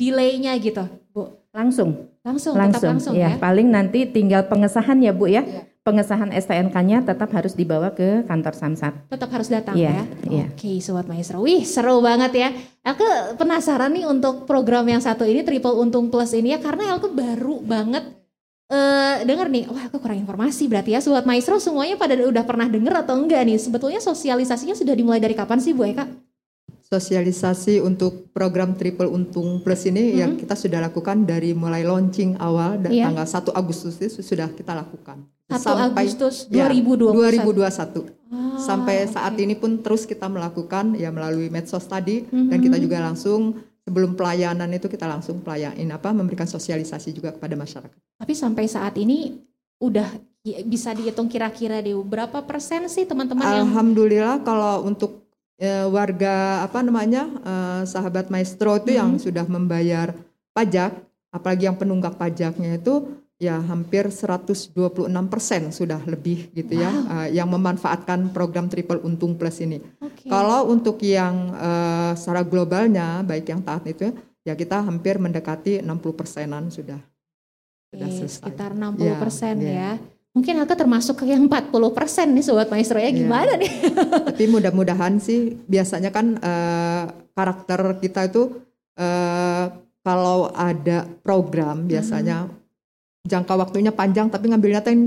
delay-nya 0.00 0.56
gitu, 0.56 0.88
Bu? 1.12 1.36
Langsung. 1.52 2.08
Langsung, 2.20 2.52
tetap 2.52 2.84
langsung 2.84 3.16
ya. 3.16 3.40
Paling 3.40 3.72
nanti 3.72 4.04
tinggal 4.04 4.44
pengesahan 4.44 5.00
ya 5.00 5.12
Bu 5.16 5.28
ya. 5.28 5.40
Pengesahan 5.80 6.28
STNK-nya 6.36 7.00
tetap 7.08 7.32
harus 7.32 7.56
dibawa 7.56 7.96
ke 7.96 8.28
kantor 8.28 8.52
Samsat. 8.52 9.08
Tetap 9.08 9.32
harus 9.32 9.48
datang 9.48 9.72
ya. 9.72 10.04
Iya, 10.04 10.04
iya. 10.28 10.46
Oke, 10.52 10.76
sobat 10.84 11.08
maestro. 11.08 11.40
Wih, 11.40 11.64
seru 11.64 12.04
banget 12.04 12.32
ya. 12.36 12.48
Elke 12.84 13.08
penasaran 13.40 13.96
nih 13.96 14.04
untuk 14.04 14.44
program 14.44 14.84
yang 14.84 15.00
satu 15.00 15.24
ini 15.24 15.40
Triple 15.40 15.80
Untung 15.80 16.12
Plus 16.12 16.36
ini 16.36 16.52
ya 16.52 16.60
karena 16.60 16.92
Elke 16.92 17.08
baru 17.08 17.64
banget 17.64 18.19
eh 18.70 19.26
denger 19.26 19.50
nih, 19.50 19.64
wah 19.66 19.84
aku 19.84 19.98
kurang 19.98 20.18
informasi 20.18 20.70
berarti 20.70 20.94
ya 20.94 21.02
sobat 21.02 21.26
maestro 21.26 21.58
semuanya 21.58 21.98
pada 21.98 22.14
udah 22.14 22.44
pernah 22.46 22.64
denger 22.64 23.02
atau 23.02 23.18
enggak 23.18 23.42
nih? 23.42 23.58
Sebetulnya 23.58 23.98
sosialisasinya 23.98 24.72
sudah 24.72 24.94
dimulai 24.94 25.18
dari 25.18 25.34
kapan 25.34 25.58
sih 25.58 25.74
Bu 25.74 25.84
Eka? 25.84 26.06
Sosialisasi 26.86 27.78
untuk 27.78 28.30
program 28.30 28.74
Triple 28.74 29.06
Untung 29.06 29.62
Plus 29.62 29.86
ini 29.86 30.14
yang 30.16 30.34
kita 30.34 30.54
sudah 30.54 30.82
lakukan 30.82 31.22
dari 31.22 31.54
mulai 31.54 31.82
launching 31.82 32.34
awal 32.36 32.78
da- 32.78 32.90
Iya. 32.90 33.06
tanggal 33.06 33.26
1 33.26 33.50
Agustus 33.52 33.94
itu 33.96 34.18
sudah 34.20 34.50
kita 34.50 34.74
lakukan. 34.74 35.22
1 35.46 35.70
Agustus 35.76 36.46
ya, 36.46 36.66
2021. 36.66 37.14
2021. 37.14 38.06
Ah, 38.30 38.54
Sampai 38.56 39.06
saat 39.06 39.34
ini 39.34 39.54
pun 39.54 39.78
terus 39.78 40.02
kita 40.02 40.26
melakukan 40.26 40.94
ya 40.94 41.10
melalui 41.10 41.46
medsos 41.46 41.82
tadi 41.84 42.22
Mhm. 42.22 42.48
dan 42.48 42.58
kita 42.60 42.76
juga 42.76 42.98
langsung 43.00 43.54
sebelum 43.90 44.14
pelayanan 44.14 44.70
itu 44.70 44.86
kita 44.86 45.10
langsung 45.10 45.42
pelayanin 45.42 45.90
apa 45.90 46.14
memberikan 46.14 46.46
sosialisasi 46.46 47.10
juga 47.10 47.34
kepada 47.34 47.58
masyarakat. 47.58 47.98
Tapi 48.22 48.32
sampai 48.38 48.70
saat 48.70 48.94
ini 48.94 49.34
udah 49.82 50.06
bisa 50.70 50.94
dihitung 50.94 51.26
kira-kira 51.26 51.82
deh 51.82 51.98
berapa 51.98 52.46
persen 52.46 52.86
sih 52.86 53.02
teman-teman 53.02 53.42
yang 53.42 53.66
Alhamdulillah 53.66 54.46
kalau 54.46 54.86
untuk 54.86 55.26
eh, 55.58 55.84
warga 55.90 56.62
apa 56.62 56.86
namanya 56.86 57.26
eh, 57.42 57.82
sahabat 57.90 58.30
maestro 58.30 58.78
itu 58.78 58.94
yang 58.94 59.18
sudah 59.18 59.42
membayar 59.50 60.14
pajak, 60.54 60.94
apalagi 61.34 61.66
yang 61.66 61.74
penunggak 61.74 62.14
pajaknya 62.14 62.78
itu 62.78 63.19
ya 63.40 63.56
hampir 63.64 64.12
126 64.12 64.76
persen 65.32 65.72
sudah 65.72 65.96
lebih 66.04 66.52
gitu 66.52 66.76
ya 66.76 66.92
eh, 66.92 67.28
yang 67.40 67.48
memanfaatkan 67.48 68.36
program 68.36 68.68
Triple 68.68 69.00
Untung 69.00 69.40
Plus 69.40 69.64
ini. 69.64 69.80
Oke. 70.04 70.28
Kalau 70.28 70.68
untuk 70.68 71.00
yang 71.00 71.56
eh, 71.56 72.12
secara 72.20 72.44
globalnya 72.44 73.24
baik 73.24 73.48
yang 73.48 73.64
taat 73.64 73.88
itu 73.88 74.12
ya 74.44 74.52
kita 74.52 74.84
hampir 74.84 75.16
mendekati 75.16 75.80
60 75.80 75.88
persenan 76.12 76.68
sudah 76.68 77.00
sudah 77.90 78.08
selesai. 78.12 78.44
sekitar 78.44 78.76
60 78.76 79.00
persen 79.16 79.54
Ya, 79.64 79.72
ya. 79.72 79.92
Mungkin 80.30 80.62
aku 80.62 80.78
termasuk 80.78 81.24
ke 81.24 81.24
yang 81.26 81.50
40 81.50 81.74
persen 81.90 82.30
nih 82.36 82.44
Sobat 82.44 82.70
Maestro 82.70 83.00
ya. 83.00 83.08
Iya. 83.08 83.24
Gimana 83.24 83.56
nih? 83.56 83.72
Tapi 84.30 84.44
mudah-mudahan 84.52 85.16
sih 85.16 85.56
biasanya 85.64 86.12
kan 86.12 86.36
eh, 86.38 87.04
karakter 87.32 87.96
kita 88.04 88.28
itu 88.28 88.62
eh, 89.00 89.64
kalau 90.04 90.52
ada 90.52 91.08
program 91.24 91.88
biasanya 91.88 92.59
jangka 93.22 93.54
waktunya 93.54 93.92
panjang 93.92 94.26
tapi 94.26 94.48
ngambilnya 94.48 94.80
tuh 94.80 94.90
yang 94.90 95.02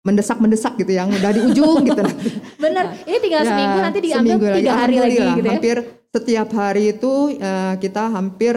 mendesak-mendesak 0.00 0.80
gitu 0.80 0.96
yang 0.96 1.12
udah 1.12 1.28
di 1.28 1.40
ujung 1.44 1.84
gitu 1.84 2.00
nanti. 2.00 2.28
Bener, 2.64 2.84
ini 3.04 3.18
tinggal 3.20 3.42
Ya, 3.42 3.48
seminggu 3.52 3.78
nanti 3.78 3.98
diambil 4.00 4.16
seminggu 4.32 4.46
lagi. 4.48 4.58
tiga 4.58 4.72
hari 4.72 4.96
lagi 4.96 5.00
Alhamdulillah, 5.20 5.36
gitu 5.36 5.44
ya. 5.44 5.52
Hampir 5.52 5.76
setiap 6.10 6.48
hari 6.56 6.82
itu 6.90 7.12
eh, 7.36 7.74
kita 7.76 8.02
hampir 8.08 8.54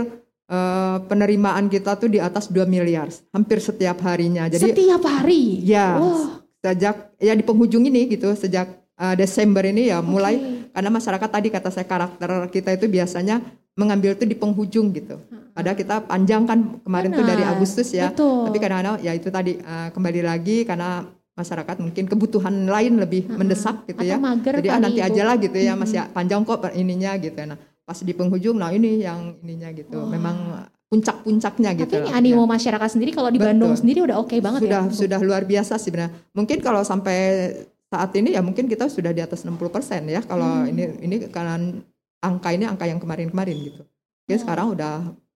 eh, 0.47 0.97
penerimaan 1.03 1.65
kita 1.67 1.91
tuh 1.95 2.07
di 2.07 2.19
atas 2.19 2.47
2 2.47 2.63
miliar 2.65 3.11
hampir 3.29 3.59
setiap 3.59 3.99
harinya. 4.01 4.47
Jadi 4.47 4.71
Setiap 4.71 5.03
hari. 5.03 5.59
Ya, 5.61 5.99
Wah. 5.99 6.39
sejak 6.63 7.11
ya 7.19 7.35
di 7.35 7.43
penghujung 7.43 7.83
ini 7.83 8.07
gitu, 8.07 8.31
sejak 8.33 8.71
uh, 8.95 9.11
Desember 9.13 9.67
ini 9.67 9.91
ya 9.91 9.99
mulai 9.99 10.39
karena 10.71 10.89
masyarakat 10.89 11.27
tadi 11.27 11.51
kata 11.51 11.69
saya 11.69 11.83
karakter 11.83 12.47
kita 12.47 12.71
itu 12.71 12.87
biasanya 12.87 13.43
mengambil 13.73 14.13
itu 14.13 14.23
di 14.23 14.37
penghujung 14.37 14.93
gitu. 14.93 15.17
Padahal 15.53 15.77
kita 15.77 15.95
panjang 16.05 16.45
kan 16.45 16.77
kemarin 16.81 17.09
tuh 17.09 17.25
dari 17.25 17.41
Benar, 17.41 17.53
Agustus 17.57 17.89
ya. 17.89 18.09
betul. 18.09 18.49
Tapi 18.49 18.57
kadang-kadang 18.57 18.95
ya 19.01 19.11
itu 19.13 19.29
tadi 19.29 19.57
uh, 19.57 19.89
kembali 19.89 20.21
lagi 20.21 20.65
karena 20.65 21.05
masyarakat 21.33 21.81
mungkin 21.81 22.05
kebutuhan 22.05 22.53
lain 22.69 23.01
lebih 23.01 23.25
mendesak 23.25 23.89
gitu 23.89 24.05
Atau 24.05 24.09
ya. 24.09 24.17
mager 24.21 24.53
Jadi 24.61 24.69
ah, 24.69 24.77
nanti 24.77 25.01
Ibu. 25.01 25.09
aja 25.09 25.21
lah 25.25 25.35
gitu 25.41 25.57
ya, 25.57 25.73
masih 25.73 25.97
panjang 26.13 26.45
kok 26.45 26.61
ininya 26.73 27.17
gitu. 27.17 27.37
Nah, 27.41 27.57
pas 27.83 27.97
di 27.97 28.13
penghujung 28.13 28.57
nah 28.61 28.69
ini 28.69 29.01
yang 29.01 29.33
ininya 29.41 29.73
gitu. 29.73 29.97
Memang 30.05 30.69
puncak-puncaknya 30.93 31.73
gitu. 31.73 31.89
Tapi 31.97 32.05
ini 32.05 32.13
animo 32.13 32.45
masyarakat 32.45 32.89
sendiri 32.93 33.09
kalau 33.11 33.33
di 33.33 33.41
Betul. 33.41 33.49
Bandung 33.49 33.73
sendiri 33.73 33.99
udah 34.05 34.17
oke 34.21 34.37
banget 34.37 34.61
sudah 34.69 34.81
ya. 34.85 34.93
Sudah 34.93 35.19
luar 35.25 35.41
biasa 35.41 35.81
sih 35.81 35.89
benar. 35.89 36.13
Mungkin 36.37 36.61
kalau 36.61 36.85
sampai 36.85 37.17
saat 37.89 38.13
ini 38.13 38.37
ya 38.37 38.41
mungkin 38.45 38.69
kita 38.69 38.85
sudah 38.89 39.09
di 39.09 39.21
atas 39.21 39.41
60% 39.45 39.57
ya 40.05 40.21
Hmm. 40.21 40.29
kalau 40.29 40.65
ini 40.65 40.83
ini 41.01 41.15
karena 41.29 41.57
angka 42.23 42.49
ini 42.49 42.63
angka 42.63 42.87
yang 42.87 42.97
kemarin-kemarin 42.97 43.57
gitu. 43.59 43.83
Jadi 44.23 44.37
Oh. 44.39 44.41
sekarang 44.41 44.67
udah 44.71 44.95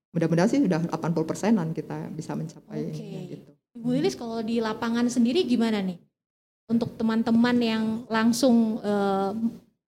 mudah-mudahan 0.10 0.48
sih 0.48 0.64
sudah 0.64 0.80
80 0.88 1.28
persenan 1.28 1.76
kita 1.76 2.08
bisa 2.10 2.32
mencapai 2.34 2.80
Oke. 2.82 2.96
ininya 2.96 3.22
gitu. 3.28 3.50
Bu 3.78 3.94
Lilis 3.94 4.16
kalau 4.16 4.40
di 4.42 4.58
lapangan 4.58 5.06
sendiri 5.06 5.44
gimana 5.44 5.84
nih? 5.84 6.00
Untuk 6.68 6.96
teman-teman 6.96 7.58
yang 7.60 7.84
langsung 8.08 8.80
eh, 8.82 9.32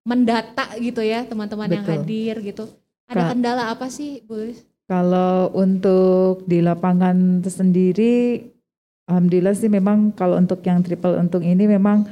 mendata 0.04 0.76
gitu 0.78 1.00
ya, 1.00 1.24
teman-teman 1.24 1.72
yang 1.72 1.86
hadir 1.86 2.36
gitu. 2.40 2.68
Ada 3.10 3.26
Kak. 3.26 3.30
kendala 3.34 3.64
apa 3.72 3.88
sih 3.90 4.22
Bu 4.22 4.38
Lilis? 4.38 4.62
Kalau 4.86 5.54
untuk 5.54 6.46
di 6.46 6.62
lapangan 6.62 7.42
itu 7.42 7.50
sendiri, 7.50 8.16
alhamdulillah 9.06 9.54
sih 9.54 9.70
memang 9.70 10.10
kalau 10.12 10.38
untuk 10.38 10.62
yang 10.62 10.82
triple 10.82 11.14
untung 11.14 11.42
ini 11.42 11.66
memang 11.66 12.06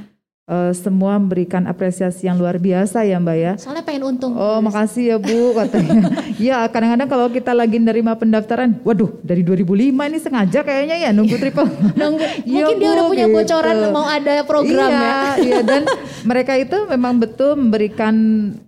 eh, 0.47 0.71
semua 0.73 1.15
memberikan 1.15 1.63
apresiasi 1.63 2.25
yang 2.25 2.35
luar 2.35 2.57
biasa 2.57 3.03
ya 3.03 3.19
Mbak 3.19 3.37
ya. 3.37 3.53
Soalnya 3.59 3.83
pengen 3.83 4.03
untung. 4.07 4.33
Oh 4.33 4.57
makasih 4.59 5.13
ya 5.13 5.17
Bu 5.19 5.51
katanya. 5.53 6.09
ya 6.39 6.57
kadang-kadang 6.65 7.07
kalau 7.07 7.27
kita 7.27 7.51
lagi 7.51 7.77
nerima 7.77 8.15
pendaftaran, 8.15 8.79
waduh 8.81 9.11
dari 9.21 9.43
2005 9.43 9.67
ini 9.93 10.17
sengaja 10.17 10.59
kayaknya 10.61 10.95
ya 10.97 11.09
nunggu 11.11 11.35
triple. 11.35 11.67
Nunggu- 11.99 12.25
Iya, 12.47 12.63
mungkin 12.63 12.75
dia 12.77 12.87
Bu, 12.87 12.95
udah 12.95 13.05
punya 13.05 13.27
gitu. 13.27 13.35
bocoran 13.35 13.75
mau 13.91 14.07
ada 14.07 14.35
program 14.41 14.89
iya, 14.89 15.03
ya. 15.03 15.15
Iya 15.37 15.59
dan 15.61 15.81
mereka 16.23 16.53
itu 16.55 16.77
memang 16.87 17.19
betul 17.19 17.55
memberikan 17.55 18.15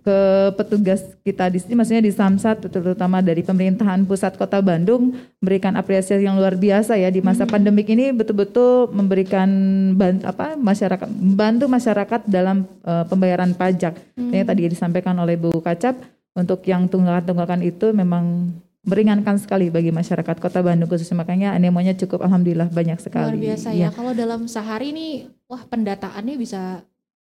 ke 0.00 0.18
petugas 0.54 1.00
kita 1.20 1.48
di 1.48 1.58
sini, 1.58 1.74
maksudnya 1.74 2.02
di 2.02 2.10
Samsat, 2.10 2.60
terutama 2.66 3.20
dari 3.20 3.40
pemerintahan 3.40 4.04
pusat 4.04 4.34
kota 4.34 4.60
Bandung, 4.60 5.12
memberikan 5.38 5.76
apresiasi 5.76 6.24
yang 6.24 6.36
luar 6.36 6.56
biasa 6.56 6.96
ya 6.96 7.08
di 7.08 7.20
masa 7.20 7.44
pandemik 7.44 7.86
ini 7.86 8.12
betul-betul 8.12 8.90
memberikan 8.90 9.48
ban- 9.94 10.20
apa 10.22 10.56
masyarakat 10.56 11.08
membantu 11.08 11.64
masyarakat 11.70 12.26
dalam 12.26 12.66
eh, 12.82 13.04
pembayaran 13.06 13.54
pajak. 13.54 13.94
Yang 14.18 14.46
tadi 14.50 14.62
disampaikan 14.66 15.14
oleh 15.22 15.38
Bu 15.38 15.54
Kacap 15.62 15.94
untuk 16.34 16.66
yang 16.66 16.90
tunggakan-tunggakan 16.90 17.62
itu 17.62 17.94
memang 17.94 18.50
meringankan 18.80 19.36
sekali 19.36 19.68
bagi 19.68 19.92
masyarakat 19.92 20.40
kota 20.40 20.64
Bandung 20.64 20.88
khususnya 20.88 21.20
makanya 21.20 21.52
anemonya 21.52 21.92
cukup 21.94 22.26
alhamdulillah 22.26 22.66
banyak 22.72 22.98
sekali. 22.98 23.38
Luar 23.38 23.54
biasa 23.54 23.68
Iya. 23.70 23.88
ya. 23.88 23.88
Kalau 23.94 24.12
dalam 24.16 24.48
sehari 24.50 24.90
nih, 24.90 25.30
wah 25.46 25.62
pendataannya 25.68 26.36
bisa 26.40 26.82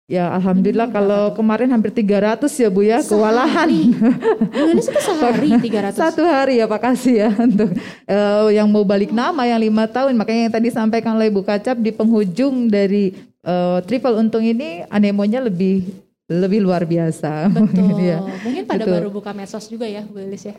Ya 0.07 0.31
alhamdulillah 0.31 0.87
kalau 0.95 1.35
berapa 1.35 1.43
kemarin 1.43 1.67
hampir 1.75 1.91
300 1.91 2.47
ya 2.63 2.71
Bu 2.71 2.87
ya 2.87 3.03
kewalahan. 3.03 3.67
Bu 3.67 4.63
Lilis 4.71 4.87
itu 4.87 5.01
sehari 5.03 5.51
300. 5.59 5.99
Satu 5.99 6.23
hari 6.23 6.63
ya 6.63 6.71
Pak 6.71 6.79
kasih 6.79 7.27
ya 7.27 7.31
untuk 7.51 7.75
eh, 8.07 8.47
yang 8.55 8.71
mau 8.71 8.87
balik 8.87 9.11
nama 9.11 9.43
yang 9.51 9.59
lima 9.59 9.91
tahun 9.91 10.15
makanya 10.15 10.47
yang 10.47 10.55
tadi 10.55 10.69
sampaikan 10.71 11.19
oleh 11.19 11.27
Bu 11.27 11.43
Kacap 11.43 11.75
di 11.83 11.91
penghujung 11.91 12.71
dari 12.71 13.19
eh, 13.47 13.79
triple 13.87 14.19
untung 14.19 14.43
ini 14.43 14.83
anemonya 14.91 15.41
lebih 15.47 15.87
lebih 16.27 16.61
luar 16.67 16.83
biasa. 16.83 17.47
Betul. 17.55 18.03
Iya. 18.03 18.19
Mungkin 18.43 18.65
pada 18.67 18.83
Betul. 18.83 18.95
baru 18.99 19.09
buka 19.15 19.31
medsos 19.31 19.71
juga 19.71 19.87
ya 19.87 20.03
Bu 20.03 20.19
Lilis 20.19 20.43
ya. 20.43 20.59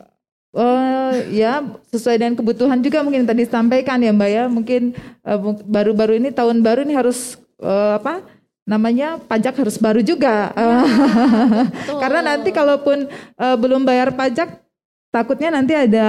Oh 0.56 1.12
ya 1.30 1.62
sesuai 1.92 2.18
dengan 2.18 2.34
kebutuhan 2.40 2.80
juga 2.80 3.04
mungkin 3.04 3.28
tadi 3.28 3.46
disampaikan 3.46 4.00
ya 4.00 4.16
Mbak 4.16 4.30
ya 4.32 4.44
mungkin 4.48 4.82
eh, 5.22 5.40
baru-baru 5.68 6.18
ini 6.18 6.32
tahun 6.32 6.64
baru 6.64 6.88
ini 6.88 6.96
harus 6.96 7.36
eh, 7.62 7.94
apa 8.00 8.24
namanya 8.68 9.20
pajak 9.22 9.60
harus 9.60 9.76
baru 9.80 10.04
juga 10.04 10.52
Betul. 11.72 12.00
karena 12.00 12.20
nanti 12.34 12.50
kalaupun 12.56 13.12
eh, 13.12 13.58
belum 13.60 13.84
bayar 13.84 14.16
pajak 14.16 14.64
takutnya 15.12 15.52
nanti 15.52 15.76
ada 15.76 16.08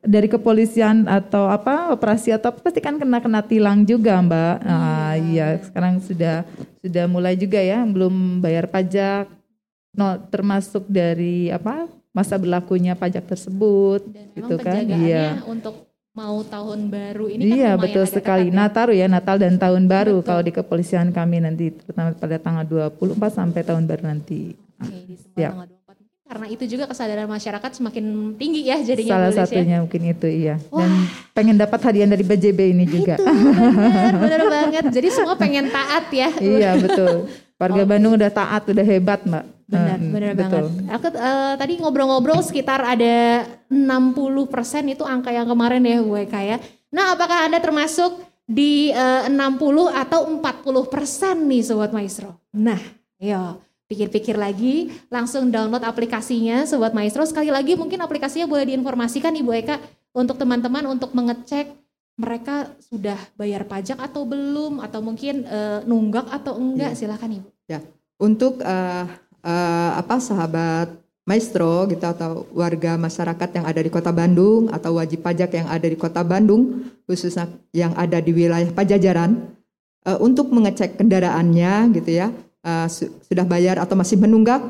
dari 0.00 0.28
kepolisian 0.32 1.04
atau 1.04 1.52
apa 1.52 1.92
operasi 1.92 2.32
atau 2.32 2.48
apa, 2.52 2.64
pasti 2.64 2.80
kan 2.80 2.96
kena 2.96 3.20
kena 3.20 3.44
tilang 3.44 3.84
juga 3.84 4.16
Mbak. 4.20 4.56
Nah, 4.64 5.12
iya 5.20 5.60
sekarang 5.60 6.00
sudah 6.00 6.48
sudah 6.80 7.04
mulai 7.04 7.36
juga 7.36 7.60
ya 7.60 7.84
belum 7.84 8.40
bayar 8.40 8.64
pajak 8.66 9.28
no 9.90 10.16
termasuk 10.30 10.86
dari 10.86 11.50
apa 11.50 11.90
masa 12.14 12.38
berlakunya 12.38 12.94
pajak 12.94 13.26
tersebut 13.26 14.06
Dan 14.06 14.30
gitu 14.38 14.54
kan 14.58 14.82
iya 14.86 15.42
untuk 15.46 15.90
mau 16.10 16.42
tahun 16.42 16.90
baru 16.90 17.30
ini 17.30 17.42
kan 17.46 17.54
Iya, 17.54 17.70
betul 17.78 18.04
sekali. 18.06 18.50
Ya. 18.50 18.66
Natal 18.66 18.90
ya, 18.90 19.06
Natal 19.06 19.38
dan 19.38 19.56
tahun 19.62 19.86
baru 19.86 20.18
betul. 20.20 20.26
kalau 20.26 20.42
di 20.42 20.52
kepolisian 20.52 21.14
kami 21.14 21.38
nanti 21.38 21.70
terutama 21.70 22.10
pada 22.18 22.36
tanggal 22.42 22.66
24 22.66 23.14
sampai 23.30 23.62
tahun 23.62 23.84
baru 23.86 24.02
nanti. 24.10 24.58
Oke, 24.82 24.98
di 25.06 25.14
ya. 25.38 25.54
tanggal 25.54 25.70
24. 25.70 25.79
Karena 26.30 26.46
itu 26.46 26.62
juga 26.62 26.86
kesadaran 26.86 27.26
masyarakat 27.26 27.70
semakin 27.74 28.38
tinggi 28.38 28.70
ya 28.70 28.78
jadinya. 28.78 29.18
Salah 29.18 29.30
ya. 29.34 29.38
satunya 29.42 29.76
ya. 29.76 29.78
mungkin 29.82 30.00
itu 30.14 30.28
iya. 30.30 30.54
Wah. 30.70 30.86
Dan 30.86 30.90
pengen 31.34 31.56
dapat 31.58 31.82
hadiah 31.82 32.06
dari 32.06 32.22
BJB 32.22 32.70
ini 32.70 32.86
nah, 32.86 32.92
juga. 32.94 33.14
Itu 33.18 33.26
benar, 33.26 34.14
benar 34.14 34.40
banget. 34.46 34.84
Jadi 34.94 35.08
semua 35.10 35.34
pengen 35.34 35.66
taat 35.74 36.06
ya. 36.14 36.30
iya, 36.54 36.78
betul. 36.78 37.26
Warga 37.58 37.82
oh. 37.82 37.86
Bandung 37.90 38.14
udah 38.14 38.30
taat, 38.30 38.62
udah 38.62 38.86
hebat, 38.86 39.26
Mbak. 39.26 39.44
Benar, 39.66 39.98
hmm, 39.98 40.12
benar 40.14 40.32
betul. 40.38 40.64
banget. 40.70 40.94
Aku 40.94 41.06
uh, 41.18 41.54
tadi 41.58 41.72
ngobrol-ngobrol 41.82 42.40
sekitar 42.46 42.78
ada 42.78 43.50
60% 43.66 44.94
itu 44.94 45.02
angka 45.02 45.34
yang 45.34 45.50
kemarin 45.50 45.82
ya 45.82 45.98
Eka 45.98 46.40
ya. 46.46 46.56
Nah, 46.94 47.18
apakah 47.18 47.50
Anda 47.50 47.58
termasuk 47.58 48.22
di 48.46 48.94
uh, 48.94 49.26
60 49.26 49.98
atau 49.98 50.20
40 50.30 50.94
persen 50.94 51.42
nih 51.50 51.66
Sobat 51.66 51.90
Maestro? 51.90 52.38
Nah, 52.54 52.78
ayo 53.18 53.58
pikir-pikir 53.90 54.38
lagi, 54.38 54.94
langsung 55.10 55.50
download 55.50 55.82
aplikasinya 55.82 56.62
Sobat 56.62 56.94
Maestro. 56.94 57.26
Sekali 57.26 57.50
lagi 57.50 57.74
mungkin 57.74 57.98
aplikasinya 57.98 58.46
boleh 58.46 58.70
diinformasikan 58.70 59.34
Ibu 59.34 59.50
Eka 59.50 59.82
untuk 60.14 60.38
teman-teman 60.38 60.86
untuk 60.86 61.10
mengecek 61.10 61.74
mereka 62.14 62.70
sudah 62.78 63.18
bayar 63.34 63.66
pajak 63.66 63.98
atau 63.98 64.22
belum 64.22 64.78
atau 64.78 65.02
mungkin 65.02 65.42
uh, 65.42 65.82
nunggak 65.82 66.30
atau 66.30 66.54
enggak 66.54 66.94
ya. 66.94 66.98
silakan 67.02 67.42
Ibu. 67.42 67.48
Ya. 67.66 67.82
Untuk 68.22 68.62
uh, 68.62 69.10
uh, 69.42 69.90
apa 69.98 70.22
sahabat 70.22 70.94
maestro 71.26 71.90
gitu 71.90 72.06
atau 72.06 72.46
warga 72.54 72.94
masyarakat 72.94 73.50
yang 73.58 73.66
ada 73.66 73.80
di 73.82 73.90
Kota 73.90 74.14
Bandung 74.14 74.70
atau 74.70 75.02
wajib 75.02 75.26
pajak 75.26 75.50
yang 75.50 75.66
ada 75.66 75.86
di 75.86 75.98
Kota 75.98 76.22
Bandung 76.22 76.86
khususnya 77.10 77.50
yang 77.74 77.94
ada 77.98 78.22
di 78.22 78.30
wilayah 78.30 78.70
Pajajaran 78.70 79.50
uh, 80.06 80.18
untuk 80.22 80.50
mengecek 80.54 80.94
kendaraannya 80.94 81.90
gitu 81.96 82.10
ya 82.10 82.28
uh, 82.64 82.86
su 82.88 83.08
sudah 83.26 83.44
bayar 83.46 83.80
atau 83.80 83.96
masih 83.96 84.20
menunggak 84.20 84.60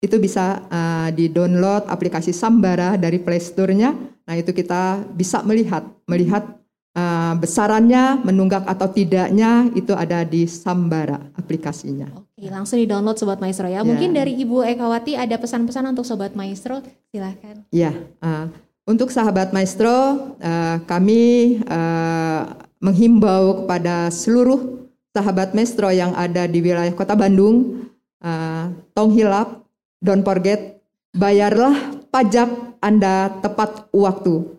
itu 0.00 0.16
bisa 0.16 0.64
uh, 0.72 1.08
di-download 1.12 1.84
aplikasi 1.84 2.32
Sambara 2.32 2.96
dari 2.96 3.20
Play 3.20 3.40
Store-nya. 3.40 3.92
Nah, 4.24 4.34
itu 4.36 4.48
kita 4.56 5.04
bisa 5.12 5.44
melihat 5.44 5.84
melihat 6.08 6.56
uh, 6.96 7.36
besarannya 7.36 8.24
menunggak 8.24 8.64
atau 8.64 8.88
tidaknya 8.88 9.68
itu 9.76 9.92
ada 9.92 10.24
di 10.24 10.48
Sambara 10.48 11.20
aplikasinya. 11.36 12.08
Oke, 12.16 12.48
langsung 12.48 12.80
di-download 12.80 13.20
Sobat 13.20 13.44
Maestro 13.44 13.68
ya. 13.68 13.80
ya. 13.80 13.86
Mungkin 13.86 14.16
dari 14.16 14.40
Ibu 14.40 14.64
Ekawati 14.64 15.20
ada 15.20 15.36
pesan-pesan 15.36 15.92
untuk 15.92 16.08
Sobat 16.08 16.32
Maestro, 16.32 16.80
silahkan. 17.12 17.60
Ya, 17.68 17.92
uh, 18.24 18.48
untuk 18.88 19.12
sahabat 19.12 19.52
Maestro, 19.52 19.92
uh, 20.40 20.76
kami 20.88 21.60
uh, 21.68 22.56
menghimbau 22.80 23.62
kepada 23.62 24.08
seluruh 24.08 24.79
sahabat 25.10 25.52
Maestro 25.54 25.90
yang 25.90 26.14
ada 26.14 26.46
di 26.46 26.62
wilayah 26.62 26.94
Kota 26.94 27.18
Bandung, 27.18 27.86
uh, 28.22 28.70
tong 28.94 29.10
hilap, 29.14 29.66
don't 29.98 30.22
forget, 30.22 30.78
bayarlah 31.14 31.98
pajak 32.10 32.48
Anda 32.78 33.30
tepat 33.42 33.90
waktu 33.90 34.56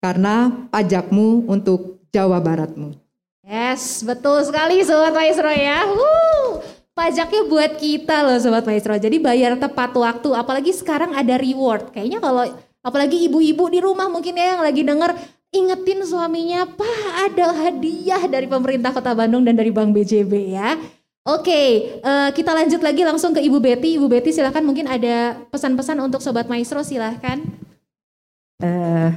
karena 0.00 0.66
pajakmu 0.72 1.44
untuk 1.46 2.00
Jawa 2.10 2.40
Baratmu. 2.40 2.96
Yes, 3.44 4.02
betul 4.06 4.42
sekali 4.46 4.80
Sobat 4.86 5.12
Maestro 5.12 5.50
ya. 5.50 5.84
Woo, 5.90 6.62
pajaknya 6.96 7.42
buat 7.46 7.72
kita 7.76 8.22
loh 8.24 8.38
Sobat 8.40 8.64
Maestro. 8.64 8.96
Jadi 8.96 9.20
bayar 9.20 9.58
tepat 9.60 9.92
waktu, 9.94 10.32
apalagi 10.32 10.72
sekarang 10.72 11.12
ada 11.12 11.36
reward. 11.36 11.92
Kayaknya 11.92 12.18
kalau 12.22 12.44
apalagi 12.80 13.28
ibu-ibu 13.28 13.68
di 13.68 13.78
rumah 13.84 14.08
mungkin 14.08 14.38
ya 14.38 14.56
yang 14.56 14.62
lagi 14.64 14.82
denger, 14.86 15.12
ingetin 15.50 16.00
suaminya, 16.06 16.66
Pak 16.66 17.30
ada 17.30 17.46
hadiah 17.54 18.22
dari 18.30 18.46
pemerintah 18.46 18.94
Kota 18.94 19.14
Bandung 19.14 19.42
dan 19.42 19.58
dari 19.58 19.74
Bank 19.74 19.94
BJB 19.94 20.54
ya. 20.54 20.78
Oke, 21.28 22.00
uh, 22.00 22.32
kita 22.32 22.56
lanjut 22.56 22.80
lagi 22.80 23.04
langsung 23.04 23.36
ke 23.36 23.44
Ibu 23.44 23.60
Betty. 23.60 24.00
Ibu 24.00 24.08
Betty 24.08 24.32
silahkan 24.32 24.64
mungkin 24.64 24.88
ada 24.88 25.36
pesan-pesan 25.52 26.00
untuk 26.00 26.24
Sobat 26.24 26.48
Maestro 26.48 26.80
silahkan. 26.80 27.44
Uh, 28.64 29.12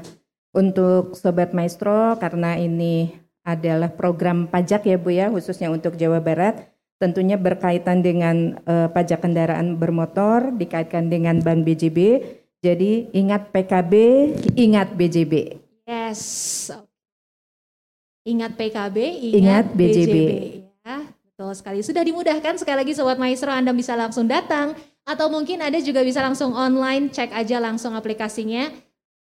untuk 0.51 1.15
Sobat 1.15 1.55
Maestro, 1.55 2.19
karena 2.19 2.59
ini 2.59 3.15
adalah 3.47 3.87
program 3.87 4.51
pajak 4.51 4.83
ya 4.83 4.99
Bu 4.99 5.15
ya, 5.15 5.31
khususnya 5.31 5.71
untuk 5.71 5.95
Jawa 5.95 6.19
Barat, 6.19 6.59
tentunya 6.99 7.39
berkaitan 7.39 8.03
dengan 8.03 8.59
uh, 8.67 8.91
pajak 8.91 9.23
kendaraan 9.23 9.79
bermotor, 9.79 10.51
dikaitkan 10.59 11.07
dengan 11.07 11.39
Bank 11.39 11.63
BJB. 11.63 12.19
Jadi 12.63 13.11
ingat 13.15 13.51
PKB, 13.51 13.93
ingat 14.59 14.91
BJB. 14.95 15.62
Yes. 15.83 16.71
Ingat 18.23 18.55
PKB, 18.55 18.97
ingat, 19.35 19.35
ingat 19.35 19.65
BJB. 19.75 19.99
BJB. 19.99 20.17
Ya, 20.87 20.99
betul 21.27 21.51
sekali. 21.59 21.79
Sudah 21.83 22.03
dimudahkan 22.07 22.55
sekali 22.55 22.77
lagi 22.79 22.95
Sobat 22.95 23.19
Maestro, 23.19 23.51
Anda 23.51 23.75
bisa 23.75 23.99
langsung 23.99 24.31
datang 24.31 24.79
atau 25.03 25.27
mungkin 25.27 25.59
Anda 25.59 25.83
juga 25.83 25.99
bisa 26.07 26.23
langsung 26.23 26.55
online, 26.55 27.11
cek 27.11 27.35
aja 27.35 27.59
langsung 27.59 27.91
aplikasinya 27.99 28.71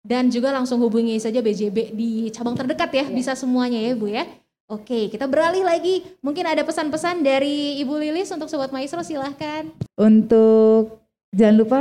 dan 0.06 0.30
juga 0.30 0.54
langsung 0.54 0.78
hubungi 0.82 1.18
saja 1.18 1.42
BJB 1.42 1.98
di 1.98 2.30
cabang 2.30 2.54
terdekat 2.54 2.94
ya, 2.94 3.06
ya. 3.06 3.14
bisa 3.14 3.34
semuanya 3.34 3.82
ya 3.82 3.98
Bu 3.98 4.10
ya. 4.14 4.30
Oke, 4.70 5.10
kita 5.10 5.26
beralih 5.28 5.66
lagi. 5.66 6.06
Mungkin 6.24 6.48
ada 6.48 6.62
pesan-pesan 6.64 7.26
dari 7.26 7.82
Ibu 7.84 7.98
Lilis 8.00 8.32
untuk 8.32 8.48
Sobat 8.48 8.72
Maestro, 8.72 9.04
silahkan. 9.04 9.68
Untuk, 10.00 11.04
jangan 11.36 11.56
lupa 11.60 11.80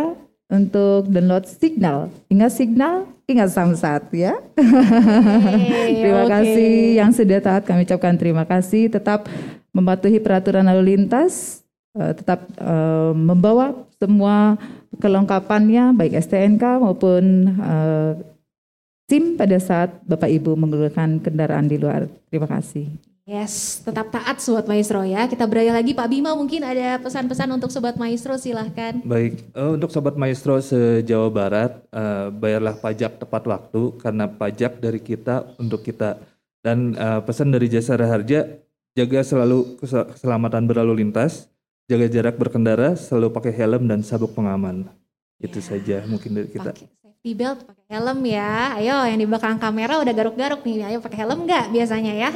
untuk 0.51 1.07
download 1.07 1.46
Signal. 1.46 2.11
Ingat 2.26 2.53
Signal, 2.53 3.07
ingat 3.30 3.55
Samsat 3.55 4.11
ya. 4.11 4.34
Okay, 4.59 5.96
terima 6.03 6.26
okay. 6.26 6.32
kasih 6.34 6.72
yang 6.98 7.11
sudah 7.14 7.38
taat, 7.38 7.62
kami 7.64 7.86
ucapkan 7.86 8.18
terima 8.18 8.42
kasih. 8.44 8.90
Tetap 8.90 9.30
mematuhi 9.70 10.18
peraturan 10.18 10.66
lalu 10.66 10.98
lintas, 10.98 11.62
uh, 11.94 12.11
tetap 12.11 12.44
uh, 12.59 13.14
membawa 13.14 13.72
semua 14.03 14.59
kelengkapannya 14.98 15.94
baik 15.94 16.18
STNK 16.18 16.82
maupun 16.82 17.55
uh, 17.62 18.12
SIM 19.07 19.34
pada 19.38 19.59
saat 19.59 19.90
Bapak 20.07 20.30
Ibu 20.30 20.55
menggunakan 20.59 21.22
kendaraan 21.22 21.66
di 21.66 21.78
luar. 21.78 22.07
Terima 22.30 22.46
kasih. 22.46 23.09
Yes, 23.31 23.78
tetap 23.87 24.11
taat 24.11 24.43
Sobat 24.43 24.66
Maestro 24.66 25.07
ya. 25.07 25.31
Kita 25.31 25.47
beralih 25.47 25.70
lagi 25.70 25.95
Pak 25.95 26.11
Bima 26.11 26.35
mungkin 26.35 26.66
ada 26.66 26.99
pesan-pesan 26.99 27.47
untuk 27.55 27.70
Sobat 27.70 27.95
Maestro 27.95 28.35
silahkan. 28.35 28.99
Baik, 29.07 29.47
uh, 29.55 29.78
untuk 29.78 29.95
Sobat 29.95 30.18
Maestro 30.18 30.59
se-Jawa 30.59 31.31
Barat, 31.31 31.78
uh, 31.95 32.35
bayarlah 32.35 32.74
pajak 32.74 33.22
tepat 33.22 33.47
waktu 33.47 33.95
karena 34.03 34.26
pajak 34.26 34.83
dari 34.83 34.99
kita 34.99 35.47
untuk 35.62 35.87
kita. 35.87 36.18
Dan 36.59 36.99
uh, 36.99 37.22
pesan 37.22 37.55
dari 37.55 37.70
Jasa 37.70 37.95
Raharja, 37.95 38.51
jaga 38.99 39.22
selalu 39.22 39.78
keselamatan 39.78 40.66
berlalu 40.66 41.07
lintas, 41.07 41.47
jaga 41.87 42.11
jarak 42.11 42.35
berkendara, 42.35 42.99
selalu 42.99 43.31
pakai 43.31 43.55
helm 43.55 43.87
dan 43.87 44.03
sabuk 44.03 44.35
pengaman. 44.35 44.91
Itu 45.39 45.62
ya. 45.62 45.66
saja 45.70 45.97
mungkin 46.11 46.35
dari 46.35 46.51
kita. 46.51 46.74
Pakai 46.74 46.99
safety 47.20 47.36
belt, 47.36 47.68
pakai 47.68 47.84
helm 47.92 48.24
ya. 48.24 48.80
Ayo 48.80 48.96
yang 49.04 49.20
di 49.20 49.28
belakang 49.28 49.60
kamera 49.60 50.00
udah 50.00 50.08
garuk-garuk 50.08 50.64
nih. 50.64 50.88
Ayo 50.88 51.04
pakai 51.04 51.20
helm 51.20 51.44
nggak 51.44 51.68
biasanya 51.68 52.16
ya. 52.16 52.32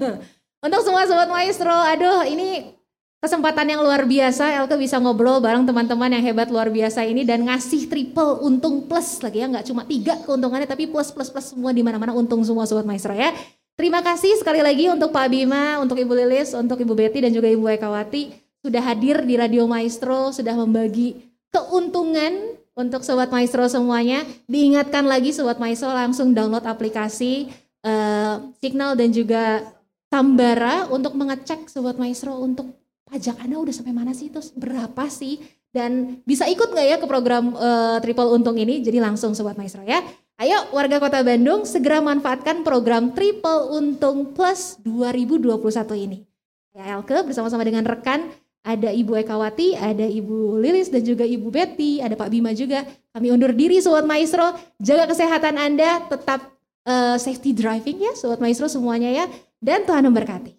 Untuk 0.68 0.84
semua 0.84 1.08
sobat 1.08 1.32
maestro, 1.32 1.72
aduh 1.72 2.28
ini 2.28 2.76
kesempatan 3.24 3.72
yang 3.72 3.80
luar 3.80 4.04
biasa. 4.04 4.52
Elke 4.60 4.76
bisa 4.76 5.00
ngobrol 5.00 5.40
bareng 5.40 5.64
teman-teman 5.64 6.12
yang 6.12 6.20
hebat 6.20 6.52
luar 6.52 6.68
biasa 6.68 7.08
ini 7.08 7.24
dan 7.24 7.48
ngasih 7.48 7.88
triple 7.88 8.44
untung 8.44 8.84
plus 8.84 9.16
lagi 9.24 9.40
ya. 9.40 9.48
Nggak 9.48 9.64
cuma 9.64 9.88
tiga 9.88 10.20
keuntungannya 10.20 10.68
tapi 10.68 10.84
plus 10.84 11.08
plus 11.08 11.32
plus 11.32 11.56
semua 11.56 11.72
di 11.72 11.80
mana-mana 11.80 12.12
untung 12.12 12.44
semua 12.44 12.68
sobat 12.68 12.84
maestro 12.84 13.16
ya. 13.16 13.32
Terima 13.80 14.04
kasih 14.04 14.44
sekali 14.44 14.60
lagi 14.60 14.92
untuk 14.92 15.08
Pak 15.08 15.24
Bima, 15.32 15.80
untuk 15.80 15.96
Ibu 15.96 16.12
Lilis, 16.12 16.52
untuk 16.52 16.76
Ibu 16.76 16.92
Betty 16.92 17.24
dan 17.24 17.32
juga 17.32 17.48
Ibu 17.48 17.64
Ekawati 17.80 18.28
sudah 18.60 18.84
hadir 18.84 19.24
di 19.24 19.40
Radio 19.40 19.64
Maestro, 19.64 20.36
sudah 20.36 20.52
membagi 20.52 21.16
keuntungan 21.48 22.57
untuk 22.78 23.02
Sobat 23.02 23.34
Maestro 23.34 23.66
semuanya. 23.66 24.22
Diingatkan 24.46 25.02
lagi 25.02 25.34
Sobat 25.34 25.58
Maestro 25.58 25.90
langsung 25.90 26.30
download 26.30 26.62
aplikasi 26.62 27.50
uh, 27.82 28.54
Signal 28.62 28.94
dan 28.94 29.10
juga 29.10 29.66
Tambara 30.08 30.88
untuk 30.88 31.18
mengecek 31.18 31.68
Sobat 31.68 31.98
Maestro 32.00 32.38
untuk 32.38 32.72
pajak 33.04 33.44
Anda 33.44 33.60
udah 33.60 33.74
sampai 33.74 33.92
mana 33.92 34.14
sih 34.16 34.32
itu 34.32 34.40
berapa 34.56 35.04
sih? 35.10 35.42
Dan 35.68 36.24
bisa 36.24 36.48
ikut 36.48 36.72
nggak 36.72 36.86
ya 36.86 36.96
ke 36.96 37.04
program 37.04 37.52
uh, 37.52 38.00
Triple 38.00 38.32
Untung 38.32 38.56
ini? 38.56 38.80
Jadi 38.80 39.04
langsung 39.04 39.36
Sobat 39.36 39.60
Maestro 39.60 39.84
ya. 39.84 40.00
Ayo 40.38 40.70
warga 40.70 41.02
kota 41.02 41.20
Bandung 41.26 41.66
segera 41.66 41.98
manfaatkan 41.98 42.62
program 42.62 43.10
Triple 43.12 43.74
Untung 43.74 44.32
Plus 44.32 44.78
2021 44.86 45.58
ini. 45.98 46.24
Ya 46.72 46.94
Elke 46.94 47.26
bersama-sama 47.26 47.66
dengan 47.66 47.82
rekan 47.82 48.30
ada 48.68 48.92
Ibu 48.92 49.16
Ekawati, 49.24 49.72
ada 49.72 50.04
Ibu 50.04 50.60
Lilis 50.60 50.92
dan 50.92 51.00
juga 51.00 51.24
Ibu 51.24 51.48
Betty, 51.48 52.04
ada 52.04 52.12
Pak 52.12 52.28
Bima 52.28 52.52
juga. 52.52 52.84
Kami 53.16 53.32
undur 53.32 53.56
diri 53.56 53.80
Sobat 53.80 54.04
Maestro, 54.04 54.52
jaga 54.76 55.08
kesehatan 55.08 55.56
Anda, 55.56 56.04
tetap 56.04 56.52
uh, 56.84 57.16
safety 57.16 57.56
driving 57.56 58.04
ya 58.04 58.12
Sobat 58.12 58.44
Maestro 58.44 58.68
semuanya 58.68 59.08
ya. 59.08 59.24
Dan 59.56 59.88
Tuhan 59.88 60.04
memberkati. 60.04 60.57